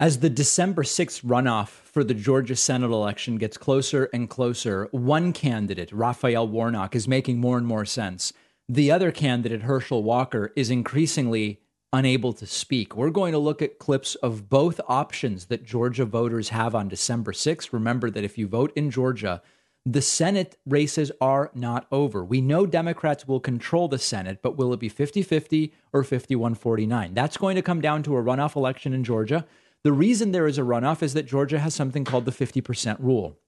As 0.01 0.20
the 0.20 0.31
December 0.31 0.85
6th 0.85 1.24
runoff 1.24 1.68
for 1.68 2.05
the 2.05 2.14
Georgia 2.14 2.55
Senate 2.55 2.91
election 2.91 3.37
gets 3.37 3.59
closer 3.59 4.09
and 4.12 4.31
closer, 4.31 4.89
one 4.93 5.33
candidate, 5.33 5.91
Raphael 5.91 6.47
Warnock, 6.47 6.95
is 6.95 7.09
making 7.09 7.41
more 7.41 7.59
and 7.59 7.66
more 7.66 7.85
sense. 7.85 8.33
The 8.68 8.93
other 8.93 9.11
candidate, 9.11 9.62
Herschel 9.62 10.05
Walker, 10.05 10.53
is 10.55 10.70
increasingly 10.70 11.61
unable 11.93 12.32
to 12.34 12.47
speak. 12.47 12.97
We're 12.97 13.11
going 13.11 13.32
to 13.32 13.39
look 13.39 13.62
at 13.62 13.78
clips 13.78 14.14
of 14.16 14.49
both 14.49 14.80
options 14.89 15.47
that 15.47 15.64
Georgia 15.64 16.05
voters 16.05 16.51
have 16.51 16.74
on 16.74 16.89
December 16.89 17.32
6th. 17.32 17.72
Remember 17.72 18.11
that 18.11 18.24
if 18.24 18.36
you 18.36 18.47
vote 18.47 18.72
in 18.76 18.91
Georgia, 18.91 19.43
the 19.86 20.03
Senate 20.03 20.59
races 20.66 21.11
are 21.20 21.51
not 21.55 21.86
over. 21.91 22.22
We 22.22 22.43
know 22.43 22.66
Democrats 22.66 23.26
will 23.26 23.41
control 23.41 23.89
the 23.89 23.99
Senate, 23.99 24.41
but 24.43 24.57
will 24.57 24.74
it 24.74 24.80
be 24.80 24.91
50 24.91 25.22
50 25.22 25.72
or 25.93 26.05
51 26.05 26.55
49? 26.55 27.14
That's 27.14 27.39
going 27.39 27.57
to 27.57 27.62
come 27.62 27.80
down 27.80 28.03
to 28.03 28.16
a 28.16 28.22
runoff 28.22 28.55
election 28.55 28.93
in 28.93 29.03
Georgia. 29.03 29.47
The 29.84 29.93
reason 29.93 30.32
there 30.32 30.47
is 30.47 30.59
a 30.59 30.62
runoff 30.62 31.03
is 31.03 31.14
that 31.14 31.26
Georgia 31.26 31.59
has 31.59 31.74
something 31.74 32.05
called 32.05 32.26
the 32.26 32.32
50% 32.32 32.99
rule. 32.99 33.39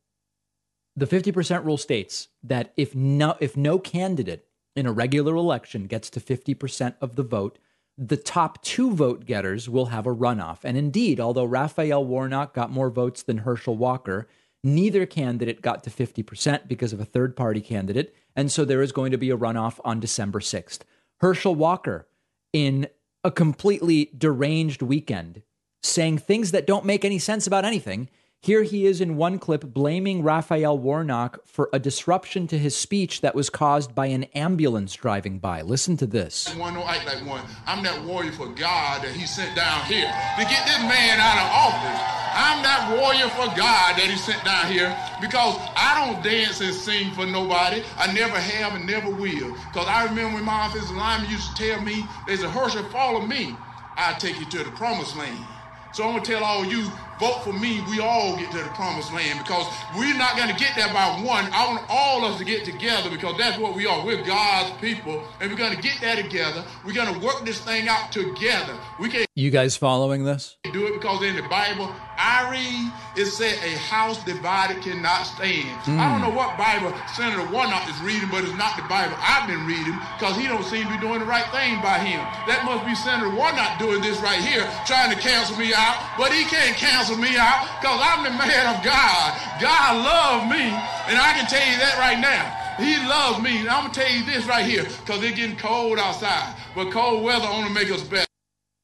The 0.96 1.06
50% 1.06 1.64
rule 1.64 1.76
states 1.76 2.28
that 2.42 2.72
if 2.76 2.94
no, 2.94 3.36
if 3.40 3.56
no 3.56 3.78
candidate 3.78 4.46
in 4.74 4.86
a 4.86 4.92
regular 4.92 5.34
election 5.34 5.86
gets 5.86 6.08
to 6.10 6.20
50% 6.20 6.94
of 7.00 7.16
the 7.16 7.22
vote, 7.22 7.58
the 7.98 8.16
top 8.16 8.62
two 8.62 8.94
vote 8.94 9.26
getters 9.26 9.68
will 9.68 9.86
have 9.86 10.06
a 10.06 10.14
runoff. 10.14 10.58
And 10.64 10.76
indeed, 10.76 11.20
although 11.20 11.44
Raphael 11.44 12.04
Warnock 12.04 12.54
got 12.54 12.70
more 12.70 12.90
votes 12.90 13.22
than 13.22 13.38
Herschel 13.38 13.76
Walker, 13.76 14.26
Neither 14.62 15.06
candidate 15.06 15.62
got 15.62 15.84
to 15.84 15.90
50% 15.90 16.68
because 16.68 16.92
of 16.92 17.00
a 17.00 17.04
third 17.04 17.34
party 17.34 17.60
candidate. 17.60 18.14
And 18.36 18.52
so 18.52 18.64
there 18.64 18.82
is 18.82 18.92
going 18.92 19.10
to 19.10 19.18
be 19.18 19.30
a 19.30 19.36
runoff 19.36 19.80
on 19.84 20.00
December 20.00 20.40
6th. 20.40 20.80
Herschel 21.20 21.54
Walker, 21.54 22.06
in 22.52 22.88
a 23.24 23.30
completely 23.30 24.10
deranged 24.16 24.82
weekend, 24.82 25.42
saying 25.82 26.18
things 26.18 26.50
that 26.50 26.66
don't 26.66 26.84
make 26.84 27.04
any 27.04 27.18
sense 27.18 27.46
about 27.46 27.64
anything. 27.64 28.08
Here 28.42 28.62
he 28.62 28.86
is 28.86 29.02
in 29.02 29.18
one 29.18 29.38
clip 29.38 29.64
blaming 29.64 30.22
Raphael 30.22 30.78
Warnock 30.78 31.40
for 31.44 31.68
a 31.74 31.78
disruption 31.78 32.46
to 32.46 32.56
his 32.56 32.74
speech 32.74 33.20
that 33.20 33.34
was 33.34 33.50
caused 33.50 33.94
by 33.94 34.06
an 34.06 34.24
ambulance 34.34 34.94
driving 34.94 35.38
by. 35.38 35.60
Listen 35.60 35.94
to 35.98 36.06
this. 36.06 36.48
Act 36.48 36.56
like 36.56 37.26
one. 37.26 37.44
I'm 37.66 37.84
that 37.84 38.02
warrior 38.06 38.32
for 38.32 38.46
God 38.46 39.04
that 39.04 39.12
he 39.12 39.26
sent 39.26 39.54
down 39.54 39.84
here 39.84 40.08
to 40.08 40.44
get 40.48 40.64
this 40.64 40.80
man 40.88 41.20
out 41.20 41.36
of 41.36 41.52
office. 41.52 42.00
I'm 42.32 42.62
that 42.62 42.96
warrior 42.96 43.28
for 43.28 43.54
God 43.54 44.00
that 44.00 44.08
he 44.08 44.16
sent 44.16 44.42
down 44.42 44.72
here 44.72 44.88
because 45.20 45.60
I 45.76 46.06
don't 46.06 46.24
dance 46.24 46.62
and 46.62 46.72
sing 46.72 47.12
for 47.12 47.26
nobody. 47.26 47.82
I 47.98 48.10
never 48.10 48.40
have 48.40 48.74
and 48.74 48.86
never 48.86 49.10
will. 49.10 49.52
Because 49.68 49.86
I 49.86 50.06
remember 50.06 50.36
when 50.36 50.44
my 50.46 50.64
office 50.64 50.90
lineman 50.92 51.30
used 51.30 51.54
to 51.58 51.62
tell 51.62 51.82
me, 51.82 52.06
they 52.26 52.36
said, 52.36 52.48
Herschel, 52.48 52.84
follow 52.84 53.20
me. 53.20 53.54
I'll 53.96 54.18
take 54.18 54.40
you 54.40 54.46
to 54.46 54.64
the 54.64 54.70
promised 54.70 55.14
land. 55.14 55.44
So 55.92 56.08
I'm 56.08 56.22
to 56.22 56.24
tell 56.24 56.42
all 56.42 56.64
you 56.64 56.88
vote 57.20 57.44
for 57.44 57.52
me, 57.52 57.84
we 57.90 58.00
all 58.00 58.36
get 58.36 58.50
to 58.50 58.58
the 58.58 58.70
promised 58.70 59.12
land 59.12 59.38
because 59.38 59.66
we're 59.96 60.16
not 60.16 60.36
going 60.36 60.48
to 60.48 60.56
get 60.56 60.74
there 60.74 60.88
by 60.88 61.20
one. 61.22 61.44
I 61.52 61.66
want 61.68 61.84
all 61.88 62.24
of 62.24 62.32
us 62.32 62.38
to 62.38 62.44
get 62.44 62.64
together 62.64 63.10
because 63.10 63.36
that's 63.36 63.58
what 63.58 63.76
we 63.76 63.86
are. 63.86 64.04
We're 64.04 64.24
God's 64.24 64.76
people, 64.80 65.22
and 65.40 65.50
we're 65.50 65.58
going 65.58 65.76
to 65.76 65.82
get 65.82 65.98
there 66.00 66.16
together. 66.16 66.64
We're 66.84 66.94
going 66.94 67.12
to 67.12 67.20
work 67.20 67.44
this 67.44 67.60
thing 67.60 67.88
out 67.88 68.10
together. 68.10 68.74
We 68.98 69.10
can 69.10 69.26
You 69.34 69.50
guys 69.50 69.76
following 69.76 70.24
this? 70.24 70.56
Do 70.72 70.86
it 70.86 70.94
because 70.94 71.22
in 71.22 71.36
the 71.36 71.42
Bible, 71.42 71.94
I 72.16 72.48
read, 72.52 72.92
it 73.16 73.26
said 73.26 73.56
a 73.64 73.76
house 73.78 74.22
divided 74.24 74.82
cannot 74.82 75.24
stand. 75.24 75.72
Mm. 75.88 75.98
I 75.98 76.12
don't 76.12 76.20
know 76.20 76.36
what 76.36 76.56
Bible 76.56 76.92
Senator 77.16 77.44
Warnock 77.52 77.88
is 77.88 77.96
reading, 78.00 78.28
but 78.30 78.44
it's 78.44 78.56
not 78.56 78.76
the 78.76 78.84
Bible 78.88 79.16
I've 79.20 79.48
been 79.48 79.66
reading 79.66 79.96
because 80.16 80.36
he 80.36 80.46
don't 80.46 80.64
seem 80.64 80.84
to 80.84 80.92
be 80.92 81.00
doing 81.00 81.20
the 81.20 81.28
right 81.28 81.48
thing 81.48 81.80
by 81.80 81.98
him. 82.00 82.20
That 82.44 82.64
must 82.64 82.84
be 82.84 82.94
Senator 82.94 83.32
Warnock 83.32 83.78
doing 83.80 84.00
this 84.00 84.20
right 84.20 84.40
here, 84.40 84.68
trying 84.84 85.08
to 85.12 85.18
cancel 85.20 85.56
me 85.56 85.72
out, 85.72 85.96
but 86.16 86.32
he 86.32 86.44
can't 86.44 86.76
cancel 86.76 87.09
me 87.18 87.36
out 87.36 87.66
because 87.80 88.00
I'm 88.02 88.24
the 88.24 88.30
man 88.30 88.76
of 88.76 88.84
God. 88.84 89.60
God 89.60 90.04
loves 90.04 90.50
me, 90.50 90.62
and 90.62 91.18
I 91.18 91.32
can 91.34 91.46
tell 91.46 91.66
you 91.66 91.78
that 91.78 91.98
right 91.98 92.18
now. 92.18 92.60
He 92.78 92.96
loves 93.06 93.42
me. 93.42 93.60
And 93.60 93.68
I'm 93.68 93.82
going 93.82 93.92
to 93.92 94.00
tell 94.00 94.12
you 94.12 94.24
this 94.24 94.46
right 94.46 94.64
here 94.64 94.84
because 94.84 95.22
it's 95.22 95.36
getting 95.36 95.56
cold 95.56 95.98
outside, 95.98 96.56
but 96.74 96.90
cold 96.90 97.22
weather 97.22 97.46
only 97.46 97.70
makes 97.70 97.90
us 97.90 98.02
better. 98.02 98.26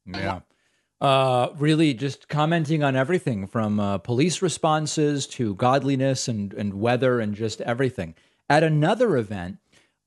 Yeah. 0.05 0.41
Uh, 0.99 1.49
really 1.57 1.93
just 1.93 2.27
commenting 2.27 2.83
on 2.83 2.95
everything 2.95 3.45
from 3.45 3.79
uh, 3.79 3.97
police 3.99 4.41
responses 4.41 5.27
to 5.27 5.53
godliness 5.55 6.27
and, 6.27 6.53
and 6.53 6.79
weather 6.79 7.19
and 7.19 7.35
just 7.35 7.61
everything. 7.61 8.15
At 8.49 8.63
another 8.63 9.17
event, 9.17 9.57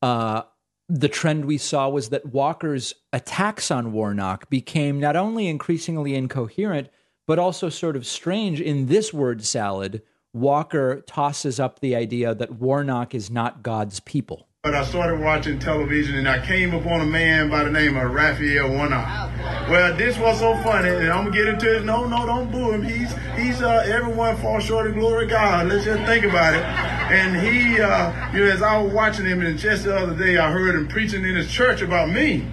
uh, 0.02 0.42
the 0.88 1.08
trend 1.08 1.44
we 1.44 1.58
saw 1.58 1.88
was 1.88 2.08
that 2.08 2.26
Walker's 2.26 2.94
attacks 3.12 3.70
on 3.70 3.92
Warnock 3.92 4.50
became 4.50 4.98
not 4.98 5.14
only 5.14 5.46
increasingly 5.46 6.16
incoherent, 6.16 6.88
but 7.30 7.38
also 7.38 7.68
sort 7.68 7.94
of 7.94 8.04
strange 8.04 8.60
in 8.60 8.86
this 8.86 9.14
word 9.14 9.44
salad. 9.44 10.02
Walker 10.32 11.00
tosses 11.02 11.60
up 11.60 11.78
the 11.78 11.94
idea 11.94 12.34
that 12.34 12.54
Warnock 12.54 13.14
is 13.14 13.30
not 13.30 13.62
God's 13.62 14.00
people. 14.00 14.48
But 14.64 14.74
I 14.74 14.84
started 14.84 15.20
watching 15.20 15.60
television 15.60 16.16
and 16.16 16.28
I 16.28 16.44
came 16.44 16.74
upon 16.74 17.02
a 17.02 17.06
man 17.06 17.48
by 17.48 17.62
the 17.62 17.70
name 17.70 17.96
of 17.96 18.12
Raphael 18.12 18.70
Warnock. 18.70 19.38
Well, 19.70 19.96
this 19.96 20.18
was 20.18 20.40
so 20.40 20.56
funny, 20.64 20.88
and 20.88 21.06
I'm 21.06 21.26
gonna 21.26 21.30
get 21.30 21.46
into 21.46 21.76
it. 21.76 21.84
No, 21.84 22.04
no, 22.08 22.26
don't 22.26 22.50
boo 22.50 22.72
him. 22.72 22.82
He's 22.82 23.14
he's 23.36 23.62
uh, 23.62 23.84
everyone 23.86 24.36
falls 24.38 24.64
short 24.64 24.88
of 24.88 24.94
glory 24.94 25.26
of 25.26 25.30
God. 25.30 25.68
Let's 25.68 25.84
just 25.84 26.04
think 26.06 26.24
about 26.24 26.54
it. 26.54 26.64
And 26.64 27.36
he, 27.36 27.80
uh, 27.80 28.32
you 28.32 28.40
know, 28.40 28.50
as 28.50 28.60
I 28.60 28.76
was 28.82 28.92
watching 28.92 29.26
him, 29.26 29.40
and 29.40 29.56
just 29.56 29.84
the 29.84 29.96
other 29.96 30.16
day, 30.16 30.36
I 30.36 30.50
heard 30.50 30.74
him 30.74 30.88
preaching 30.88 31.24
in 31.24 31.36
his 31.36 31.48
church 31.48 31.80
about 31.80 32.10
me. 32.10 32.44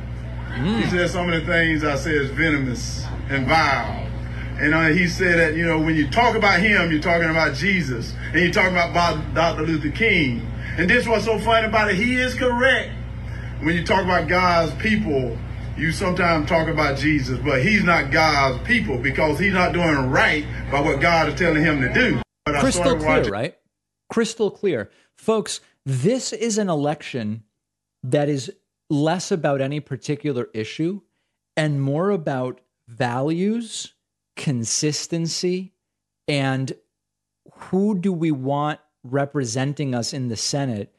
Mm. 0.52 0.84
He 0.84 0.90
said 0.92 1.10
some 1.10 1.32
of 1.32 1.42
the 1.42 1.52
things 1.52 1.84
I 1.84 1.96
said 1.96 2.14
is 2.14 2.30
venomous 2.30 3.08
and 3.32 3.48
vile. 3.48 4.07
And 4.60 4.74
uh, 4.74 4.88
he 4.88 5.08
said 5.08 5.38
that, 5.40 5.56
you 5.56 5.66
know, 5.66 5.80
when 5.80 5.96
you 5.96 6.10
talk 6.10 6.36
about 6.36 6.60
him, 6.60 6.92
you're 6.92 7.02
talking 7.02 7.30
about 7.30 7.56
Jesus. 7.56 8.14
And 8.34 8.42
you're 8.42 8.52
talking 8.52 8.76
about 8.76 9.34
Dr. 9.36 9.62
Luther 9.64 9.92
King. 9.92 10.42
And 10.78 10.90
this 10.90 11.08
what's 11.08 11.26
so 11.26 11.38
funny 11.40 11.68
about 11.68 11.92
it. 11.92 11.96
He 11.96 12.16
is 12.16 12.34
correct. 12.34 12.92
When 13.62 13.76
you 13.76 13.84
talk 13.84 14.04
about 14.04 14.28
God's 14.28 14.74
people, 14.76 15.38
you 15.78 15.92
sometimes 15.92 16.50
talk 16.50 16.68
about 16.68 16.98
Jesus, 16.98 17.40
but 17.40 17.62
he's 17.62 17.84
not 17.84 18.12
God's 18.12 18.66
people 18.68 18.98
because 18.98 19.38
he's 19.38 19.54
not 19.54 19.74
doing 19.74 20.10
right 20.10 20.46
by 20.72 20.82
what 20.82 21.00
God 21.02 21.30
is 21.30 21.36
telling 21.36 21.64
him 21.64 21.82
to 21.82 21.94
do. 21.94 22.22
But 22.46 22.60
Crystal 22.60 22.96
clear, 22.96 23.08
watching- 23.08 23.32
right? 23.32 23.58
Crystal 24.10 24.50
clear. 24.50 24.90
Folks, 25.16 25.62
this 25.86 26.34
is 26.34 26.58
an 26.58 26.70
election 26.70 27.44
that 28.04 28.28
is 28.28 28.52
less 28.90 29.32
about 29.32 29.62
any 29.62 29.80
particular 29.80 30.48
issue 30.54 31.02
and 31.56 31.82
more 31.82 32.10
about 32.10 32.62
values 32.88 33.94
consistency 34.38 35.74
and 36.28 36.74
who 37.54 37.98
do 37.98 38.14
we 38.14 38.32
want 38.32 38.80
representing 39.04 39.94
us 39.94 40.14
in 40.14 40.30
the 40.30 40.38
Senate 40.38 40.94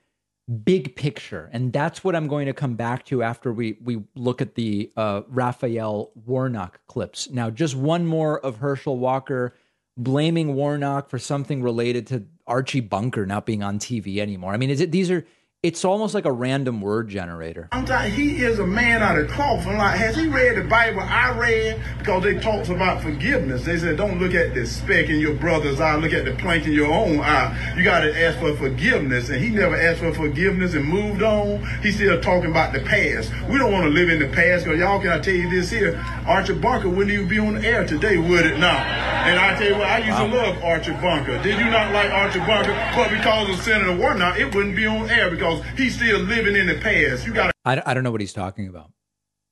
big 0.65 0.97
picture. 0.97 1.51
And 1.53 1.73
that's 1.73 2.03
what 2.03 2.17
i'm 2.17 2.27
going 2.27 2.47
to 2.47 2.55
come 2.55 2.75
back 2.75 3.05
to 3.07 3.23
after 3.23 3.53
we 3.53 3.77
we 3.83 4.03
look 4.15 4.41
at 4.41 4.55
the 4.55 4.91
uh, 4.97 5.23
raphael 5.29 6.11
warnock 6.27 6.81
clips. 6.87 7.29
Now 7.31 7.51
just 7.51 7.75
one 7.75 8.07
more 8.07 8.41
of 8.41 8.57
herschel 8.57 8.99
walker 8.99 9.55
blaming 9.97 10.55
warnock 10.55 11.11
for 11.11 11.19
something 11.19 11.63
related 11.63 12.07
to 12.07 12.25
archie 12.47 12.81
bunker 12.81 13.27
not 13.27 13.45
being 13.45 13.63
on 13.63 13.79
tv 13.79 14.19
anymore. 14.19 14.55
I 14.55 14.57
mean 14.57 14.71
is 14.71 14.81
it 14.81 14.91
these 14.91 15.11
are 15.11 15.27
it's 15.65 15.85
almost 15.85 16.15
like 16.15 16.25
a 16.25 16.31
random 16.31 16.81
word 16.81 17.09
generator. 17.09 17.69
Sometimes 17.73 18.15
he 18.15 18.45
is 18.45 18.61
a 18.61 18.67
man 18.67 19.03
out 19.03 19.19
of 19.19 19.29
cloth. 19.29 19.67
I'm 19.67 19.77
like, 19.77 19.99
has 19.99 20.15
he 20.15 20.29
read 20.29 20.57
the 20.57 20.63
Bible 20.63 21.01
I 21.01 21.37
read? 21.37 21.83
Because 21.99 22.25
it 22.27 22.41
talks 22.41 22.69
about 22.69 23.03
forgiveness. 23.03 23.65
They 23.65 23.77
said, 23.77 23.97
don't 23.97 24.21
look 24.21 24.35
at 24.35 24.55
the 24.55 24.65
speck 24.65 25.09
in 25.09 25.19
your 25.19 25.35
brother's 25.35 25.81
eye, 25.81 25.97
look 25.97 26.13
at 26.13 26.25
the 26.25 26.35
plank 26.35 26.67
in 26.67 26.73
your 26.75 26.93
own 26.93 27.19
eye. 27.19 27.75
You 27.77 27.83
got 27.83 28.03
to 28.03 28.25
ask 28.25 28.39
for 28.39 28.55
forgiveness. 28.55 29.31
And 29.31 29.43
he 29.43 29.51
never 29.51 29.75
asked 29.75 29.99
for 29.99 30.15
forgiveness 30.15 30.75
and 30.75 30.85
moved 30.85 31.25
on. 31.25 31.67
He's 31.83 31.97
still 31.97 32.21
talking 32.21 32.53
about 32.53 32.73
the 32.73 32.79
past. 32.79 33.33
We 33.51 33.59
don't 33.59 33.73
want 33.73 33.83
to 33.83 33.91
live 33.91 34.11
in 34.11 34.21
the 34.21 34.29
past 34.29 34.65
because 34.65 34.79
y'all, 34.79 35.01
can 35.01 35.11
I 35.11 35.19
tell 35.19 35.35
you 35.35 35.51
this 35.51 35.71
here? 35.71 35.97
Archie 36.25 36.55
Bunker 36.55 36.89
wouldn't 36.89 37.11
even 37.11 37.27
be 37.27 37.41
on 37.41 37.55
the 37.55 37.67
air 37.67 37.85
today, 37.85 38.17
would 38.17 38.47
it 38.47 38.61
not? 38.61 38.87
And 39.27 39.41
I 39.41 39.59
tell 39.59 39.67
you 39.67 39.75
what, 39.75 39.89
I 39.89 39.99
used 39.99 40.11
wow. 40.11 40.27
to 40.29 40.37
love 40.37 40.63
Archie 40.63 40.93
Bunker. 40.93 41.43
Did 41.43 41.59
you 41.59 41.69
not 41.69 41.93
like 41.93 42.13
Archie 42.13 42.39
Bunker? 42.39 42.75
But 42.95 43.11
because 43.11 43.51
of 43.51 43.65
Senator 43.65 43.97
Warnock, 43.97 44.39
it 44.39 44.55
wouldn't 44.55 44.77
be 44.77 44.87
on 44.87 45.11
air 45.11 45.29
because 45.29 45.48
because 45.57 45.79
he's 45.79 45.97
still 45.97 46.21
living 46.21 46.57
in 46.57 46.67
the 46.67 46.79
past. 46.79 47.27
You 47.27 47.33
got. 47.33 47.53
I 47.65 47.83
I 47.85 47.95
don't 47.95 48.05
know 48.05 48.11
what 48.11 48.21
he's 48.21 48.33
talking 48.33 48.69
about. 48.69 48.93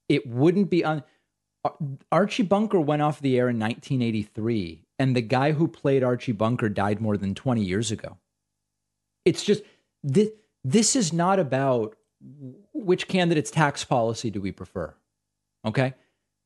It 0.08 0.26
wouldn't 0.26 0.70
be 0.70 0.84
on. 0.84 1.02
Archie 2.12 2.44
Bunker 2.44 2.80
went 2.80 3.02
off 3.02 3.20
the 3.20 3.36
air 3.36 3.48
in 3.48 3.58
1983, 3.58 4.84
and 4.98 5.16
the 5.16 5.20
guy 5.20 5.52
who 5.52 5.66
played 5.66 6.04
Archie 6.04 6.32
Bunker 6.32 6.68
died 6.68 7.00
more 7.00 7.16
than 7.16 7.34
20 7.34 7.62
years 7.62 7.90
ago. 7.90 8.18
It's 9.24 9.44
just 9.44 9.62
this. 10.02 10.30
This 10.64 10.96
is 10.96 11.12
not 11.12 11.38
about 11.38 11.96
which 12.72 13.06
candidate's 13.08 13.50
tax 13.50 13.84
policy 13.84 14.30
do 14.30 14.40
we 14.40 14.52
prefer. 14.52 14.94
Okay, 15.64 15.94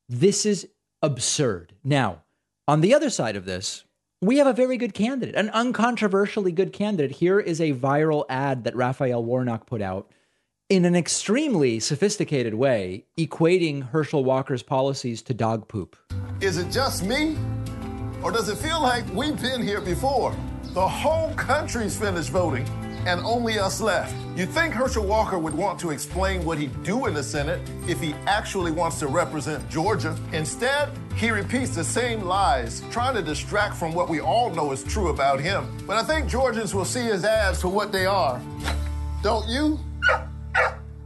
this 0.09 0.45
is 0.45 0.67
absurd. 1.01 1.73
Now, 1.83 2.23
on 2.67 2.81
the 2.81 2.93
other 2.93 3.09
side 3.09 3.35
of 3.35 3.45
this, 3.45 3.83
we 4.23 4.37
have 4.37 4.45
a 4.45 4.53
very 4.53 4.77
good 4.77 4.93
candidate, 4.93 5.33
an 5.33 5.49
uncontroversially 5.49 6.53
good 6.53 6.71
candidate. 6.71 7.17
Here 7.17 7.39
is 7.39 7.59
a 7.59 7.73
viral 7.73 8.25
ad 8.29 8.63
that 8.65 8.75
Raphael 8.75 9.23
Warnock 9.23 9.65
put 9.65 9.81
out 9.81 10.11
in 10.69 10.85
an 10.85 10.95
extremely 10.95 11.79
sophisticated 11.79 12.53
way, 12.53 13.05
equating 13.17 13.89
Herschel 13.89 14.23
Walker's 14.23 14.61
policies 14.61 15.23
to 15.23 15.33
dog 15.33 15.67
poop. 15.67 15.97
Is 16.39 16.57
it 16.57 16.69
just 16.71 17.03
me? 17.03 17.35
Or 18.23 18.31
does 18.31 18.47
it 18.47 18.59
feel 18.59 18.79
like 18.79 19.11
we've 19.11 19.41
been 19.41 19.63
here 19.63 19.81
before? 19.81 20.35
The 20.75 20.87
whole 20.87 21.33
country's 21.33 21.97
finished 21.97 22.29
voting, 22.29 22.65
and 23.05 23.21
only 23.21 23.59
us 23.59 23.81
left. 23.81 24.15
You'd 24.35 24.49
think 24.49 24.73
Herschel 24.73 25.05
Walker 25.05 25.37
would 25.37 25.53
want 25.53 25.79
to 25.81 25.89
explain 25.91 26.45
what 26.45 26.57
he'd 26.57 26.83
do 26.83 27.05
in 27.05 27.13
the 27.13 27.23
Senate 27.23 27.59
if 27.87 27.99
he 27.99 28.13
actually 28.25 28.71
wants 28.71 28.99
to 28.99 29.07
represent 29.07 29.67
Georgia. 29.69 30.17
Instead, 30.33 30.89
he 31.15 31.29
repeats 31.29 31.75
the 31.75 31.83
same 31.83 32.23
lies, 32.23 32.83
trying 32.91 33.15
to 33.15 33.21
distract 33.21 33.75
from 33.75 33.93
what 33.93 34.09
we 34.09 34.21
all 34.21 34.49
know 34.51 34.71
is 34.71 34.83
true 34.83 35.09
about 35.09 35.39
him. 35.39 35.67
But 35.85 35.97
I 35.97 36.03
think 36.03 36.29
Georgians 36.29 36.73
will 36.73 36.85
see 36.85 37.03
his 37.03 37.25
ads 37.25 37.61
for 37.61 37.69
what 37.69 37.91
they 37.91 38.05
are. 38.05 38.41
Don't 39.21 39.47
you? 39.47 39.79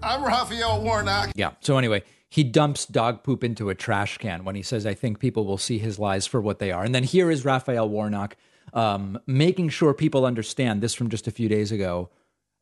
I'm 0.04 0.24
Raphael 0.24 0.82
Warnock. 0.82 1.32
Yeah. 1.36 1.52
So 1.62 1.78
anyway, 1.78 2.04
he 2.30 2.44
dumps 2.44 2.86
dog 2.86 3.24
poop 3.24 3.44
into 3.44 3.70
a 3.70 3.76
trash 3.76 4.18
can 4.18 4.44
when 4.44 4.56
he 4.56 4.62
says, 4.62 4.86
I 4.86 4.94
think 4.94 5.20
people 5.20 5.46
will 5.46 5.58
see 5.58 5.80
his 5.80 5.98
lies 5.98 6.28
for 6.28 6.40
what 6.40 6.60
they 6.60 6.72
are. 6.72 6.84
And 6.84 6.94
then 6.94 7.04
here 7.04 7.32
is 7.32 7.44
Raphael 7.44 7.90
Warnock 7.90 8.36
um, 8.76 9.20
making 9.26 9.70
sure 9.70 9.94
people 9.94 10.26
understand 10.26 10.82
this 10.82 10.94
from 10.94 11.10
just 11.10 11.28
a 11.28 11.32
few 11.32 11.50
days 11.50 11.72
ago. 11.72 12.10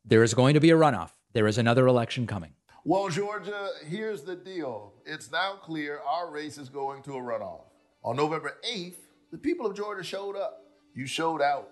There 0.04 0.22
is 0.22 0.32
going 0.32 0.54
to 0.54 0.60
be 0.60 0.70
a 0.70 0.76
runoff. 0.76 1.10
There 1.32 1.46
is 1.46 1.58
another 1.58 1.86
election 1.86 2.26
coming. 2.26 2.52
Well, 2.84 3.08
Georgia, 3.08 3.70
here's 3.86 4.22
the 4.22 4.36
deal. 4.36 4.92
It's 5.04 5.32
now 5.32 5.54
clear 5.54 6.00
our 6.08 6.30
race 6.30 6.56
is 6.56 6.68
going 6.68 7.02
to 7.02 7.14
a 7.14 7.20
runoff. 7.20 7.64
On 8.04 8.14
November 8.16 8.58
8th, 8.70 8.96
the 9.32 9.38
people 9.38 9.66
of 9.66 9.74
Georgia 9.74 10.04
showed 10.04 10.36
up. 10.36 10.62
You 10.94 11.06
showed 11.06 11.42
out. 11.42 11.70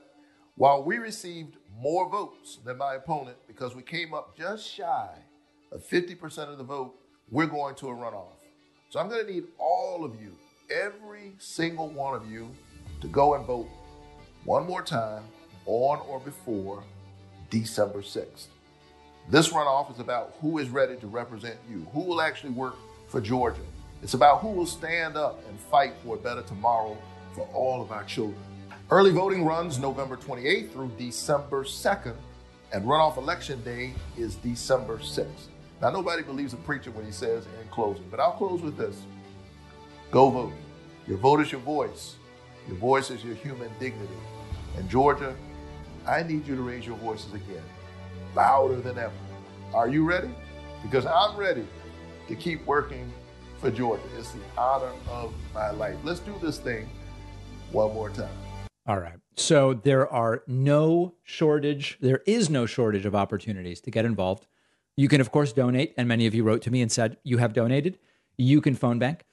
While 0.57 0.83
we 0.83 0.99
received 0.99 1.57
more 1.79 2.09
votes 2.09 2.59
than 2.65 2.79
my 2.79 2.95
opponent 2.95 3.37
because 3.47 3.75
we 3.75 3.83
came 3.83 4.13
up 4.13 4.37
just 4.37 4.69
shy 4.69 5.11
of 5.71 5.87
50% 5.87 6.49
of 6.49 6.59
the 6.59 6.65
vote, 6.65 6.95
we're 7.31 7.47
going 7.47 7.75
to 7.77 7.89
a 7.89 7.95
runoff. 7.95 8.35
So 8.91 8.99
I'm 8.99 9.09
going 9.09 9.25
to 9.25 9.33
need 9.33 9.45
all 9.59 10.05
of 10.05 10.21
you, 10.21 10.37
every 10.75 11.33
single 11.39 11.89
one 11.89 12.15
of 12.15 12.31
you, 12.31 12.51
to 13.01 13.07
go 13.07 13.35
and 13.35 13.47
vote 13.47 13.69
one 14.45 14.67
more 14.67 14.83
time 14.83 15.23
on 15.67 16.01
or 16.09 16.19
before 16.21 16.83
December 17.51 18.01
6th. 18.01 18.47
This 19.29 19.51
runoff 19.51 19.93
is 19.93 20.01
about 20.01 20.35
who 20.41 20.59
is 20.59 20.69
ready 20.69 20.97
to 20.97 21.07
represent 21.07 21.57
you, 21.71 21.87
who 21.93 22.01
will 22.01 22.21
actually 22.21 22.51
work 22.51 22.75
for 23.09 23.21
Georgia. 23.21 23.61
It's 24.03 24.15
about 24.15 24.41
who 24.41 24.49
will 24.49 24.67
stand 24.67 25.17
up 25.17 25.47
and 25.49 25.59
fight 25.61 25.95
for 26.05 26.17
a 26.17 26.19
better 26.19 26.43
tomorrow 26.43 26.99
for 27.35 27.49
all 27.55 27.81
of 27.81 27.93
our 27.93 28.03
children. 28.05 28.41
Early 28.91 29.13
voting 29.13 29.45
runs 29.45 29.79
November 29.79 30.17
28th 30.17 30.73
through 30.73 30.91
December 30.99 31.63
2nd, 31.63 32.17
and 32.73 32.85
runoff 32.85 33.17
election 33.17 33.63
day 33.63 33.95
is 34.19 34.35
December 34.37 34.99
6th. 34.99 35.49
Now, 35.81 35.91
nobody 35.91 36.23
believes 36.23 36.53
a 36.53 36.59
preacher 36.59 36.91
when 36.91 37.05
he 37.05 37.13
says 37.13 37.47
in 37.47 37.69
closing, 37.71 38.07
but 38.11 38.19
I'll 38.19 38.33
close 38.33 38.61
with 38.61 38.77
this 38.77 39.03
go 40.11 40.31
vote. 40.31 40.53
Your 41.07 41.19
vote 41.19 41.41
is 41.41 41.51
your 41.51 41.61
voice, 41.61 42.17
your 42.69 42.77
voice 42.77 43.11
is 43.11 43.25
your 43.25 43.35
human 43.35 43.71
dignity. 43.81 44.13
And 44.77 44.89
Georgia, 44.89 45.35
I 46.07 46.23
need 46.23 46.47
you 46.47 46.57
to 46.57 46.63
raise 46.63 46.87
your 46.87 46.97
voices 46.97 47.33
again, 47.33 47.63
louder 48.35 48.81
than 48.81 48.99
ever. 48.99 49.13
Are 49.75 49.89
you 49.89 50.05
ready? 50.05 50.31
Because 50.83 51.07
I'm 51.07 51.37
ready 51.37 51.67
to 52.29 52.35
keep 52.35 52.65
working 52.67 53.11
for 53.59 53.71
Georgia. 53.71 54.03
It's 54.19 54.33
the 54.33 54.41
honor 54.57 54.93
of 55.09 55.33
my 55.55 55.71
life. 55.71 55.97
Let's 56.03 56.21
do 56.21 56.35
this 56.43 56.59
thing 56.59 56.89
one 57.71 57.95
more 57.95 58.11
time. 58.11 58.35
All 58.87 58.99
right. 58.99 59.19
So 59.37 59.75
there 59.75 60.13
are 60.13 60.43
no 60.47 61.15
shortage, 61.23 61.99
there 62.01 62.23
is 62.27 62.51
no 62.51 62.67
shortage 62.67 63.07
of 63.07 63.15
opportunities 63.15 63.81
to 63.83 63.91
get 63.91 64.05
involved. 64.05 64.47
You 64.97 65.09
can, 65.09 65.21
of 65.21 65.31
course, 65.31 65.53
donate. 65.53 65.95
And 65.97 66.09
many 66.09 66.27
of 66.27 66.35
you 66.35 66.43
wrote 66.43 66.63
to 66.63 66.71
me 66.71 66.83
and 66.83 66.91
said 66.91 67.17
you 67.23 67.39
have 67.39 67.53
donated. 67.53 67.99
You 68.37 68.61
can 68.61 68.75
phone 68.75 68.99
bank. 68.99 69.25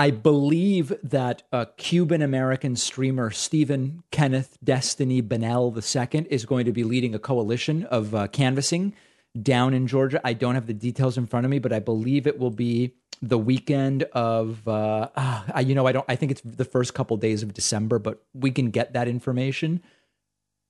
I 0.00 0.10
believe 0.10 0.94
that 1.02 1.42
a 1.52 1.66
Cuban 1.76 2.22
American 2.22 2.74
streamer, 2.74 3.30
Steven 3.30 4.02
Kenneth 4.10 4.56
Destiny 4.64 5.20
Bonnell 5.20 5.76
II, 5.76 6.26
is 6.30 6.46
going 6.46 6.64
to 6.64 6.72
be 6.72 6.84
leading 6.84 7.14
a 7.14 7.18
coalition 7.18 7.84
of 7.84 8.14
uh, 8.14 8.26
canvassing 8.28 8.94
down 9.42 9.74
in 9.74 9.86
Georgia. 9.86 10.18
I 10.24 10.32
don't 10.32 10.54
have 10.54 10.66
the 10.66 10.72
details 10.72 11.18
in 11.18 11.26
front 11.26 11.44
of 11.44 11.50
me, 11.50 11.58
but 11.58 11.70
I 11.70 11.80
believe 11.80 12.26
it 12.26 12.38
will 12.38 12.50
be 12.50 12.94
the 13.20 13.36
weekend 13.36 14.04
of, 14.14 14.66
uh, 14.66 15.10
uh, 15.14 15.62
you 15.66 15.74
know, 15.74 15.86
I 15.86 15.92
don't, 15.92 16.06
I 16.08 16.16
think 16.16 16.32
it's 16.32 16.40
the 16.40 16.64
first 16.64 16.94
couple 16.94 17.18
days 17.18 17.42
of 17.42 17.52
December, 17.52 17.98
but 17.98 18.22
we 18.32 18.50
can 18.52 18.70
get 18.70 18.94
that 18.94 19.06
information. 19.06 19.82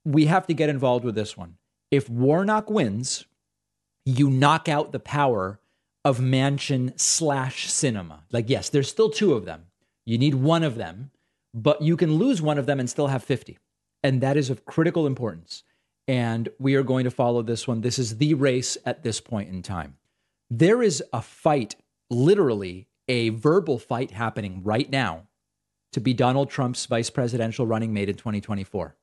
We 0.05 0.27
have 0.27 0.49
to 0.49 0.55
get 0.55 0.71
involved 0.71 1.05
with 1.05 1.15
this 1.15 1.37
one. 1.37 1.55
If 1.93 2.11
Warnock 2.11 2.69
wins, 2.69 3.27
you 4.05 4.29
knock 4.29 4.69
out 4.69 4.91
the 4.91 4.99
power 4.99 5.61
of 6.05 6.19
Manchin 6.19 6.99
slash 6.99 7.69
Sinema. 7.69 8.21
Like, 8.33 8.49
yes, 8.49 8.69
there's 8.69 8.89
still 8.89 9.11
two 9.11 9.35
of 9.35 9.45
them. 9.45 9.67
You 10.07 10.19
need 10.19 10.35
one 10.35 10.63
of 10.63 10.77
them, 10.77 11.11
but 11.53 11.83
you 11.83 11.97
can 11.97 12.15
lose 12.15 12.41
one 12.41 12.59
of 12.59 12.67
them 12.67 12.81
and 12.81 12.89
still 12.89 13.09
have 13.09 13.23
50. 13.23 13.59
And 14.03 14.21
that 14.21 14.37
is 14.37 14.51
of 14.51 14.65
critical 14.65 15.07
importance. 15.07 15.63
And 16.09 16.49
we 16.59 16.75
are 16.75 16.83
going 16.83 17.05
to 17.05 17.11
follow 17.11 17.43
this 17.43 17.69
one. 17.69 17.83
This 17.83 17.99
is 17.99 18.17
the 18.17 18.35
race 18.35 18.79
at 18.85 19.03
this 19.03 19.21
point 19.21 19.51
in 19.51 19.63
time. 19.63 19.97
There 20.49 20.83
is 20.83 21.03
a 21.13 21.23
fight, 21.23 21.77
literally 22.09 22.89
a 23.07 23.29
verbal 23.29 23.79
fight 23.79 24.11
happening 24.11 24.63
right 24.65 24.91
now 24.91 25.27
to 25.93 26.01
be 26.01 26.15
Donald 26.15 26.51
Trump's 26.51 26.87
vice 26.87 27.11
presidential 27.11 27.67
running 27.67 27.93
mate 27.93 28.09
in 28.09 28.17
2024. 28.17 28.97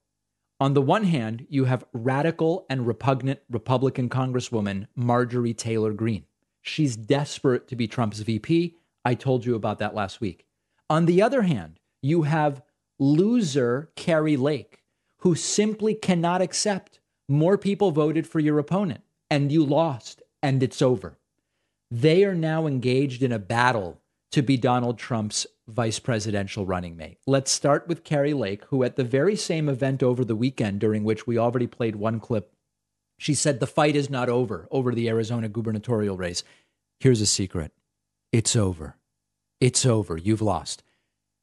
On 0.59 0.73
the 0.73 0.81
one 0.81 1.03
hand, 1.03 1.45
you 1.49 1.65
have 1.65 1.85
radical 1.93 2.65
and 2.69 2.87
repugnant 2.87 3.39
Republican 3.49 4.09
Congresswoman 4.09 4.87
Marjorie 4.95 5.53
Taylor 5.53 5.93
Greene. 5.93 6.25
She's 6.67 6.95
desperate 6.95 7.67
to 7.67 7.75
be 7.75 7.87
Trump's 7.87 8.19
VP. 8.19 8.75
I 9.05 9.13
told 9.13 9.45
you 9.45 9.55
about 9.55 9.79
that 9.79 9.95
last 9.95 10.21
week. 10.21 10.45
On 10.89 11.05
the 11.05 11.21
other 11.21 11.43
hand, 11.43 11.79
you 12.01 12.23
have 12.23 12.61
loser 12.99 13.91
Kari 13.95 14.37
Lake, 14.37 14.83
who 15.19 15.35
simply 15.35 15.93
cannot 15.93 16.41
accept 16.41 16.99
more 17.29 17.57
people 17.57 17.91
voted 17.91 18.27
for 18.27 18.39
your 18.39 18.59
opponent 18.59 19.01
and 19.29 19.51
you 19.51 19.63
lost 19.63 20.21
and 20.41 20.63
it's 20.63 20.81
over. 20.81 21.17
They 21.89 22.23
are 22.23 22.35
now 22.35 22.67
engaged 22.67 23.23
in 23.23 23.31
a 23.31 23.39
battle 23.39 24.01
to 24.31 24.41
be 24.41 24.57
Donald 24.57 24.97
Trump's 24.97 25.47
vice 25.67 25.99
presidential 25.99 26.65
running 26.65 26.97
mate. 26.97 27.17
Let's 27.25 27.51
start 27.51 27.87
with 27.87 28.03
Kari 28.03 28.33
Lake, 28.33 28.63
who 28.65 28.83
at 28.83 28.95
the 28.95 29.03
very 29.03 29.35
same 29.35 29.69
event 29.69 30.03
over 30.03 30.23
the 30.23 30.35
weekend, 30.35 30.79
during 30.79 31.03
which 31.03 31.25
we 31.25 31.37
already 31.37 31.67
played 31.67 31.95
one 31.95 32.19
clip 32.19 32.53
she 33.17 33.33
said 33.33 33.59
the 33.59 33.67
fight 33.67 33.95
is 33.95 34.09
not 34.09 34.29
over 34.29 34.67
over 34.71 34.93
the 34.93 35.09
Arizona 35.09 35.49
gubernatorial 35.49 36.17
race. 36.17 36.43
Here's 36.99 37.21
a 37.21 37.25
secret 37.25 37.71
it's 38.31 38.55
over. 38.55 38.97
It's 39.59 39.85
over. 39.85 40.17
You've 40.17 40.41
lost. 40.41 40.83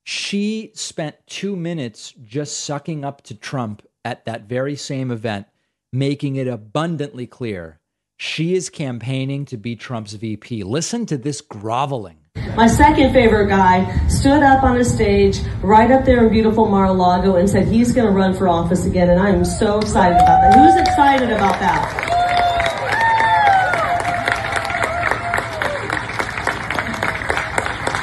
She 0.04 0.70
spent 0.74 1.16
two 1.26 1.56
minutes 1.56 2.12
just 2.22 2.58
sucking 2.58 3.04
up 3.04 3.22
to 3.22 3.34
Trump 3.34 3.86
at 4.04 4.24
that 4.26 4.42
very 4.42 4.76
same 4.76 5.10
event, 5.10 5.46
making 5.92 6.36
it 6.36 6.46
abundantly 6.46 7.26
clear 7.26 7.80
she 8.16 8.54
is 8.54 8.70
campaigning 8.70 9.44
to 9.46 9.56
be 9.56 9.76
Trump's 9.76 10.12
VP. 10.12 10.62
Listen 10.62 11.06
to 11.06 11.16
this 11.16 11.40
groveling. 11.40 12.18
My 12.56 12.68
second 12.68 13.12
favorite 13.12 13.48
guy 13.48 14.06
stood 14.06 14.44
up 14.44 14.62
on 14.62 14.76
a 14.76 14.84
stage 14.84 15.40
right 15.60 15.90
up 15.90 16.04
there 16.04 16.24
in 16.24 16.32
beautiful 16.32 16.68
Mar-a-Lago 16.68 17.34
and 17.34 17.50
said 17.50 17.66
he's 17.66 17.92
going 17.92 18.06
to 18.06 18.12
run 18.12 18.32
for 18.32 18.46
office 18.46 18.86
again, 18.86 19.10
and 19.10 19.18
I 19.18 19.30
am 19.30 19.44
so 19.44 19.80
excited 19.80 20.14
about 20.14 20.40
that. 20.40 20.54
Who's 20.54 20.80
excited 20.80 21.30
about 21.30 21.58
that? 21.58 22.00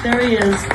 There 0.04 0.20
he 0.28 0.36
is. 0.36 0.66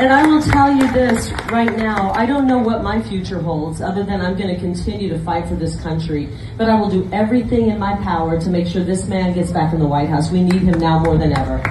And 0.00 0.12
I 0.12 0.26
will 0.26 0.42
tell 0.42 0.70
you 0.70 0.90
this 0.92 1.32
right 1.50 1.74
now. 1.76 2.12
I 2.12 2.26
don't 2.26 2.46
know 2.46 2.58
what 2.58 2.82
my 2.82 3.00
future 3.00 3.40
holds 3.40 3.80
other 3.80 4.02
than 4.02 4.20
I'm 4.20 4.36
going 4.36 4.54
to 4.54 4.60
continue 4.60 5.08
to 5.08 5.18
fight 5.20 5.48
for 5.48 5.54
this 5.54 5.80
country. 5.80 6.28
But 6.58 6.68
I 6.68 6.78
will 6.78 6.90
do 6.90 7.08
everything 7.10 7.68
in 7.68 7.78
my 7.78 7.96
power 8.02 8.38
to 8.38 8.50
make 8.50 8.66
sure 8.66 8.84
this 8.84 9.06
man 9.08 9.32
gets 9.32 9.50
back 9.50 9.72
in 9.72 9.80
the 9.80 9.86
White 9.86 10.10
House. 10.10 10.30
We 10.30 10.42
need 10.42 10.60
him 10.60 10.78
now 10.78 10.98
more 10.98 11.16
than 11.16 11.32
ever. 11.32 11.62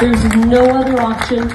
There's 0.00 0.24
no 0.34 0.64
other 0.64 0.98
option. 0.98 1.46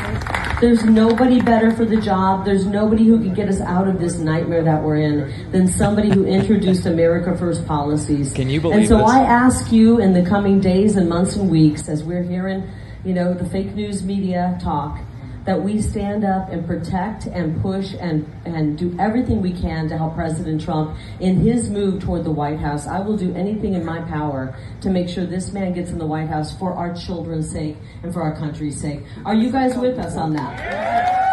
There's 0.62 0.86
nobody 0.86 1.42
better 1.42 1.72
for 1.76 1.84
the 1.84 1.98
job. 1.98 2.46
There's 2.46 2.68
nobody 2.68 3.04
who 3.04 3.20
can 3.20 3.34
get 3.34 3.50
us 3.50 3.60
out 3.60 3.88
of 3.88 4.00
this 4.00 4.20
nightmare 4.20 4.64
that 4.64 4.84
we're 4.84 4.98
in 4.98 5.52
than 5.52 5.68
somebody 5.68 6.12
who 6.12 6.26
introduced 6.26 6.86
America 6.86 7.36
First 7.36 7.66
policies. 7.66 8.34
Can 8.34 8.48
you 8.52 8.62
believe 8.62 8.78
And 8.78 8.88
so 8.88 9.00
this? 9.00 9.10
I 9.10 9.24
ask 9.24 9.72
you 9.72 10.00
in 10.00 10.14
the 10.14 10.22
coming 10.22 10.60
days 10.60 10.96
and 10.96 11.10
months 11.10 11.36
and 11.36 11.50
weeks, 11.50 11.90
as 11.90 12.04
we're 12.04 12.22
hearing, 12.22 12.70
you 13.04 13.16
know, 13.16 13.34
the 13.34 13.46
fake 13.50 13.74
news 13.74 14.04
media 14.04 14.58
talk, 14.62 15.00
that 15.46 15.62
we 15.62 15.82
stand 15.82 16.24
up 16.24 16.50
and 16.50 16.66
protect 16.66 17.28
and 17.28 17.62
push 17.62 17.94
and, 18.00 18.26
and 18.46 18.78
do 18.78 18.96
everything 19.00 19.42
we 19.42 19.54
can 19.54 19.88
to 19.88 19.98
help 19.98 20.16
President 20.16 20.62
Trump 20.62 20.98
in 21.20 21.38
his 21.38 21.70
move 21.70 22.02
toward 22.02 22.24
the 22.24 22.32
White 22.32 22.60
House. 22.60 22.88
I 22.88 23.00
will 23.00 23.16
do 23.16 23.34
anything 23.36 23.76
in 23.76 23.86
my 23.86 24.02
power 24.02 24.56
to 24.82 24.90
make 24.90 25.08
sure 25.08 25.26
this 25.26 25.52
man 25.52 25.74
gets 25.74 25.92
in 25.92 26.00
the 26.00 26.06
White 26.06 26.28
House 26.28 26.58
for 26.58 26.74
our 26.74 26.96
children's 26.96 27.50
sake 27.52 27.78
and 28.04 28.12
for 28.12 28.24
our 28.24 28.36
country's 28.36 28.80
sake. 28.80 29.02
Are 29.24 29.36
you 29.36 29.52
guys 29.52 29.78
with 29.78 30.00
us 30.00 30.16
on 30.16 30.34
that? 30.34 31.26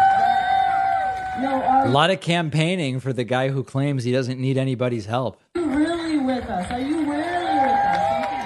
No, 1.41 1.63
are 1.63 1.87
A 1.87 1.89
lot 1.89 2.11
of 2.11 2.21
campaigning 2.21 2.99
for 2.99 3.11
the 3.11 3.23
guy 3.23 3.49
who 3.49 3.63
claims 3.63 4.03
he 4.03 4.11
doesn't 4.11 4.39
need 4.39 4.57
anybody's 4.57 5.07
help. 5.07 5.41
you 5.55 5.65
really 5.65 6.17
with 6.19 6.45
us? 6.45 6.71
Are 6.71 6.79
you 6.79 6.97
really 6.97 7.09
with 7.09 7.11
us? 7.11 8.13
Okay. 8.23 8.43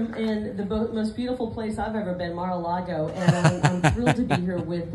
I'm 0.00 0.09
in 0.20 0.56
the 0.56 0.64
most 0.66 1.16
beautiful 1.16 1.50
place 1.50 1.78
I've 1.78 1.96
ever 1.96 2.14
been, 2.14 2.34
Mar-a-Lago, 2.34 3.08
and 3.08 3.64
I'm, 3.64 3.82
I'm 3.84 3.92
thrilled 3.92 4.16
to 4.16 4.22
be 4.22 4.36
here 4.36 4.58
with 4.58 4.88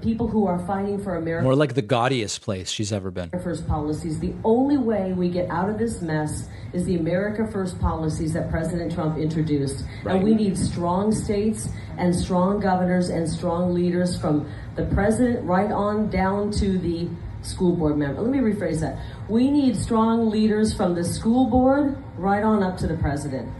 people 0.00 0.28
who 0.28 0.46
are 0.46 0.64
fighting 0.66 1.02
for 1.02 1.16
America. 1.16 1.44
More 1.44 1.56
like 1.56 1.74
the 1.74 1.82
gaudiest 1.82 2.42
place 2.42 2.70
she's 2.70 2.92
ever 2.92 3.10
been. 3.10 3.30
First 3.30 3.66
policies. 3.66 4.20
The 4.20 4.34
only 4.44 4.76
way 4.76 5.12
we 5.12 5.28
get 5.28 5.50
out 5.50 5.68
of 5.68 5.78
this 5.78 6.00
mess 6.00 6.48
is 6.72 6.84
the 6.84 6.96
America 6.96 7.50
First 7.50 7.80
policies 7.80 8.34
that 8.34 8.50
President 8.50 8.92
Trump 8.92 9.18
introduced. 9.18 9.84
Right. 10.04 10.16
And 10.16 10.24
we 10.24 10.34
need 10.34 10.56
strong 10.56 11.12
states 11.12 11.68
and 11.96 12.14
strong 12.14 12.60
governors 12.60 13.08
and 13.08 13.28
strong 13.28 13.74
leaders 13.74 14.18
from 14.18 14.48
the 14.76 14.84
president 14.86 15.44
right 15.44 15.72
on 15.72 16.10
down 16.10 16.50
to 16.52 16.78
the 16.78 17.08
school 17.42 17.74
board 17.74 17.96
member. 17.96 18.20
Let 18.20 18.30
me 18.30 18.38
rephrase 18.38 18.80
that. 18.80 18.98
We 19.28 19.50
need 19.50 19.76
strong 19.76 20.28
leaders 20.28 20.74
from 20.74 20.94
the 20.94 21.04
school 21.04 21.46
board 21.46 21.96
right 22.16 22.42
on 22.42 22.62
up 22.62 22.76
to 22.78 22.86
the 22.86 22.96
president. 22.96 23.50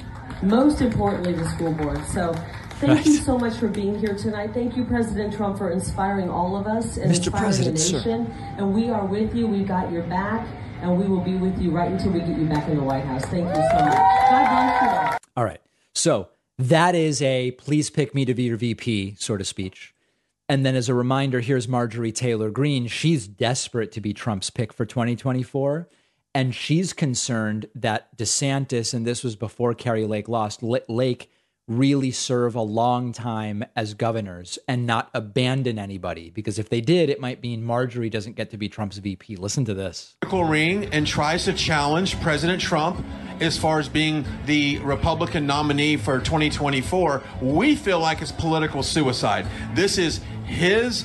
Most 0.42 0.80
importantly, 0.80 1.32
the 1.32 1.48
school 1.48 1.72
board. 1.72 2.04
So 2.06 2.34
Thank 2.80 3.06
you 3.06 3.16
so 3.16 3.36
much 3.36 3.54
for 3.54 3.66
being 3.66 3.98
here 3.98 4.14
tonight. 4.14 4.54
Thank 4.54 4.76
you, 4.76 4.84
President 4.84 5.34
Trump, 5.34 5.58
for 5.58 5.72
inspiring 5.72 6.30
all 6.30 6.56
of 6.56 6.68
us 6.68 6.96
and 6.96 7.10
Mr. 7.10 7.16
inspiring 7.16 7.44
President, 7.44 7.76
the 7.76 7.92
nation. 7.92 8.26
Sir. 8.26 8.54
And 8.56 8.72
we 8.72 8.88
are 8.88 9.04
with 9.04 9.34
you. 9.34 9.48
We've 9.48 9.66
got 9.66 9.90
your 9.90 10.04
back, 10.04 10.46
and 10.80 10.96
we 10.96 11.06
will 11.08 11.20
be 11.20 11.34
with 11.34 11.60
you 11.60 11.72
right 11.72 11.90
until 11.90 12.12
we 12.12 12.20
get 12.20 12.38
you 12.38 12.46
back 12.46 12.68
in 12.68 12.76
the 12.76 12.82
White 12.84 13.04
House. 13.04 13.24
Thank 13.24 13.48
you 13.48 13.54
so 13.54 13.84
much. 13.84 13.96
God 14.30 14.80
bless 14.80 15.12
you. 15.12 15.18
All 15.36 15.44
right. 15.44 15.60
So 15.92 16.28
that 16.58 16.94
is 16.94 17.20
a 17.20 17.50
please 17.52 17.90
pick 17.90 18.14
me 18.14 18.24
to 18.24 18.32
be 18.32 18.44
your 18.44 18.56
VP 18.56 19.16
sort 19.18 19.40
of 19.40 19.48
speech. 19.48 19.92
And 20.48 20.64
then 20.64 20.76
as 20.76 20.88
a 20.88 20.94
reminder, 20.94 21.40
here's 21.40 21.66
Marjorie 21.66 22.12
Taylor 22.12 22.50
Greene. 22.50 22.86
She's 22.86 23.26
desperate 23.26 23.90
to 23.92 24.00
be 24.00 24.14
Trump's 24.14 24.50
pick 24.50 24.72
for 24.72 24.86
2024. 24.86 25.88
And 26.38 26.54
she's 26.54 26.92
concerned 26.92 27.66
that 27.74 28.16
DeSantis, 28.16 28.94
and 28.94 29.04
this 29.04 29.24
was 29.24 29.34
before 29.34 29.74
Kari 29.74 30.06
Lake 30.06 30.28
lost, 30.28 30.62
Lake 30.62 31.32
really 31.66 32.12
serve 32.12 32.54
a 32.54 32.62
long 32.62 33.10
time 33.10 33.64
as 33.74 33.92
governors 33.94 34.56
and 34.68 34.86
not 34.86 35.10
abandon 35.14 35.80
anybody 35.80 36.30
because 36.30 36.56
if 36.56 36.68
they 36.68 36.80
did 36.80 37.10
it 37.10 37.20
might 37.20 37.42
mean 37.42 37.64
Marjorie 37.64 38.08
doesn't 38.08 38.36
get 38.36 38.52
to 38.52 38.56
be 38.56 38.68
Trump's 38.68 38.98
VP. 38.98 39.34
Listen 39.34 39.64
to 39.64 39.74
this. 39.74 40.14
Ring 40.32 40.84
and 40.94 41.04
tries 41.04 41.44
to 41.46 41.52
challenge 41.54 42.20
President 42.20 42.62
Trump 42.62 43.04
as 43.40 43.58
far 43.58 43.80
as 43.80 43.88
being 43.88 44.24
the 44.46 44.78
Republican 44.78 45.44
nominee 45.44 45.96
for 45.96 46.20
2024. 46.20 47.20
We 47.42 47.74
feel 47.74 47.98
like 47.98 48.22
it's 48.22 48.30
political 48.30 48.84
suicide. 48.84 49.44
This 49.74 49.98
is 49.98 50.20
his 50.44 51.04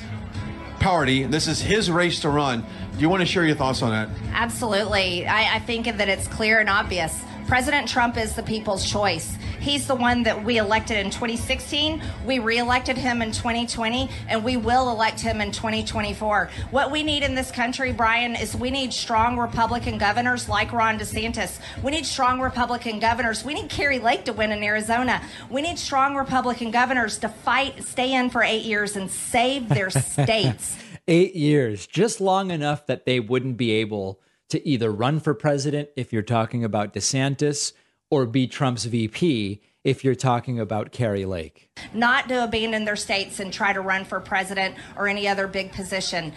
party. 0.78 1.24
This 1.24 1.48
is 1.48 1.62
his 1.62 1.90
race 1.90 2.20
to 2.20 2.28
run. 2.28 2.64
Do 2.94 3.00
you 3.00 3.08
want 3.08 3.22
to 3.22 3.26
share 3.26 3.44
your 3.44 3.56
thoughts 3.56 3.82
on 3.82 3.90
that? 3.90 4.08
Absolutely. 4.32 5.26
I, 5.26 5.56
I 5.56 5.58
think 5.58 5.86
that 5.86 6.08
it's 6.08 6.28
clear 6.28 6.60
and 6.60 6.68
obvious. 6.68 7.24
President 7.48 7.88
Trump 7.88 8.16
is 8.16 8.36
the 8.36 8.42
people's 8.42 8.88
choice. 8.88 9.36
He's 9.60 9.86
the 9.86 9.94
one 9.94 10.22
that 10.22 10.44
we 10.44 10.58
elected 10.58 10.98
in 10.98 11.10
2016. 11.10 12.00
We 12.24 12.38
reelected 12.38 12.96
him 12.96 13.20
in 13.20 13.32
2020, 13.32 14.08
and 14.28 14.44
we 14.44 14.56
will 14.56 14.90
elect 14.90 15.20
him 15.20 15.40
in 15.40 15.50
2024. 15.50 16.50
What 16.70 16.90
we 16.90 17.02
need 17.02 17.22
in 17.22 17.34
this 17.34 17.50
country, 17.50 17.92
Brian, 17.92 18.36
is 18.36 18.54
we 18.54 18.70
need 18.70 18.92
strong 18.92 19.38
Republican 19.38 19.98
governors 19.98 20.48
like 20.48 20.72
Ron 20.72 20.98
DeSantis. 20.98 21.58
We 21.82 21.90
need 21.90 22.06
strong 22.06 22.40
Republican 22.40 23.00
governors. 23.00 23.44
We 23.44 23.54
need 23.54 23.68
Kari 23.68 23.98
Lake 23.98 24.24
to 24.26 24.32
win 24.32 24.52
in 24.52 24.62
Arizona. 24.62 25.20
We 25.50 25.62
need 25.62 25.78
strong 25.78 26.14
Republican 26.14 26.70
governors 26.70 27.18
to 27.18 27.28
fight, 27.28 27.82
stay 27.84 28.14
in 28.14 28.30
for 28.30 28.42
eight 28.42 28.64
years, 28.64 28.96
and 28.96 29.10
save 29.10 29.68
their 29.68 29.90
states. 29.90 30.76
Eight 31.08 31.34
years, 31.34 31.86
just 31.86 32.20
long 32.20 32.50
enough 32.50 32.86
that 32.86 33.06
they 33.06 33.20
wouldn't 33.20 33.56
be 33.56 33.72
able 33.72 34.20
to 34.50 34.66
either 34.66 34.90
run 34.90 35.20
for 35.20 35.34
president 35.34 35.88
if 35.96 36.12
you're 36.12 36.22
talking 36.22 36.64
about 36.64 36.92
DeSantis 36.92 37.72
or 38.10 38.26
be 38.26 38.46
Trump's 38.46 38.84
VP 38.84 39.60
if 39.82 40.02
you're 40.02 40.14
talking 40.14 40.58
about 40.58 40.92
Kari 40.92 41.26
Lake. 41.26 41.70
Not 41.92 42.28
to 42.28 42.44
abandon 42.44 42.84
their 42.84 42.96
states 42.96 43.38
and 43.38 43.52
try 43.52 43.72
to 43.72 43.80
run 43.80 44.04
for 44.04 44.18
president 44.20 44.76
or 44.96 45.08
any 45.08 45.28
other 45.28 45.46
big 45.46 45.72
position. 45.72 46.32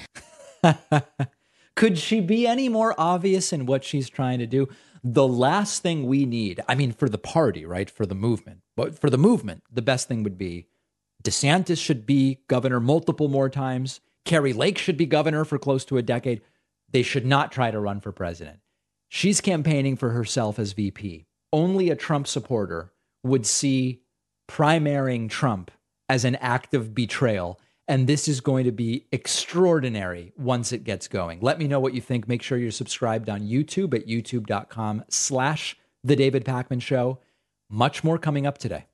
Could 1.75 1.97
she 1.97 2.19
be 2.19 2.47
any 2.47 2.69
more 2.69 2.95
obvious 2.97 3.53
in 3.53 3.65
what 3.65 3.83
she's 3.83 4.09
trying 4.09 4.39
to 4.39 4.47
do? 4.47 4.67
The 5.03 5.27
last 5.27 5.83
thing 5.83 6.05
we 6.05 6.25
need, 6.25 6.59
I 6.67 6.75
mean, 6.75 6.91
for 6.91 7.07
the 7.07 7.19
party, 7.19 7.65
right? 7.65 7.89
For 7.89 8.05
the 8.05 8.15
movement, 8.15 8.61
but 8.75 8.99
for 8.99 9.09
the 9.09 9.17
movement, 9.17 9.63
the 9.71 9.81
best 9.81 10.07
thing 10.07 10.23
would 10.23 10.37
be 10.37 10.67
DeSantis 11.23 11.77
should 11.77 12.05
be 12.05 12.39
governor 12.47 12.79
multiple 12.79 13.27
more 13.27 13.49
times. 13.49 14.01
Kari 14.27 14.53
Lake 14.53 14.77
should 14.77 14.97
be 14.97 15.05
governor 15.05 15.43
for 15.45 15.57
close 15.57 15.83
to 15.85 15.97
a 15.97 16.03
decade. 16.03 16.41
They 16.91 17.01
should 17.01 17.25
not 17.25 17.51
try 17.51 17.71
to 17.71 17.79
run 17.79 17.99
for 18.01 18.11
president. 18.11 18.59
She's 19.09 19.41
campaigning 19.41 19.95
for 19.95 20.11
herself 20.11 20.59
as 20.59 20.73
VP 20.73 21.27
only 21.53 21.89
a 21.89 21.95
Trump 21.95 22.27
supporter 22.27 22.93
would 23.23 23.45
see 23.45 24.01
primarying 24.47 25.29
Trump 25.29 25.71
as 26.09 26.25
an 26.25 26.35
act 26.35 26.73
of 26.73 26.93
betrayal. 26.93 27.59
And 27.87 28.05
this 28.05 28.27
is 28.27 28.41
going 28.41 28.65
to 28.65 28.71
be 28.71 29.07
extraordinary 29.11 30.33
once 30.37 30.73
it 30.73 30.83
gets 30.83 31.07
going. 31.07 31.39
Let 31.41 31.57
me 31.57 31.67
know 31.67 31.79
what 31.79 31.93
you 31.93 32.01
think. 32.01 32.27
Make 32.27 32.41
sure 32.41 32.57
you're 32.57 32.71
subscribed 32.71 33.29
on 33.29 33.41
YouTube 33.41 33.93
at 33.93 34.07
youtube.com 34.07 35.05
slash 35.09 35.77
the 36.03 36.15
David 36.15 36.43
Pakman 36.43 36.81
Show. 36.81 37.19
Much 37.69 38.03
more 38.03 38.17
coming 38.17 38.45
up 38.45 38.57
today. 38.57 38.86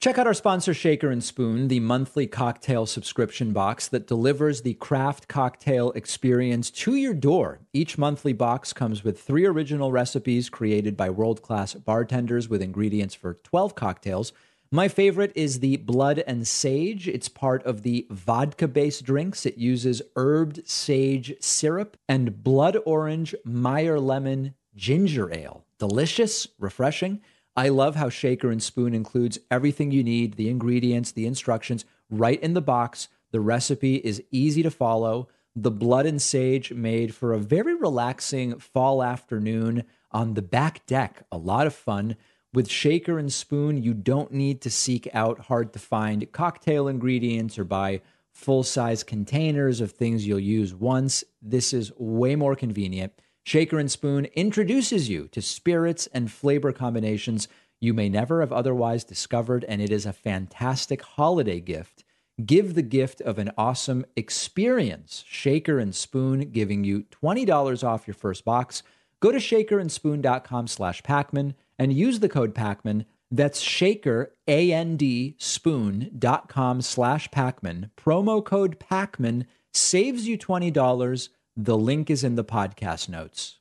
Check 0.00 0.16
out 0.16 0.26
our 0.26 0.32
sponsor, 0.32 0.72
Shaker 0.72 1.10
and 1.10 1.22
Spoon, 1.22 1.68
the 1.68 1.78
monthly 1.78 2.26
cocktail 2.26 2.86
subscription 2.86 3.52
box 3.52 3.86
that 3.88 4.06
delivers 4.06 4.62
the 4.62 4.72
craft 4.72 5.28
cocktail 5.28 5.90
experience 5.90 6.70
to 6.70 6.94
your 6.94 7.12
door. 7.12 7.60
Each 7.74 7.98
monthly 7.98 8.32
box 8.32 8.72
comes 8.72 9.04
with 9.04 9.20
three 9.20 9.44
original 9.44 9.92
recipes 9.92 10.48
created 10.48 10.96
by 10.96 11.10
world 11.10 11.42
class 11.42 11.74
bartenders 11.74 12.48
with 12.48 12.62
ingredients 12.62 13.14
for 13.14 13.34
12 13.34 13.74
cocktails. 13.74 14.32
My 14.72 14.88
favorite 14.88 15.32
is 15.34 15.60
the 15.60 15.76
Blood 15.76 16.24
and 16.26 16.48
Sage. 16.48 17.06
It's 17.06 17.28
part 17.28 17.62
of 17.64 17.82
the 17.82 18.06
vodka 18.08 18.68
based 18.68 19.04
drinks. 19.04 19.44
It 19.44 19.58
uses 19.58 20.00
herbed 20.16 20.66
sage 20.66 21.34
syrup 21.40 21.98
and 22.08 22.42
blood 22.42 22.78
orange 22.86 23.34
Meyer 23.44 24.00
lemon 24.00 24.54
ginger 24.74 25.30
ale. 25.30 25.66
Delicious, 25.78 26.46
refreshing. 26.58 27.20
I 27.56 27.68
love 27.68 27.96
how 27.96 28.08
Shaker 28.08 28.50
and 28.50 28.62
Spoon 28.62 28.94
includes 28.94 29.38
everything 29.50 29.90
you 29.90 30.04
need 30.04 30.34
the 30.34 30.48
ingredients, 30.48 31.12
the 31.12 31.26
instructions 31.26 31.84
right 32.08 32.40
in 32.40 32.54
the 32.54 32.60
box. 32.60 33.08
The 33.32 33.40
recipe 33.40 33.96
is 33.96 34.22
easy 34.30 34.62
to 34.62 34.70
follow. 34.70 35.28
The 35.56 35.70
blood 35.70 36.06
and 36.06 36.22
sage 36.22 36.72
made 36.72 37.14
for 37.14 37.32
a 37.32 37.38
very 37.38 37.74
relaxing 37.74 38.58
fall 38.58 39.02
afternoon 39.02 39.84
on 40.12 40.34
the 40.34 40.42
back 40.42 40.86
deck. 40.86 41.24
A 41.32 41.38
lot 41.38 41.66
of 41.66 41.74
fun. 41.74 42.16
With 42.52 42.70
Shaker 42.70 43.18
and 43.18 43.32
Spoon, 43.32 43.82
you 43.82 43.94
don't 43.94 44.32
need 44.32 44.60
to 44.62 44.70
seek 44.70 45.08
out 45.12 45.40
hard 45.40 45.72
to 45.72 45.78
find 45.78 46.30
cocktail 46.32 46.88
ingredients 46.88 47.58
or 47.58 47.64
buy 47.64 48.00
full 48.32 48.62
size 48.62 49.04
containers 49.04 49.80
of 49.80 49.92
things 49.92 50.26
you'll 50.26 50.40
use 50.40 50.74
once. 50.74 51.24
This 51.42 51.72
is 51.72 51.92
way 51.96 52.36
more 52.36 52.56
convenient. 52.56 53.12
Shaker 53.44 53.78
and 53.78 53.90
Spoon 53.90 54.26
introduces 54.34 55.08
you 55.08 55.28
to 55.28 55.40
spirits 55.40 56.06
and 56.12 56.30
flavor 56.30 56.72
combinations 56.72 57.48
you 57.80 57.94
may 57.94 58.10
never 58.10 58.40
have 58.40 58.52
otherwise 58.52 59.04
discovered, 59.04 59.64
and 59.64 59.80
it 59.80 59.90
is 59.90 60.04
a 60.04 60.12
fantastic 60.12 61.00
holiday 61.02 61.60
gift. 61.60 62.04
Give 62.44 62.74
the 62.74 62.82
gift 62.82 63.22
of 63.22 63.38
an 63.38 63.50
awesome 63.56 64.04
experience. 64.16 65.24
Shaker 65.26 65.78
and 65.78 65.94
Spoon 65.94 66.50
giving 66.50 66.84
you 66.84 67.04
$20 67.22 67.86
off 67.86 68.06
your 68.06 68.14
first 68.14 68.44
box. 68.44 68.82
Go 69.20 69.32
to 69.32 69.38
shakerandspoon.com 69.38 70.66
slash 70.66 71.02
Pakman 71.02 71.54
and 71.78 71.92
use 71.92 72.20
the 72.20 72.28
code 72.28 72.54
Pakman. 72.54 73.06
That's 73.30 73.60
shaker, 73.60 74.34
A-N-D, 74.46 75.36
spoon.com 75.38 76.82
slash 76.82 77.28
Pakman. 77.30 77.90
Promo 77.96 78.44
code 78.44 78.78
Pakman 78.78 79.46
saves 79.72 80.26
you 80.26 80.36
$20 80.36 81.28
the 81.64 81.76
link 81.76 82.10
is 82.10 82.24
in 82.24 82.34
the 82.34 82.44
podcast 82.44 83.08
notes. 83.08 83.58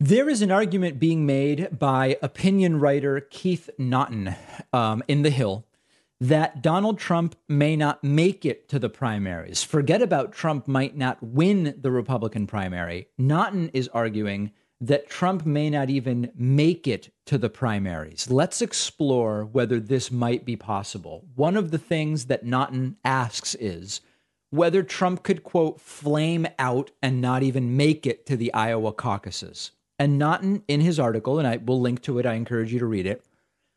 There 0.00 0.28
is 0.28 0.42
an 0.42 0.50
argument 0.50 0.98
being 0.98 1.26
made 1.26 1.78
by 1.78 2.18
opinion 2.22 2.80
writer 2.80 3.20
Keith 3.20 3.70
Naughton 3.78 4.34
um, 4.72 5.02
in 5.06 5.22
The 5.22 5.30
Hill 5.30 5.64
that 6.20 6.62
Donald 6.62 6.98
Trump 6.98 7.34
may 7.48 7.74
not 7.74 8.02
make 8.04 8.44
it 8.44 8.68
to 8.68 8.78
the 8.78 8.88
primaries. 8.88 9.64
Forget 9.64 10.00
about 10.00 10.32
Trump 10.32 10.68
might 10.68 10.96
not 10.96 11.20
win 11.20 11.74
the 11.80 11.90
Republican 11.90 12.46
primary. 12.46 13.08
Naughton 13.18 13.70
is 13.72 13.88
arguing 13.88 14.52
that 14.80 15.08
Trump 15.08 15.46
may 15.46 15.70
not 15.70 15.90
even 15.90 16.30
make 16.34 16.86
it 16.86 17.12
to 17.26 17.38
the 17.38 17.50
primaries. 17.50 18.30
Let's 18.30 18.62
explore 18.62 19.44
whether 19.44 19.78
this 19.78 20.10
might 20.10 20.44
be 20.44 20.56
possible. 20.56 21.24
One 21.34 21.56
of 21.56 21.70
the 21.70 21.78
things 21.78 22.26
that 22.26 22.44
Naughton 22.44 22.96
asks 23.04 23.54
is 23.56 24.00
whether 24.52 24.84
Trump 24.84 25.24
could, 25.24 25.42
quote, 25.42 25.80
flame 25.80 26.46
out 26.58 26.92
and 27.02 27.20
not 27.20 27.42
even 27.42 27.76
make 27.76 28.06
it 28.06 28.26
to 28.26 28.36
the 28.36 28.54
Iowa 28.54 28.92
caucuses. 28.92 29.72
And 29.98 30.18
Naughton, 30.18 30.62
in 30.68 30.80
his 30.80 31.00
article, 31.00 31.38
and 31.38 31.48
I 31.48 31.56
will 31.56 31.80
link 31.80 32.02
to 32.02 32.18
it, 32.20 32.26
I 32.26 32.34
encourage 32.34 32.72
you 32.72 32.78
to 32.78 32.86
read 32.86 33.06
it, 33.06 33.24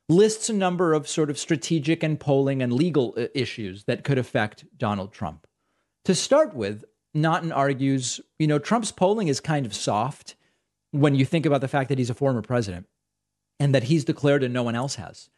lists 0.10 0.50
a 0.50 0.54
number 0.54 0.94
of 0.94 1.08
sort 1.08 1.30
of 1.30 1.40
strategic 1.40 2.04
and 2.04 2.20
polling 2.20 2.62
and 2.62 2.72
legal 2.72 3.14
uh, 3.18 3.28
issues 3.34 3.86
that 3.86 4.04
could 4.04 4.20
affect 4.20 4.66
Donald 4.78 5.12
Trump. 5.12 5.48
To 6.06 6.14
start 6.14 6.54
with, 6.54 6.86
Naughton 7.14 7.52
argues, 7.52 8.22
you 8.38 8.46
know, 8.46 8.60
Trump's 8.60 8.92
polling 8.92 9.30
is 9.30 9.40
kind 9.40 9.66
of 9.66 9.74
soft 9.74 10.36
when 10.92 11.16
you 11.16 11.26
think 11.26 11.46
about 11.46 11.62
the 11.62 11.68
fact 11.68 11.90
that 11.90 11.98
he's 11.98 12.12
a 12.12 12.14
former 12.14 12.42
president. 12.42 12.86
and 13.60 13.74
that 13.74 13.86
he's 13.86 14.04
declared 14.04 14.44
and 14.44 14.54
no 14.54 14.64
one 14.64 14.76
else 14.76 14.96
has. 14.96 15.30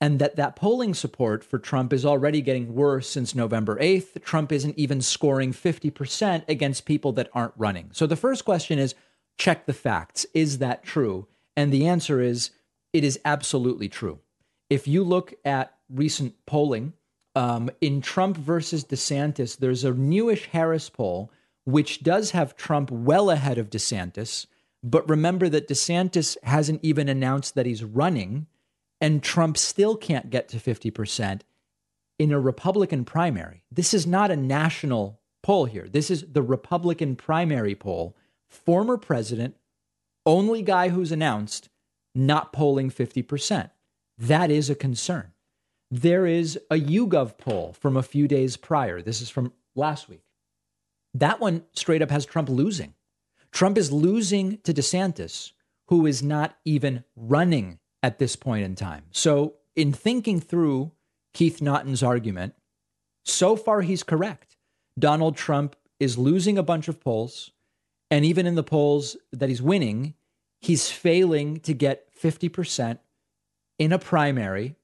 And 0.00 0.18
that 0.18 0.36
that 0.36 0.56
polling 0.56 0.92
support 0.92 1.44
for 1.44 1.58
Trump 1.58 1.92
is 1.92 2.04
already 2.04 2.40
getting 2.40 2.74
worse 2.74 3.08
since 3.08 3.34
November 3.34 3.76
8th. 3.76 4.22
Trump 4.22 4.52
isn't 4.52 4.78
even 4.78 5.00
scoring 5.00 5.52
50% 5.52 6.48
against 6.48 6.84
people 6.84 7.12
that 7.12 7.30
aren't 7.32 7.54
running. 7.56 7.90
So 7.92 8.06
the 8.06 8.16
first 8.16 8.44
question 8.44 8.78
is 8.78 8.94
check 9.38 9.66
the 9.66 9.72
facts. 9.72 10.26
Is 10.34 10.58
that 10.58 10.82
true? 10.82 11.26
And 11.56 11.72
the 11.72 11.86
answer 11.86 12.20
is 12.20 12.50
it 12.92 13.04
is 13.04 13.20
absolutely 13.24 13.88
true. 13.88 14.18
If 14.68 14.88
you 14.88 15.04
look 15.04 15.34
at 15.44 15.74
recent 15.88 16.34
polling, 16.46 16.92
um, 17.36 17.70
in 17.80 18.00
Trump 18.00 18.36
versus 18.36 18.84
DeSantis, 18.84 19.58
there's 19.58 19.84
a 19.84 19.92
newish 19.92 20.46
Harris 20.46 20.88
poll 20.88 21.30
which 21.64 22.02
does 22.02 22.32
have 22.32 22.56
Trump 22.56 22.90
well 22.90 23.30
ahead 23.30 23.58
of 23.58 23.70
DeSantis. 23.70 24.46
But 24.82 25.08
remember 25.08 25.48
that 25.48 25.68
DeSantis 25.68 26.36
hasn't 26.42 26.80
even 26.82 27.08
announced 27.08 27.54
that 27.54 27.66
he's 27.66 27.82
running, 27.82 28.46
and 29.04 29.22
Trump 29.22 29.58
still 29.58 29.98
can't 29.98 30.30
get 30.30 30.48
to 30.48 30.56
50% 30.56 31.42
in 32.18 32.32
a 32.32 32.40
Republican 32.40 33.04
primary. 33.04 33.62
This 33.70 33.92
is 33.92 34.06
not 34.06 34.30
a 34.30 34.36
national 34.36 35.20
poll 35.42 35.66
here. 35.66 35.86
This 35.86 36.10
is 36.10 36.24
the 36.32 36.40
Republican 36.40 37.14
primary 37.14 37.74
poll. 37.74 38.16
Former 38.48 38.96
president, 38.96 39.56
only 40.24 40.62
guy 40.62 40.88
who's 40.88 41.12
announced, 41.12 41.68
not 42.14 42.50
polling 42.50 42.90
50%. 42.90 43.68
That 44.16 44.50
is 44.50 44.70
a 44.70 44.74
concern. 44.74 45.32
There 45.90 46.26
is 46.26 46.58
a 46.70 46.76
YouGov 46.76 47.36
poll 47.36 47.74
from 47.78 47.98
a 47.98 48.02
few 48.02 48.26
days 48.26 48.56
prior. 48.56 49.02
This 49.02 49.20
is 49.20 49.28
from 49.28 49.52
last 49.74 50.08
week. 50.08 50.24
That 51.12 51.40
one 51.40 51.64
straight 51.74 52.00
up 52.00 52.10
has 52.10 52.24
Trump 52.24 52.48
losing. 52.48 52.94
Trump 53.52 53.76
is 53.76 53.92
losing 53.92 54.60
to 54.62 54.72
DeSantis, 54.72 55.52
who 55.88 56.06
is 56.06 56.22
not 56.22 56.56
even 56.64 57.04
running 57.14 57.80
at 58.04 58.18
this 58.18 58.36
point 58.36 58.66
in 58.66 58.74
time. 58.74 59.04
So, 59.12 59.54
in 59.74 59.94
thinking 59.94 60.38
through 60.38 60.92
Keith 61.32 61.62
Naughton's 61.62 62.02
argument, 62.02 62.54
so 63.24 63.56
far 63.56 63.80
he's 63.80 64.02
correct. 64.02 64.58
Donald 64.98 65.38
Trump 65.38 65.74
is 65.98 66.18
losing 66.18 66.58
a 66.58 66.62
bunch 66.62 66.86
of 66.86 67.00
polls. 67.00 67.52
And 68.10 68.26
even 68.26 68.44
in 68.46 68.56
the 68.56 68.62
polls 68.62 69.16
that 69.32 69.48
he's 69.48 69.62
winning, 69.62 70.12
he's 70.60 70.90
failing 70.90 71.60
to 71.60 71.72
get 71.72 72.14
50% 72.14 72.98
in 73.78 73.90
a 73.90 73.98
primary 73.98 74.76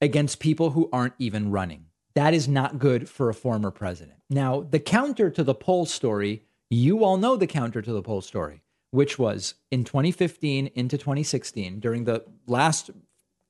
against 0.00 0.40
people 0.40 0.70
who 0.70 0.90
aren't 0.92 1.14
even 1.20 1.52
running. 1.52 1.86
That 2.16 2.34
is 2.34 2.48
not 2.48 2.80
good 2.80 3.08
for 3.08 3.30
a 3.30 3.34
former 3.34 3.70
president. 3.70 4.18
Now, 4.28 4.66
the 4.68 4.80
counter 4.80 5.30
to 5.30 5.44
the 5.44 5.54
poll 5.54 5.86
story, 5.86 6.42
you 6.68 7.04
all 7.04 7.18
know 7.18 7.36
the 7.36 7.46
counter 7.46 7.80
to 7.80 7.92
the 7.92 8.02
poll 8.02 8.20
story, 8.20 8.64
which 8.92 9.18
was 9.18 9.54
in 9.70 9.84
2015 9.84 10.68
into 10.74 10.96
2016, 10.96 11.80
during 11.80 12.04
the 12.04 12.22
last 12.46 12.90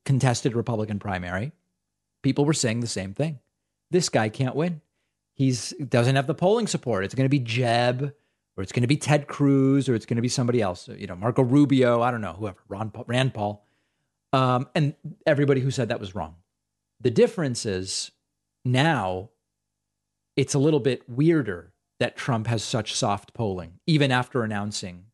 contested 0.05 0.55
Republican 0.55 0.99
primary, 0.99 1.51
people 2.23 2.45
were 2.45 2.53
saying 2.53 2.79
the 2.79 2.87
same 2.87 3.13
thing. 3.13 3.39
This 3.91 4.09
guy 4.09 4.29
can't 4.29 4.55
win. 4.55 4.81
He's 5.35 5.71
doesn't 5.73 6.15
have 6.15 6.27
the 6.27 6.33
polling 6.33 6.67
support. 6.67 7.03
It's 7.03 7.13
going 7.13 7.25
to 7.25 7.29
be 7.29 7.39
Jeb, 7.39 8.13
or 8.55 8.63
it's 8.63 8.71
going 8.71 8.83
to 8.83 8.87
be 8.87 8.97
Ted 8.97 9.27
Cruz, 9.27 9.89
or 9.89 9.95
it's 9.95 10.05
going 10.05 10.15
to 10.15 10.21
be 10.21 10.29
somebody 10.29 10.61
else. 10.61 10.87
You 10.87 11.07
know, 11.07 11.15
Marco 11.15 11.43
Rubio. 11.43 12.01
I 12.01 12.09
don't 12.09 12.21
know, 12.21 12.33
whoever. 12.33 12.59
Ron 12.69 12.89
Paul, 12.91 13.05
Rand 13.07 13.33
Paul, 13.33 13.65
um, 14.31 14.69
and 14.73 14.95
everybody 15.25 15.59
who 15.59 15.71
said 15.71 15.89
that 15.89 15.99
was 15.99 16.15
wrong. 16.15 16.35
The 17.01 17.11
difference 17.11 17.65
is 17.65 18.11
now 18.63 19.29
it's 20.37 20.53
a 20.53 20.59
little 20.59 20.79
bit 20.79 21.07
weirder 21.09 21.73
that 21.99 22.15
Trump 22.15 22.47
has 22.47 22.63
such 22.63 22.93
soft 22.93 23.33
polling, 23.33 23.79
even 23.85 24.11
after 24.11 24.43
announcing, 24.43 25.05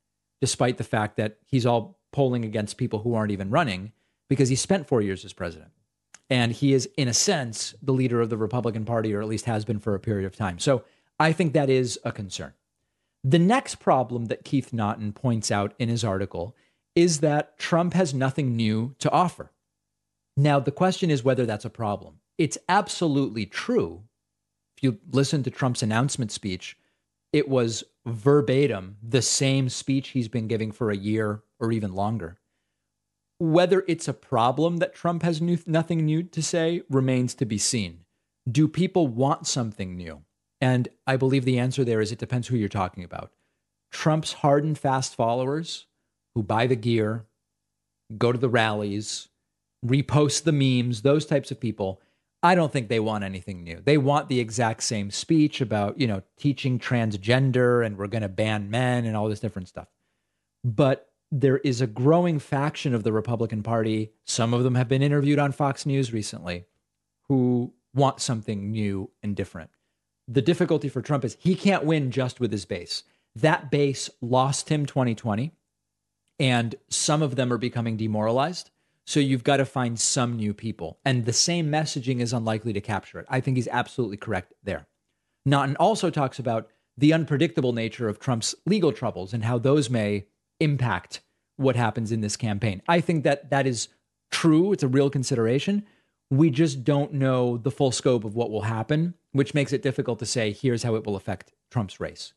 despite 0.41 0.77
the 0.77 0.83
fact 0.83 1.17
that 1.17 1.37
he's 1.45 1.65
all 1.65 1.99
polling 2.11 2.45
against 2.45 2.77
people 2.77 2.99
who 2.99 3.13
aren't 3.13 3.31
even 3.31 3.49
running, 3.49 3.91
because 4.29 4.49
he 4.49 4.55
spent 4.55 4.87
four 4.87 5.01
years 5.01 5.25
as 5.25 5.33
president. 5.33 5.71
And 6.29 6.51
he 6.51 6.73
is, 6.73 6.87
in 6.97 7.07
a 7.07 7.13
sense, 7.13 7.73
the 7.81 7.91
leader 7.91 8.21
of 8.21 8.29
the 8.29 8.37
Republican 8.37 8.85
Party, 8.85 9.13
or 9.13 9.21
at 9.21 9.27
least 9.27 9.45
has 9.45 9.65
been 9.65 9.79
for 9.79 9.95
a 9.95 9.99
period 9.99 10.25
of 10.25 10.35
time. 10.35 10.59
So 10.59 10.83
I 11.19 11.33
think 11.33 11.53
that 11.53 11.69
is 11.69 11.99
a 12.03 12.11
concern. 12.11 12.53
The 13.23 13.39
next 13.39 13.75
problem 13.75 14.25
that 14.25 14.45
Keith 14.45 14.71
Naughton 14.71 15.11
points 15.13 15.51
out 15.51 15.73
in 15.79 15.89
his 15.89 16.03
article 16.03 16.55
is 16.95 17.19
that 17.19 17.57
Trump 17.57 17.93
has 17.93 18.13
nothing 18.13 18.55
new 18.55 18.95
to 18.99 19.11
offer. 19.11 19.51
Now, 20.37 20.59
the 20.59 20.71
question 20.71 21.09
is 21.09 21.23
whether 21.23 21.45
that's 21.45 21.65
a 21.65 21.69
problem 21.69 22.19
it's 22.37 22.57
absolutely 22.69 23.45
true. 23.45 24.03
If 24.77 24.83
you 24.83 24.99
listen 25.11 25.43
to 25.43 25.51
Trump's 25.51 25.83
announcement 25.83 26.31
speech, 26.31 26.77
it 27.31 27.47
was 27.47 27.83
verbatim 28.05 28.97
the 29.03 29.21
same 29.21 29.69
speech 29.69 30.09
he's 30.09 30.27
been 30.27 30.47
giving 30.47 30.71
for 30.71 30.89
a 30.89 30.97
year 30.97 31.43
or 31.59 31.71
even 31.71 31.93
longer. 31.93 32.39
Whether 33.37 33.85
it's 33.87 34.07
a 34.07 34.13
problem 34.13 34.77
that 34.77 34.95
Trump 34.95 35.23
has 35.23 35.41
new, 35.41 35.57
nothing 35.65 36.05
new 36.05 36.23
to 36.23 36.41
say 36.41 36.81
remains 36.89 37.33
to 37.35 37.45
be 37.45 37.57
seen. 37.57 38.01
Do 38.49 38.67
people 38.67 39.07
want 39.07 39.47
something 39.47 39.95
new? 39.95 40.23
And 40.59 40.89
I 41.07 41.15
believe 41.15 41.45
the 41.45 41.59
answer 41.59 41.85
there 41.85 42.01
is 42.01 42.11
it 42.11 42.19
depends 42.19 42.47
who 42.47 42.57
you're 42.57 42.67
talking 42.67 43.03
about. 43.03 43.31
Trump's 43.91 44.33
hard 44.33 44.63
and 44.63 44.77
fast 44.77 45.15
followers 45.15 45.85
who 46.35 46.43
buy 46.43 46.67
the 46.67 46.75
gear, 46.75 47.25
go 48.17 48.31
to 48.31 48.37
the 48.37 48.49
rallies, 48.49 49.29
repost 49.85 50.43
the 50.43 50.51
memes, 50.51 51.01
those 51.01 51.25
types 51.25 51.51
of 51.51 51.59
people, 51.59 52.01
I 52.41 52.55
don't 52.55 52.71
think 52.71 52.87
they 52.87 53.01
want 53.01 53.23
anything 53.23 53.63
new. 53.63 53.81
They 53.83 53.97
want 53.97 54.29
the 54.29 54.39
exact 54.39 54.83
same 54.83 55.11
speech 55.11 55.59
about, 55.59 55.99
you 55.99 56.07
know, 56.07 56.21
teaching 56.37 56.79
transgender 56.79 57.85
and 57.85 57.97
we're 57.97 58.07
going 58.07 58.21
to 58.21 58.29
ban 58.29 58.69
men 58.69 59.05
and 59.05 59.17
all 59.17 59.27
this 59.27 59.41
different 59.41 59.67
stuff. 59.67 59.87
But 60.63 61.09
there 61.31 61.57
is 61.59 61.81
a 61.81 61.87
growing 61.87 62.39
faction 62.39 62.93
of 62.95 63.03
the 63.03 63.11
Republican 63.11 63.61
Party, 63.61 64.13
some 64.25 64.53
of 64.53 64.63
them 64.63 64.75
have 64.75 64.87
been 64.87 65.03
interviewed 65.03 65.39
on 65.39 65.51
Fox 65.51 65.85
News 65.85 66.11
recently, 66.11 66.65
who 67.27 67.73
want 67.93 68.19
something 68.19 68.71
new 68.71 69.11
and 69.21 69.35
different. 69.35 69.69
The 70.27 70.41
difficulty 70.41 70.89
for 70.89 71.01
Trump 71.01 71.25
is 71.25 71.37
he 71.39 71.55
can't 71.55 71.85
win 71.85 72.11
just 72.11 72.39
with 72.39 72.51
his 72.51 72.65
base. 72.65 73.03
That 73.35 73.69
base 73.69 74.09
lost 74.21 74.69
him 74.69 74.85
2020, 74.85 75.51
and 76.39 76.75
some 76.89 77.21
of 77.21 77.35
them 77.35 77.53
are 77.53 77.57
becoming 77.57 77.97
demoralized. 77.97 78.71
So 79.09 79.19
you've 79.19 79.43
got 79.43 79.57
to 79.57 79.65
find 79.65 79.99
some 79.99 80.35
new 80.35 80.53
people. 80.53 80.99
And 81.03 81.25
the 81.25 81.33
same 81.33 81.71
messaging 81.71 82.19
is 82.19 82.31
unlikely 82.31 82.73
to 82.73 82.79
capture 82.79 83.17
it. 83.17 83.25
I 83.27 83.39
think 83.39 83.57
he's 83.57 83.67
absolutely 83.67 84.17
correct 84.17 84.53
there. 84.61 84.85
Naughton 85.47 85.75
also 85.77 86.11
talks 86.11 86.37
about 86.37 86.69
the 86.95 87.11
unpredictable 87.11 87.73
nature 87.73 88.07
of 88.07 88.19
Trump's 88.19 88.53
legal 88.67 88.91
troubles 88.91 89.33
and 89.33 89.43
how 89.43 89.57
those 89.57 89.89
may 89.89 90.27
impact 90.59 91.21
what 91.55 91.75
happens 91.75 92.11
in 92.11 92.21
this 92.21 92.37
campaign. 92.37 92.83
I 92.87 93.01
think 93.01 93.23
that 93.23 93.49
that 93.49 93.65
is 93.65 93.87
true. 94.29 94.73
It's 94.73 94.83
a 94.83 94.87
real 94.87 95.09
consideration. 95.09 95.87
We 96.29 96.51
just 96.51 96.83
don't 96.83 97.13
know 97.13 97.57
the 97.57 97.71
full 97.71 97.91
scope 97.91 98.23
of 98.23 98.35
what 98.35 98.51
will 98.51 98.61
happen, 98.61 99.15
which 99.31 99.55
makes 99.55 99.73
it 99.73 99.81
difficult 99.81 100.19
to 100.19 100.27
say 100.27 100.51
here's 100.51 100.83
how 100.83 100.93
it 100.93 101.03
will 101.03 101.15
affect 101.15 101.51
Trump's 101.71 101.99
race. 101.99 102.33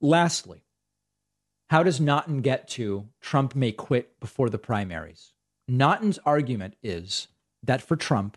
Lastly, 0.00 0.64
how 1.70 1.84
does 1.84 2.00
Naughton 2.00 2.40
get 2.40 2.66
to 2.70 3.06
Trump 3.20 3.54
may 3.54 3.70
quit 3.70 4.18
before 4.18 4.50
the 4.50 4.58
primaries? 4.58 5.34
Naughton's 5.68 6.18
argument 6.24 6.74
is 6.82 7.28
that 7.62 7.82
for 7.82 7.96
Trump, 7.96 8.36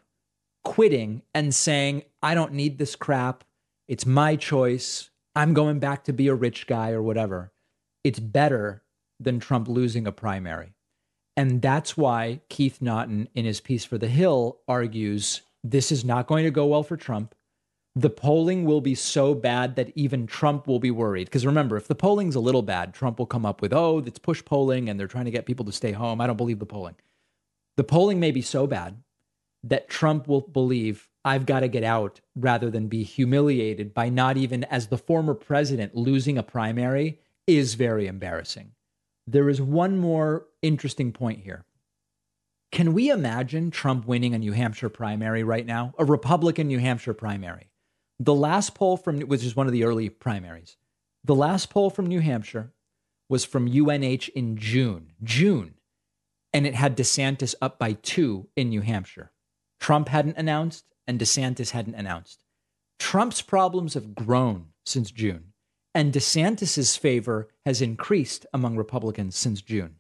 quitting 0.64 1.22
and 1.34 1.54
saying, 1.54 2.04
I 2.22 2.34
don't 2.34 2.54
need 2.54 2.78
this 2.78 2.96
crap, 2.96 3.44
it's 3.88 4.06
my 4.06 4.36
choice, 4.36 5.10
I'm 5.36 5.54
going 5.54 5.80
back 5.80 6.04
to 6.06 6.14
be 6.14 6.28
a 6.28 6.36
rich 6.36 6.68
guy 6.68 6.92
or 6.92 7.02
whatever, 7.02 7.52
it's 8.04 8.20
better 8.20 8.84
than 9.20 9.40
Trump 9.40 9.68
losing 9.68 10.08
a 10.08 10.12
primary. 10.12 10.74
And 11.38 11.62
that's 11.62 11.96
why 11.96 12.42
Keith 12.50 12.82
Naughton, 12.82 13.30
in 13.34 13.46
his 13.46 13.62
piece 13.62 13.86
for 13.86 13.98
The 13.98 14.08
Hill, 14.08 14.60
argues 14.68 15.42
this 15.64 15.92
is 15.92 16.04
not 16.04 16.28
going 16.28 16.44
to 16.46 16.52
go 16.52 16.66
well 16.66 16.84
for 16.84 16.98
Trump. 16.98 17.36
The 17.96 18.10
polling 18.10 18.66
will 18.66 18.82
be 18.82 18.96
so 18.96 19.34
bad 19.34 19.76
that 19.76 19.92
even 19.96 20.28
Trump 20.28 20.68
will 20.68 20.80
be 20.80 20.92
worried. 20.92 21.26
Because 21.26 21.46
remember, 21.46 21.78
if 21.78 21.88
the 21.88 21.96
polling's 21.96 22.36
a 22.36 22.40
little 22.40 22.62
bad, 22.62 22.94
Trump 22.94 23.20
will 23.20 23.26
come 23.26 23.46
up 23.46 23.62
with, 23.62 23.74
oh, 23.74 24.00
it's 24.00 24.20
push 24.20 24.44
polling 24.44 24.90
and 24.90 25.00
they're 25.00 25.08
trying 25.08 25.26
to 25.26 25.32
get 25.32 25.46
people 25.46 25.66
to 25.66 25.72
stay 25.72 25.92
home. 25.92 26.22
I 26.22 26.28
don't 26.28 26.38
believe 26.38 26.60
the 26.60 26.66
polling. 26.66 26.96
The 27.80 27.86
polling 27.86 28.20
may 28.20 28.32
be 28.32 28.42
so 28.42 28.68
bad 28.68 29.02
that 29.64 29.88
Trump 29.88 30.28
will 30.28 30.42
believe 30.42 31.08
I've 31.24 31.46
got 31.46 31.62
to 31.62 31.70
get 31.70 31.86
out 31.86 32.20
rather 32.36 32.70
than 32.70 32.90
be 32.90 33.04
humiliated 33.04 33.94
by 33.94 34.10
not 34.10 34.36
even 34.36 34.66
as 34.66 34.88
the 34.88 34.98
former 34.98 35.34
president 35.34 35.96
losing 35.96 36.38
a 36.38 36.44
primary 36.44 37.22
is 37.48 37.76
very 37.76 38.06
embarrassing. 38.06 38.74
There 39.26 39.48
is 39.48 39.62
one 39.62 39.98
more 39.98 40.48
interesting 40.62 41.14
point 41.14 41.40
here. 41.40 41.64
Can 42.74 42.92
we 42.92 43.10
imagine 43.10 43.72
Trump 43.72 44.06
winning 44.06 44.34
a 44.34 44.40
New 44.40 44.52
Hampshire 44.52 44.90
primary 44.90 45.46
right 45.46 45.66
now? 45.66 45.94
A 45.98 46.04
Republican 46.04 46.68
New 46.68 46.80
Hampshire 46.80 47.14
primary. 47.14 47.72
The 48.20 48.36
last 48.36 48.76
poll 48.76 48.98
from, 48.98 49.22
which 49.22 49.46
is 49.46 49.56
one 49.56 49.68
of 49.68 49.72
the 49.72 49.86
early 49.86 50.10
primaries, 50.10 50.76
the 51.24 51.34
last 51.34 51.70
poll 51.70 51.90
from 51.90 52.08
New 52.08 52.20
Hampshire 52.20 52.74
was 53.30 53.46
from 53.46 53.70
UNH 53.70 54.28
in 54.36 54.58
June. 54.58 55.14
June 55.24 55.76
and 56.54 56.66
it 56.66 56.76
had 56.76 56.98
DeSantis 56.98 57.56
up 57.62 57.78
by 57.78 57.94
two 57.94 58.48
in 58.56 58.70
New 58.70 58.82
Hampshire. 58.82 59.32
Trump 59.80 60.10
hadn't 60.10 60.38
announced, 60.38 60.86
and 61.08 61.20
DeSantis 61.20 61.72
hadn't 61.72 61.96
announced. 61.96 62.44
Trump's 63.00 63.42
problems 63.42 63.94
have 63.94 64.16
grown 64.16 64.68
since 64.86 65.12
June, 65.12 65.54
and 65.96 66.12
DeSantis's 66.12 66.96
favor 66.98 67.48
has 67.66 67.82
increased 67.82 68.46
among 68.54 68.76
Republicans 68.76 69.36
since 69.36 69.62
June. 69.62 69.96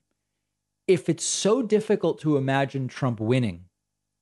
if 0.89 1.07
it's 1.07 1.23
so 1.23 1.61
difficult 1.61 2.19
to 2.19 2.35
imagine 2.35 2.87
Trump 2.87 3.19
winning 3.19 3.65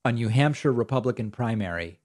a 0.04 0.12
New 0.12 0.28
Hampshire 0.28 0.74
Republican 0.74 1.32
primary, 1.32 2.02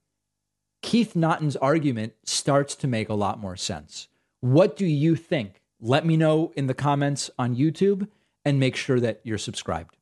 Keith 0.83 1.17
Naughton's 1.17 1.57
argument 1.57 2.13
starts 2.25 2.77
to 2.77 2.87
make 2.87 3.09
a 3.09 3.15
lot 3.15 3.41
more 3.41 3.57
sense. 3.57 4.07
What 4.41 4.77
do 4.77 4.87
you 4.87 5.17
think? 5.17 5.61
Let 5.81 6.07
me 6.07 6.17
know 6.17 6.53
in 6.55 6.69
the 6.69 6.75
comments 6.75 7.29
on 7.41 7.57
YouTube 7.57 8.07
and 8.45 8.61
make 8.61 8.77
sure 8.77 9.01
that 9.01 9.21
you're 9.25 9.37
subscribed. 9.37 9.97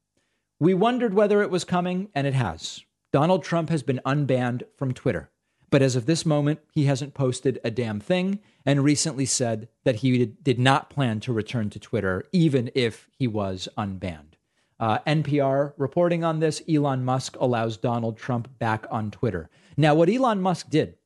We 0.61 0.75
wondered 0.75 1.15
whether 1.15 1.41
it 1.41 1.51
was 1.51 1.65
coming, 1.65 2.11
and 2.15 2.27
it 2.27 2.35
has. 2.35 2.85
Donald 3.13 3.43
Trump 3.43 3.71
has 3.71 3.83
been 3.83 4.01
unbanned 4.05 4.63
from 4.77 4.93
Twitter. 4.93 5.31
But 5.71 5.81
as 5.81 5.97
of 5.97 6.05
this 6.05 6.27
moment, 6.27 6.61
he 6.73 6.85
hasn't 6.85 7.15
posted 7.15 7.59
a 7.65 7.71
damn 7.71 7.99
thing 7.99 8.41
and 8.67 8.85
recently 8.85 9.25
said 9.25 9.69
that 9.85 9.97
he 9.97 10.27
did 10.27 10.59
not 10.59 10.91
plan 10.91 11.19
to 11.21 11.33
return 11.33 11.71
to 11.71 11.81
Twitter, 11.81 12.25
even 12.33 12.71
if 12.75 13.09
he 13.17 13.27
was 13.27 13.69
unbanned. 13.79 14.35
Uh, 14.79 14.99
NPR 15.07 15.73
reporting 15.79 16.25
on 16.25 16.41
this 16.41 16.63
Elon 16.69 17.05
Musk 17.05 17.37
allows 17.41 17.79
Donald 17.79 18.19
Trump 18.19 18.59
back 18.59 18.87
on 18.91 19.11
Twitter. 19.11 19.49
Now, 19.79 19.95
what 19.95 20.11
Elon 20.11 20.43
Musk 20.43 20.69
did 20.69 20.97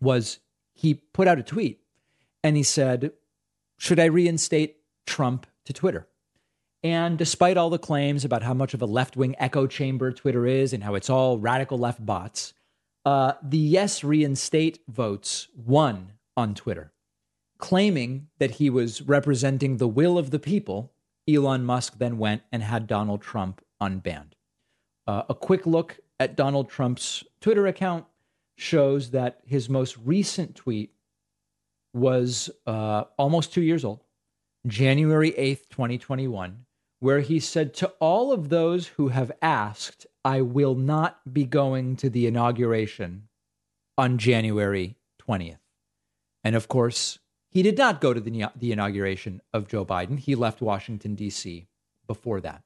was 0.00 0.38
he 0.74 0.94
put 0.94 1.28
out 1.28 1.38
a 1.38 1.42
tweet 1.42 1.80
and 2.42 2.56
he 2.56 2.62
said, 2.62 3.12
Should 3.78 4.00
I 4.00 4.06
reinstate 4.06 4.76
Trump 5.06 5.46
to 5.64 5.72
Twitter? 5.72 6.08
And 6.84 7.16
despite 7.16 7.56
all 7.56 7.70
the 7.70 7.78
claims 7.78 8.24
about 8.24 8.42
how 8.42 8.54
much 8.54 8.74
of 8.74 8.82
a 8.82 8.86
left 8.86 9.16
wing 9.16 9.36
echo 9.38 9.66
chamber 9.66 10.10
Twitter 10.12 10.46
is 10.46 10.72
and 10.72 10.82
how 10.82 10.94
it's 10.94 11.10
all 11.10 11.38
radical 11.38 11.78
left 11.78 12.04
bots, 12.04 12.54
uh, 13.04 13.34
the 13.42 13.58
yes 13.58 14.02
reinstate 14.02 14.80
votes 14.88 15.48
won 15.56 16.12
on 16.36 16.54
Twitter. 16.54 16.92
Claiming 17.58 18.28
that 18.38 18.52
he 18.52 18.68
was 18.68 19.02
representing 19.02 19.76
the 19.76 19.86
will 19.88 20.18
of 20.18 20.30
the 20.30 20.40
people, 20.40 20.92
Elon 21.28 21.64
Musk 21.64 21.98
then 21.98 22.18
went 22.18 22.42
and 22.50 22.62
had 22.64 22.88
Donald 22.88 23.22
Trump 23.22 23.64
unbanned. 23.80 24.32
Uh, 25.06 25.22
a 25.28 25.34
quick 25.34 25.66
look 25.66 25.98
at 26.18 26.36
Donald 26.36 26.68
Trump's 26.68 27.24
Twitter 27.40 27.66
account 27.66 28.06
shows 28.56 29.10
that 29.10 29.40
his 29.44 29.68
most 29.68 29.96
recent 29.98 30.54
tweet 30.54 30.92
was 31.94 32.50
uh, 32.66 33.04
almost 33.16 33.52
two 33.52 33.62
years 33.62 33.84
old, 33.84 34.00
January 34.66 35.32
8th, 35.32 35.68
2021, 35.68 36.64
where 37.02 37.18
he 37.18 37.40
said, 37.40 37.74
To 37.74 37.88
all 37.98 38.30
of 38.30 38.48
those 38.48 38.86
who 38.86 39.08
have 39.08 39.32
asked, 39.42 40.06
I 40.24 40.40
will 40.40 40.76
not 40.76 41.34
be 41.34 41.44
going 41.44 41.96
to 41.96 42.08
the 42.08 42.28
inauguration 42.28 43.24
on 43.98 44.18
January 44.18 44.94
20th. 45.20 45.58
And 46.44 46.54
of 46.54 46.68
course, 46.68 47.18
he 47.50 47.60
did 47.60 47.76
not 47.76 48.00
go 48.00 48.14
to 48.14 48.20
the, 48.20 48.44
the 48.54 48.70
inauguration 48.70 49.42
of 49.52 49.66
Joe 49.66 49.84
Biden. 49.84 50.16
He 50.16 50.36
left 50.36 50.62
Washington, 50.62 51.16
D.C. 51.16 51.66
before 52.06 52.40
that. 52.42 52.62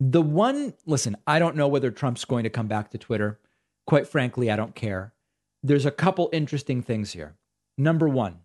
The 0.00 0.22
one, 0.22 0.72
listen, 0.86 1.18
I 1.26 1.38
don't 1.38 1.54
know 1.54 1.68
whether 1.68 1.90
Trump's 1.90 2.24
going 2.24 2.44
to 2.44 2.50
come 2.50 2.68
back 2.68 2.90
to 2.92 2.98
Twitter. 2.98 3.38
Quite 3.86 4.08
frankly, 4.08 4.50
I 4.50 4.56
don't 4.56 4.74
care. 4.74 5.12
There's 5.62 5.84
a 5.84 5.90
couple 5.90 6.30
interesting 6.32 6.80
things 6.80 7.12
here. 7.12 7.34
Number 7.76 8.08
one, 8.08 8.38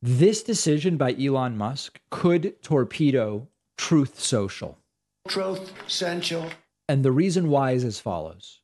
this 0.00 0.42
decision 0.42 0.96
by 0.96 1.12
Elon 1.12 1.58
Musk 1.58 2.00
could 2.08 2.62
torpedo 2.62 3.48
Truth 3.76 4.20
Social. 4.20 4.78
Truth 5.28 5.72
Social. 5.86 6.48
And 6.88 7.04
the 7.04 7.12
reason 7.12 7.48
why 7.48 7.72
is 7.72 7.84
as 7.84 8.00
follows 8.00 8.60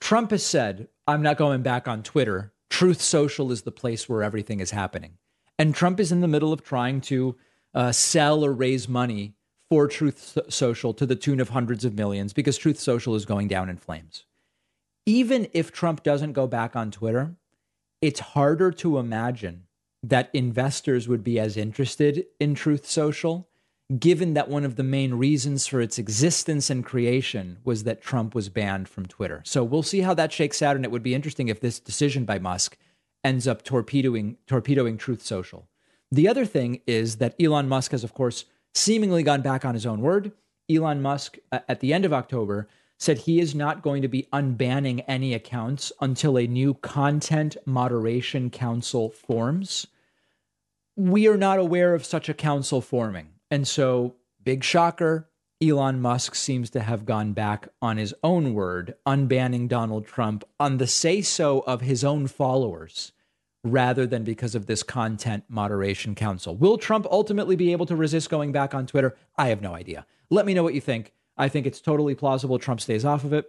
Trump 0.00 0.30
has 0.30 0.44
said, 0.44 0.88
I'm 1.06 1.22
not 1.22 1.36
going 1.36 1.62
back 1.62 1.88
on 1.88 2.02
Twitter. 2.02 2.52
Truth 2.70 3.00
Social 3.00 3.52
is 3.52 3.62
the 3.62 3.72
place 3.72 4.08
where 4.08 4.22
everything 4.22 4.60
is 4.60 4.70
happening. 4.70 5.18
And 5.58 5.74
Trump 5.74 6.00
is 6.00 6.12
in 6.12 6.20
the 6.20 6.28
middle 6.28 6.52
of 6.52 6.62
trying 6.62 7.00
to 7.02 7.36
uh, 7.74 7.92
sell 7.92 8.44
or 8.44 8.52
raise 8.52 8.88
money 8.88 9.34
for 9.70 9.88
Truth 9.88 10.38
Social 10.48 10.92
to 10.94 11.06
the 11.06 11.16
tune 11.16 11.40
of 11.40 11.50
hundreds 11.50 11.84
of 11.84 11.94
millions 11.94 12.32
because 12.32 12.58
Truth 12.58 12.78
Social 12.78 13.14
is 13.14 13.24
going 13.24 13.48
down 13.48 13.68
in 13.68 13.76
flames. 13.76 14.24
Even 15.06 15.48
if 15.52 15.72
Trump 15.72 16.02
doesn't 16.02 16.32
go 16.32 16.46
back 16.46 16.76
on 16.76 16.90
Twitter, 16.90 17.36
it's 18.02 18.20
harder 18.20 18.70
to 18.72 18.98
imagine 18.98 19.64
that 20.02 20.30
investors 20.32 21.08
would 21.08 21.24
be 21.24 21.38
as 21.40 21.56
interested 21.56 22.26
in 22.38 22.54
Truth 22.54 22.86
Social 22.86 23.48
given 23.98 24.34
that 24.34 24.48
one 24.48 24.64
of 24.64 24.76
the 24.76 24.82
main 24.82 25.14
reasons 25.14 25.66
for 25.66 25.80
its 25.80 25.98
existence 25.98 26.70
and 26.70 26.84
creation 26.84 27.58
was 27.64 27.84
that 27.84 28.02
Trump 28.02 28.34
was 28.34 28.48
banned 28.48 28.88
from 28.88 29.06
Twitter. 29.06 29.42
So 29.44 29.62
we'll 29.62 29.84
see 29.84 30.00
how 30.00 30.14
that 30.14 30.32
shakes 30.32 30.60
out, 30.60 30.74
and 30.74 30.84
it 30.84 30.90
would 30.90 31.04
be 31.04 31.14
interesting 31.14 31.48
if 31.48 31.60
this 31.60 31.78
decision 31.78 32.24
by 32.24 32.38
Musk 32.38 32.76
ends 33.22 33.46
up 33.46 33.62
torpedoing 33.62 34.36
torpedoing 34.46 34.96
Truth 34.96 35.22
Social. 35.22 35.68
The 36.10 36.28
other 36.28 36.44
thing 36.44 36.80
is 36.86 37.16
that 37.16 37.34
Elon 37.40 37.68
Musk 37.68 37.92
has, 37.92 38.04
of 38.04 38.14
course, 38.14 38.44
seemingly 38.74 39.22
gone 39.22 39.42
back 39.42 39.64
on 39.64 39.74
his 39.74 39.86
own 39.86 40.00
word. 40.00 40.32
Elon 40.70 41.00
Musk, 41.00 41.38
uh, 41.52 41.60
at 41.68 41.80
the 41.80 41.92
end 41.92 42.04
of 42.04 42.12
October, 42.12 42.68
said 42.98 43.18
he 43.18 43.40
is 43.40 43.54
not 43.54 43.82
going 43.82 44.02
to 44.02 44.08
be 44.08 44.28
unbanning 44.32 45.04
any 45.06 45.34
accounts 45.34 45.92
until 46.00 46.38
a 46.38 46.46
new 46.46 46.74
content 46.74 47.56
moderation 47.66 48.50
council 48.50 49.10
forms. 49.10 49.86
We 50.96 51.28
are 51.28 51.36
not 51.36 51.58
aware 51.58 51.94
of 51.94 52.06
such 52.06 52.28
a 52.28 52.34
council 52.34 52.80
forming. 52.80 53.28
And 53.50 53.66
so, 53.66 54.16
big 54.42 54.64
shocker, 54.64 55.30
Elon 55.62 56.00
Musk 56.00 56.34
seems 56.34 56.68
to 56.70 56.80
have 56.80 57.06
gone 57.06 57.32
back 57.32 57.68
on 57.80 57.96
his 57.96 58.14
own 58.22 58.52
word, 58.52 58.94
unbanning 59.06 59.68
Donald 59.68 60.06
Trump 60.06 60.44
on 60.60 60.76
the 60.76 60.86
say 60.86 61.22
so 61.22 61.60
of 61.60 61.80
his 61.80 62.04
own 62.04 62.26
followers 62.26 63.12
rather 63.64 64.06
than 64.06 64.22
because 64.22 64.54
of 64.54 64.66
this 64.66 64.82
content 64.82 65.44
moderation 65.48 66.14
council. 66.14 66.54
Will 66.54 66.78
Trump 66.78 67.06
ultimately 67.10 67.56
be 67.56 67.72
able 67.72 67.86
to 67.86 67.96
resist 67.96 68.30
going 68.30 68.52
back 68.52 68.74
on 68.74 68.86
Twitter? 68.86 69.16
I 69.36 69.48
have 69.48 69.62
no 69.62 69.74
idea. 69.74 70.06
Let 70.30 70.46
me 70.46 70.54
know 70.54 70.62
what 70.62 70.74
you 70.74 70.80
think. 70.80 71.12
I 71.36 71.48
think 71.48 71.66
it's 71.66 71.80
totally 71.80 72.14
plausible 72.14 72.58
Trump 72.58 72.80
stays 72.80 73.04
off 73.04 73.24
of 73.24 73.32
it. 73.32 73.46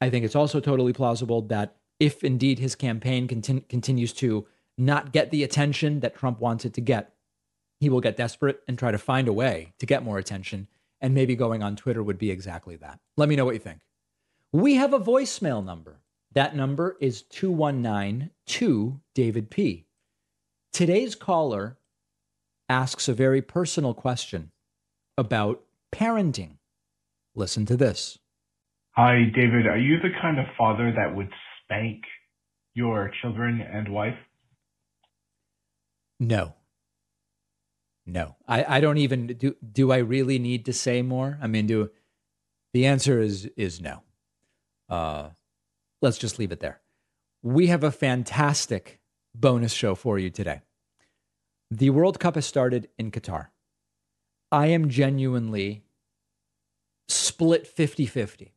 I 0.00 0.10
think 0.10 0.24
it's 0.24 0.36
also 0.36 0.60
totally 0.60 0.92
plausible 0.92 1.42
that 1.42 1.76
if 1.98 2.22
indeed 2.22 2.58
his 2.58 2.74
campaign 2.74 3.26
continu- 3.26 3.68
continues 3.68 4.12
to 4.14 4.46
not 4.76 5.12
get 5.12 5.30
the 5.30 5.42
attention 5.42 6.00
that 6.00 6.16
Trump 6.16 6.40
wants 6.40 6.64
it 6.64 6.74
to 6.74 6.80
get, 6.80 7.14
he 7.78 7.88
will 7.88 8.00
get 8.00 8.16
desperate 8.16 8.60
and 8.66 8.78
try 8.78 8.90
to 8.90 8.98
find 8.98 9.28
a 9.28 9.32
way 9.32 9.72
to 9.78 9.86
get 9.86 10.02
more 10.02 10.18
attention. 10.18 10.68
And 11.00 11.14
maybe 11.14 11.36
going 11.36 11.62
on 11.62 11.76
Twitter 11.76 12.02
would 12.02 12.18
be 12.18 12.30
exactly 12.30 12.76
that. 12.76 12.98
Let 13.16 13.28
me 13.28 13.36
know 13.36 13.44
what 13.44 13.54
you 13.54 13.60
think. 13.60 13.80
We 14.52 14.74
have 14.74 14.92
a 14.92 15.00
voicemail 15.00 15.64
number. 15.64 16.00
That 16.32 16.56
number 16.56 16.96
is 17.00 17.22
2192 17.22 19.00
David 19.14 19.50
P. 19.50 19.86
Today's 20.72 21.14
caller 21.14 21.78
asks 22.68 23.08
a 23.08 23.14
very 23.14 23.40
personal 23.40 23.94
question 23.94 24.50
about 25.16 25.62
parenting. 25.92 26.58
Listen 27.34 27.64
to 27.66 27.76
this. 27.76 28.18
Hi, 28.92 29.24
David. 29.34 29.66
Are 29.66 29.78
you 29.78 29.98
the 30.00 30.10
kind 30.20 30.38
of 30.38 30.46
father 30.56 30.92
that 30.96 31.14
would 31.14 31.30
spank 31.62 32.02
your 32.74 33.12
children 33.22 33.60
and 33.60 33.88
wife? 33.92 34.18
No. 36.20 36.54
No, 38.08 38.36
I, 38.48 38.78
I 38.78 38.80
don't 38.80 38.96
even 38.96 39.26
do. 39.26 39.54
Do 39.70 39.92
I 39.92 39.98
really 39.98 40.38
need 40.38 40.64
to 40.64 40.72
say 40.72 41.02
more? 41.02 41.38
I 41.42 41.46
mean, 41.46 41.66
do 41.66 41.90
the 42.72 42.86
answer 42.86 43.20
is 43.20 43.50
is 43.54 43.82
no. 43.82 44.02
Uh, 44.88 45.28
let's 46.00 46.16
just 46.16 46.38
leave 46.38 46.50
it 46.50 46.60
there. 46.60 46.80
We 47.42 47.66
have 47.66 47.84
a 47.84 47.90
fantastic 47.90 49.00
bonus 49.34 49.74
show 49.74 49.94
for 49.94 50.18
you 50.18 50.30
today. 50.30 50.62
The 51.70 51.90
World 51.90 52.18
Cup 52.18 52.36
has 52.36 52.46
started 52.46 52.88
in 52.98 53.10
Qatar. 53.10 53.48
I 54.50 54.68
am 54.68 54.88
genuinely 54.88 55.84
split 57.10 57.66
50 57.66 58.06
50. 58.06 58.54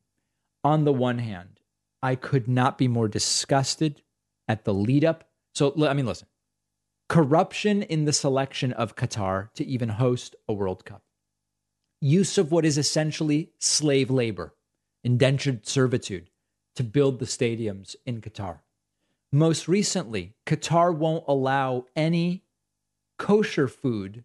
On 0.64 0.86
the 0.86 0.94
one 0.94 1.18
hand, 1.18 1.60
I 2.02 2.16
could 2.16 2.48
not 2.48 2.78
be 2.78 2.88
more 2.88 3.10
disgusted 3.10 4.02
at 4.48 4.64
the 4.64 4.74
lead 4.74 5.04
up. 5.04 5.28
So, 5.54 5.74
I 5.86 5.94
mean, 5.94 6.06
listen, 6.06 6.30
corruption 7.12 7.84
in 7.84 8.06
the 8.06 8.14
selection 8.14 8.72
of 8.72 8.96
Qatar 8.96 9.52
to 9.56 9.66
even 9.66 9.90
host 9.90 10.34
a 10.48 10.54
World 10.54 10.86
Cup, 10.86 11.04
use 12.00 12.38
of 12.38 12.54
what 12.54 12.64
is 12.64 12.78
essentially 12.78 13.52
slave 13.60 14.10
labor, 14.10 14.56
indentured 15.04 15.68
servitude 15.68 16.30
to 16.78 16.86
build 16.86 17.20
the 17.20 17.26
stadiums 17.26 17.98
in 18.06 18.22
Qatar. 18.22 18.60
Most 19.30 19.68
recently, 19.68 20.36
Qatar 20.46 20.96
won't 20.96 21.26
allow 21.28 21.84
any 21.98 22.46
kosher 23.20 23.68
food 23.68 24.24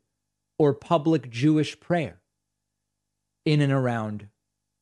or 0.56 0.72
public 0.72 1.28
Jewish 1.28 1.80
prayer 1.80 2.20
in 3.44 3.60
and 3.60 3.72
around 3.72 4.28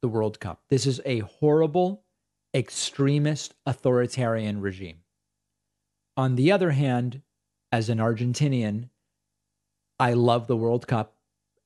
the 0.03 0.09
World 0.09 0.41
Cup. 0.41 0.61
This 0.69 0.85
is 0.85 1.01
a 1.07 1.21
horrible, 1.21 2.05
extremist, 2.55 3.55
authoritarian 3.65 4.61
regime. 4.61 4.99
On 6.19 6.35
the 6.35 6.53
other 6.53 6.73
hand, 6.73 7.23
as 7.75 7.89
an 7.89 7.99
Argentinian, 7.99 8.89
I 9.99 10.13
love 10.13 10.47
the 10.47 10.57
World 10.57 10.87
Cup 10.87 11.17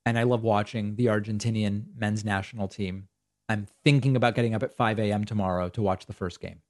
and 0.06 0.18
I 0.18 0.22
love 0.22 0.42
watching 0.42 0.96
the 0.96 1.04
Argentinian 1.04 1.84
men's 1.94 2.24
national 2.24 2.66
team. 2.66 3.08
I'm 3.50 3.66
thinking 3.84 4.16
about 4.16 4.34
getting 4.34 4.54
up 4.54 4.62
at 4.62 4.72
5 4.74 4.98
a.m. 5.00 5.26
tomorrow 5.26 5.68
to 5.68 5.82
watch 5.82 6.06
the 6.06 6.14
first 6.14 6.40
game. 6.40 6.62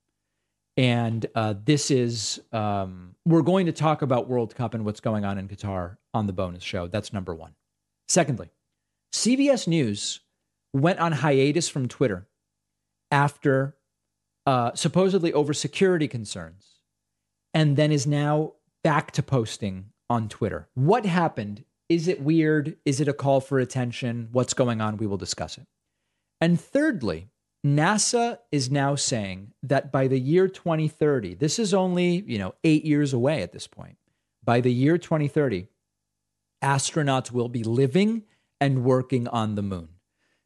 And 0.76 1.24
uh, 1.36 1.54
this 1.64 1.92
is, 1.92 2.40
um, 2.50 3.14
we're 3.24 3.42
going 3.42 3.66
to 3.66 3.72
talk 3.72 4.02
about 4.02 4.26
World 4.26 4.56
Cup 4.56 4.74
and 4.74 4.84
what's 4.84 4.98
going 4.98 5.24
on 5.24 5.38
in 5.38 5.46
Qatar 5.46 5.98
on 6.12 6.26
the 6.26 6.32
bonus 6.32 6.64
show. 6.64 6.88
That's 6.88 7.12
number 7.12 7.32
one. 7.32 7.54
Secondly, 8.08 8.50
CBS 9.12 9.68
News 9.68 10.18
went 10.72 10.98
on 10.98 11.12
hiatus 11.12 11.68
from 11.68 11.86
Twitter 11.86 12.26
after 13.12 13.76
uh, 14.46 14.72
supposedly 14.74 15.32
over 15.32 15.54
security 15.54 16.08
concerns, 16.08 16.80
and 17.54 17.76
then 17.76 17.92
is 17.92 18.04
now 18.04 18.54
back 18.82 19.10
to 19.12 19.22
posting 19.22 19.86
on 20.10 20.28
Twitter. 20.28 20.68
What 20.74 21.06
happened? 21.06 21.64
Is 21.88 22.08
it 22.08 22.20
weird? 22.20 22.76
Is 22.84 23.00
it 23.00 23.08
a 23.08 23.12
call 23.12 23.40
for 23.40 23.58
attention? 23.58 24.28
What's 24.32 24.54
going 24.54 24.80
on? 24.80 24.96
We 24.96 25.06
will 25.06 25.16
discuss 25.16 25.58
it. 25.58 25.66
And 26.40 26.60
thirdly, 26.60 27.30
NASA 27.66 28.38
is 28.52 28.70
now 28.70 28.94
saying 28.94 29.52
that 29.62 29.90
by 29.90 30.06
the 30.06 30.20
year 30.20 30.48
2030, 30.48 31.34
this 31.34 31.58
is 31.58 31.74
only, 31.74 32.22
you 32.26 32.38
know, 32.38 32.54
8 32.62 32.84
years 32.84 33.12
away 33.12 33.42
at 33.42 33.52
this 33.52 33.66
point. 33.66 33.96
By 34.44 34.60
the 34.60 34.72
year 34.72 34.96
2030, 34.96 35.68
astronauts 36.62 37.32
will 37.32 37.48
be 37.48 37.64
living 37.64 38.24
and 38.60 38.84
working 38.84 39.28
on 39.28 39.54
the 39.54 39.62
moon. 39.62 39.88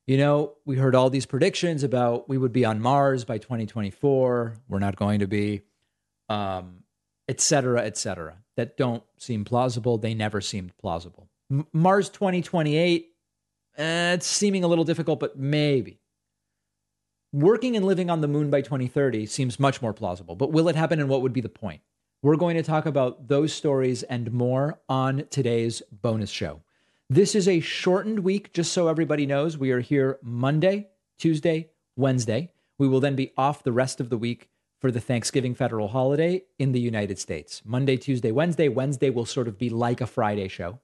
You 0.07 0.16
know, 0.16 0.55
we 0.64 0.76
heard 0.76 0.95
all 0.95 1.11
these 1.11 1.26
predictions 1.26 1.85
about 1.85 2.28
we 2.28 2.37
would 2.37 2.53
be 2.53 2.64
on 2.64 2.80
Mars 2.80 3.24
by 3.24 3.39
2024. 3.39 4.57
We're 4.68 4.78
not 4.78 4.97
going 4.97 5.20
to 5.20 5.28
be, 5.28 5.62
um, 6.28 6.82
et 7.29 7.41
cetera, 7.41 7.83
et 7.85 7.97
cetera, 7.97 8.39
that 8.57 8.77
don't 8.77 9.03
seem 9.16 9.45
plausible. 9.45 9.99
They 9.99 10.14
never 10.14 10.41
seemed 10.41 10.77
plausible. 10.79 11.29
M- 11.51 11.66
Mars 11.73 12.09
2028, 12.09 13.09
eh, 13.77 14.12
it's 14.12 14.27
seeming 14.27 14.64
a 14.64 14.68
little 14.68 14.85
difficult, 14.85 15.20
but 15.20 15.39
maybe. 15.39 16.01
Working 17.33 17.77
and 17.77 17.87
living 17.87 18.11
on 18.11 18.20
the 18.20 18.29
moon 18.29 18.51
by 18.51 18.61
2030 18.61 19.27
seems 19.27 19.59
much 19.59 19.81
more 19.81 19.95
plausible, 19.95 20.37
but 20.37 20.53
will 20.53 20.68
it 20.68 20.77
happen 20.77 21.01
and 21.01 21.09
what 21.09 21.23
would 21.23 21.33
be 21.33 21.41
the 21.41 21.49
point? 21.49 21.81
We're 22.23 22.37
going 22.37 22.57
to 22.57 22.62
talk 22.62 22.87
about 22.87 23.29
those 23.29 23.53
stories 23.53 24.03
and 24.05 24.31
more 24.33 24.79
on 24.89 25.25
today's 25.31 25.83
bonus 25.91 26.31
show. 26.31 26.62
This 27.11 27.35
is 27.35 27.49
a 27.49 27.61
shortened 27.61 28.20
week, 28.20 28.53
just 28.53 28.73
so 28.73 28.89
everybody 28.89 29.27
knows. 29.27 29.59
We 29.59 29.70
are 29.73 29.81
here 29.81 30.18
Monday, 30.23 30.89
Tuesday, 31.18 31.70
Wednesday. 31.97 32.53
We 32.79 32.87
will 32.87 33.01
then 33.01 33.16
be 33.16 33.33
off 33.37 33.64
the 33.64 33.73
rest 33.73 34.01
of 34.01 34.09
the 34.09 34.18
week 34.18 34.49
for 34.83 34.91
the 34.91 35.01
Thanksgiving 35.01 35.55
federal 35.55 35.87
holiday 35.87 36.43
in 36.59 36.72
the 36.72 36.80
United 36.80 37.16
States. 37.16 37.62
Monday, 37.64 37.97
Tuesday, 37.97 38.33
Wednesday. 38.33 38.68
Wednesday 38.68 39.11
will 39.11 39.24
sort 39.24 39.47
of 39.47 39.57
be 39.57 39.70
like 39.70 40.01
a 40.01 40.09
Friday 40.09 40.49
show. 40.49 40.80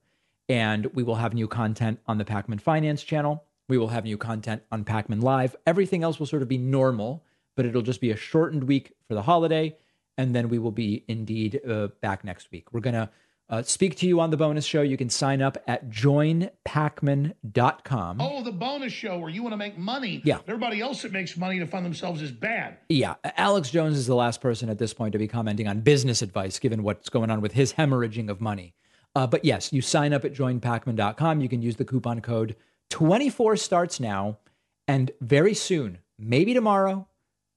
And 0.48 0.86
we 0.94 1.02
will 1.02 1.16
have 1.16 1.34
new 1.34 1.48
content 1.48 1.98
on 2.06 2.16
the 2.16 2.24
Pakman 2.24 2.60
Finance 2.60 3.02
channel. 3.02 3.42
We 3.68 3.76
will 3.76 3.88
have 3.88 4.04
new 4.04 4.16
content 4.16 4.62
on 4.70 4.84
Pakman 4.84 5.20
Live. 5.20 5.56
Everything 5.66 6.04
else 6.04 6.20
will 6.20 6.26
sort 6.26 6.42
of 6.42 6.48
be 6.48 6.58
normal, 6.58 7.24
but 7.56 7.66
it'll 7.66 7.82
just 7.82 8.00
be 8.00 8.12
a 8.12 8.16
shortened 8.16 8.64
week 8.64 8.94
for 9.08 9.14
the 9.14 9.22
holiday. 9.22 9.76
And 10.16 10.32
then 10.32 10.48
we 10.48 10.60
will 10.60 10.70
be 10.70 11.04
indeed 11.08 11.60
uh, 11.68 11.88
back 12.00 12.22
next 12.22 12.52
week. 12.52 12.72
We're 12.72 12.80
going 12.80 12.94
to 12.94 13.10
uh, 13.50 13.62
speak 13.62 13.96
to 13.96 14.06
you 14.06 14.20
on 14.20 14.30
the 14.30 14.36
bonus 14.36 14.64
show. 14.64 14.82
You 14.82 14.96
can 14.96 15.08
sign 15.08 15.40
up 15.40 15.56
at 15.66 15.88
joinpakman.com. 15.88 18.20
Oh, 18.20 18.42
the 18.42 18.52
bonus 18.52 18.92
show 18.92 19.18
where 19.18 19.30
you 19.30 19.42
want 19.42 19.54
to 19.54 19.56
make 19.56 19.78
money. 19.78 20.20
Yeah. 20.24 20.38
Everybody 20.46 20.80
else 20.80 21.02
that 21.02 21.12
makes 21.12 21.36
money 21.36 21.58
to 21.58 21.66
fund 21.66 21.86
themselves 21.86 22.20
is 22.20 22.30
bad. 22.30 22.78
Yeah. 22.88 23.14
Alex 23.36 23.70
Jones 23.70 23.96
is 23.96 24.06
the 24.06 24.14
last 24.14 24.40
person 24.40 24.68
at 24.68 24.78
this 24.78 24.92
point 24.92 25.12
to 25.12 25.18
be 25.18 25.28
commenting 25.28 25.66
on 25.66 25.80
business 25.80 26.20
advice, 26.20 26.58
given 26.58 26.82
what's 26.82 27.08
going 27.08 27.30
on 27.30 27.40
with 27.40 27.52
his 27.52 27.74
hemorrhaging 27.74 28.30
of 28.30 28.40
money. 28.40 28.74
Uh, 29.14 29.26
but 29.26 29.44
yes, 29.44 29.72
you 29.72 29.80
sign 29.80 30.12
up 30.12 30.24
at 30.24 30.34
joinpakman.com. 30.34 31.40
You 31.40 31.48
can 31.48 31.62
use 31.62 31.76
the 31.76 31.84
coupon 31.84 32.20
code 32.20 32.54
24 32.90 33.56
starts 33.56 33.98
now. 33.98 34.38
And 34.86 35.10
very 35.20 35.54
soon, 35.54 35.98
maybe 36.18 36.54
tomorrow, 36.54 37.08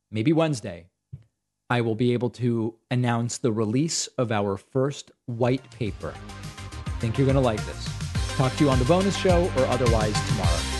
maybe 0.09 0.33
Wednesday, 0.33 0.87
I 1.71 1.79
will 1.79 1.95
be 1.95 2.11
able 2.11 2.29
to 2.31 2.75
announce 2.91 3.37
the 3.37 3.53
release 3.53 4.07
of 4.17 4.29
our 4.29 4.57
first 4.57 5.09
white 5.27 5.63
paper. 5.71 6.13
Think 6.99 7.17
you're 7.17 7.25
going 7.25 7.35
to 7.35 7.39
like 7.39 7.65
this. 7.65 7.87
Talk 8.35 8.53
to 8.57 8.65
you 8.65 8.69
on 8.69 8.77
the 8.77 8.83
bonus 8.83 9.15
show 9.15 9.49
or 9.55 9.63
otherwise 9.67 10.19
tomorrow. 10.27 10.70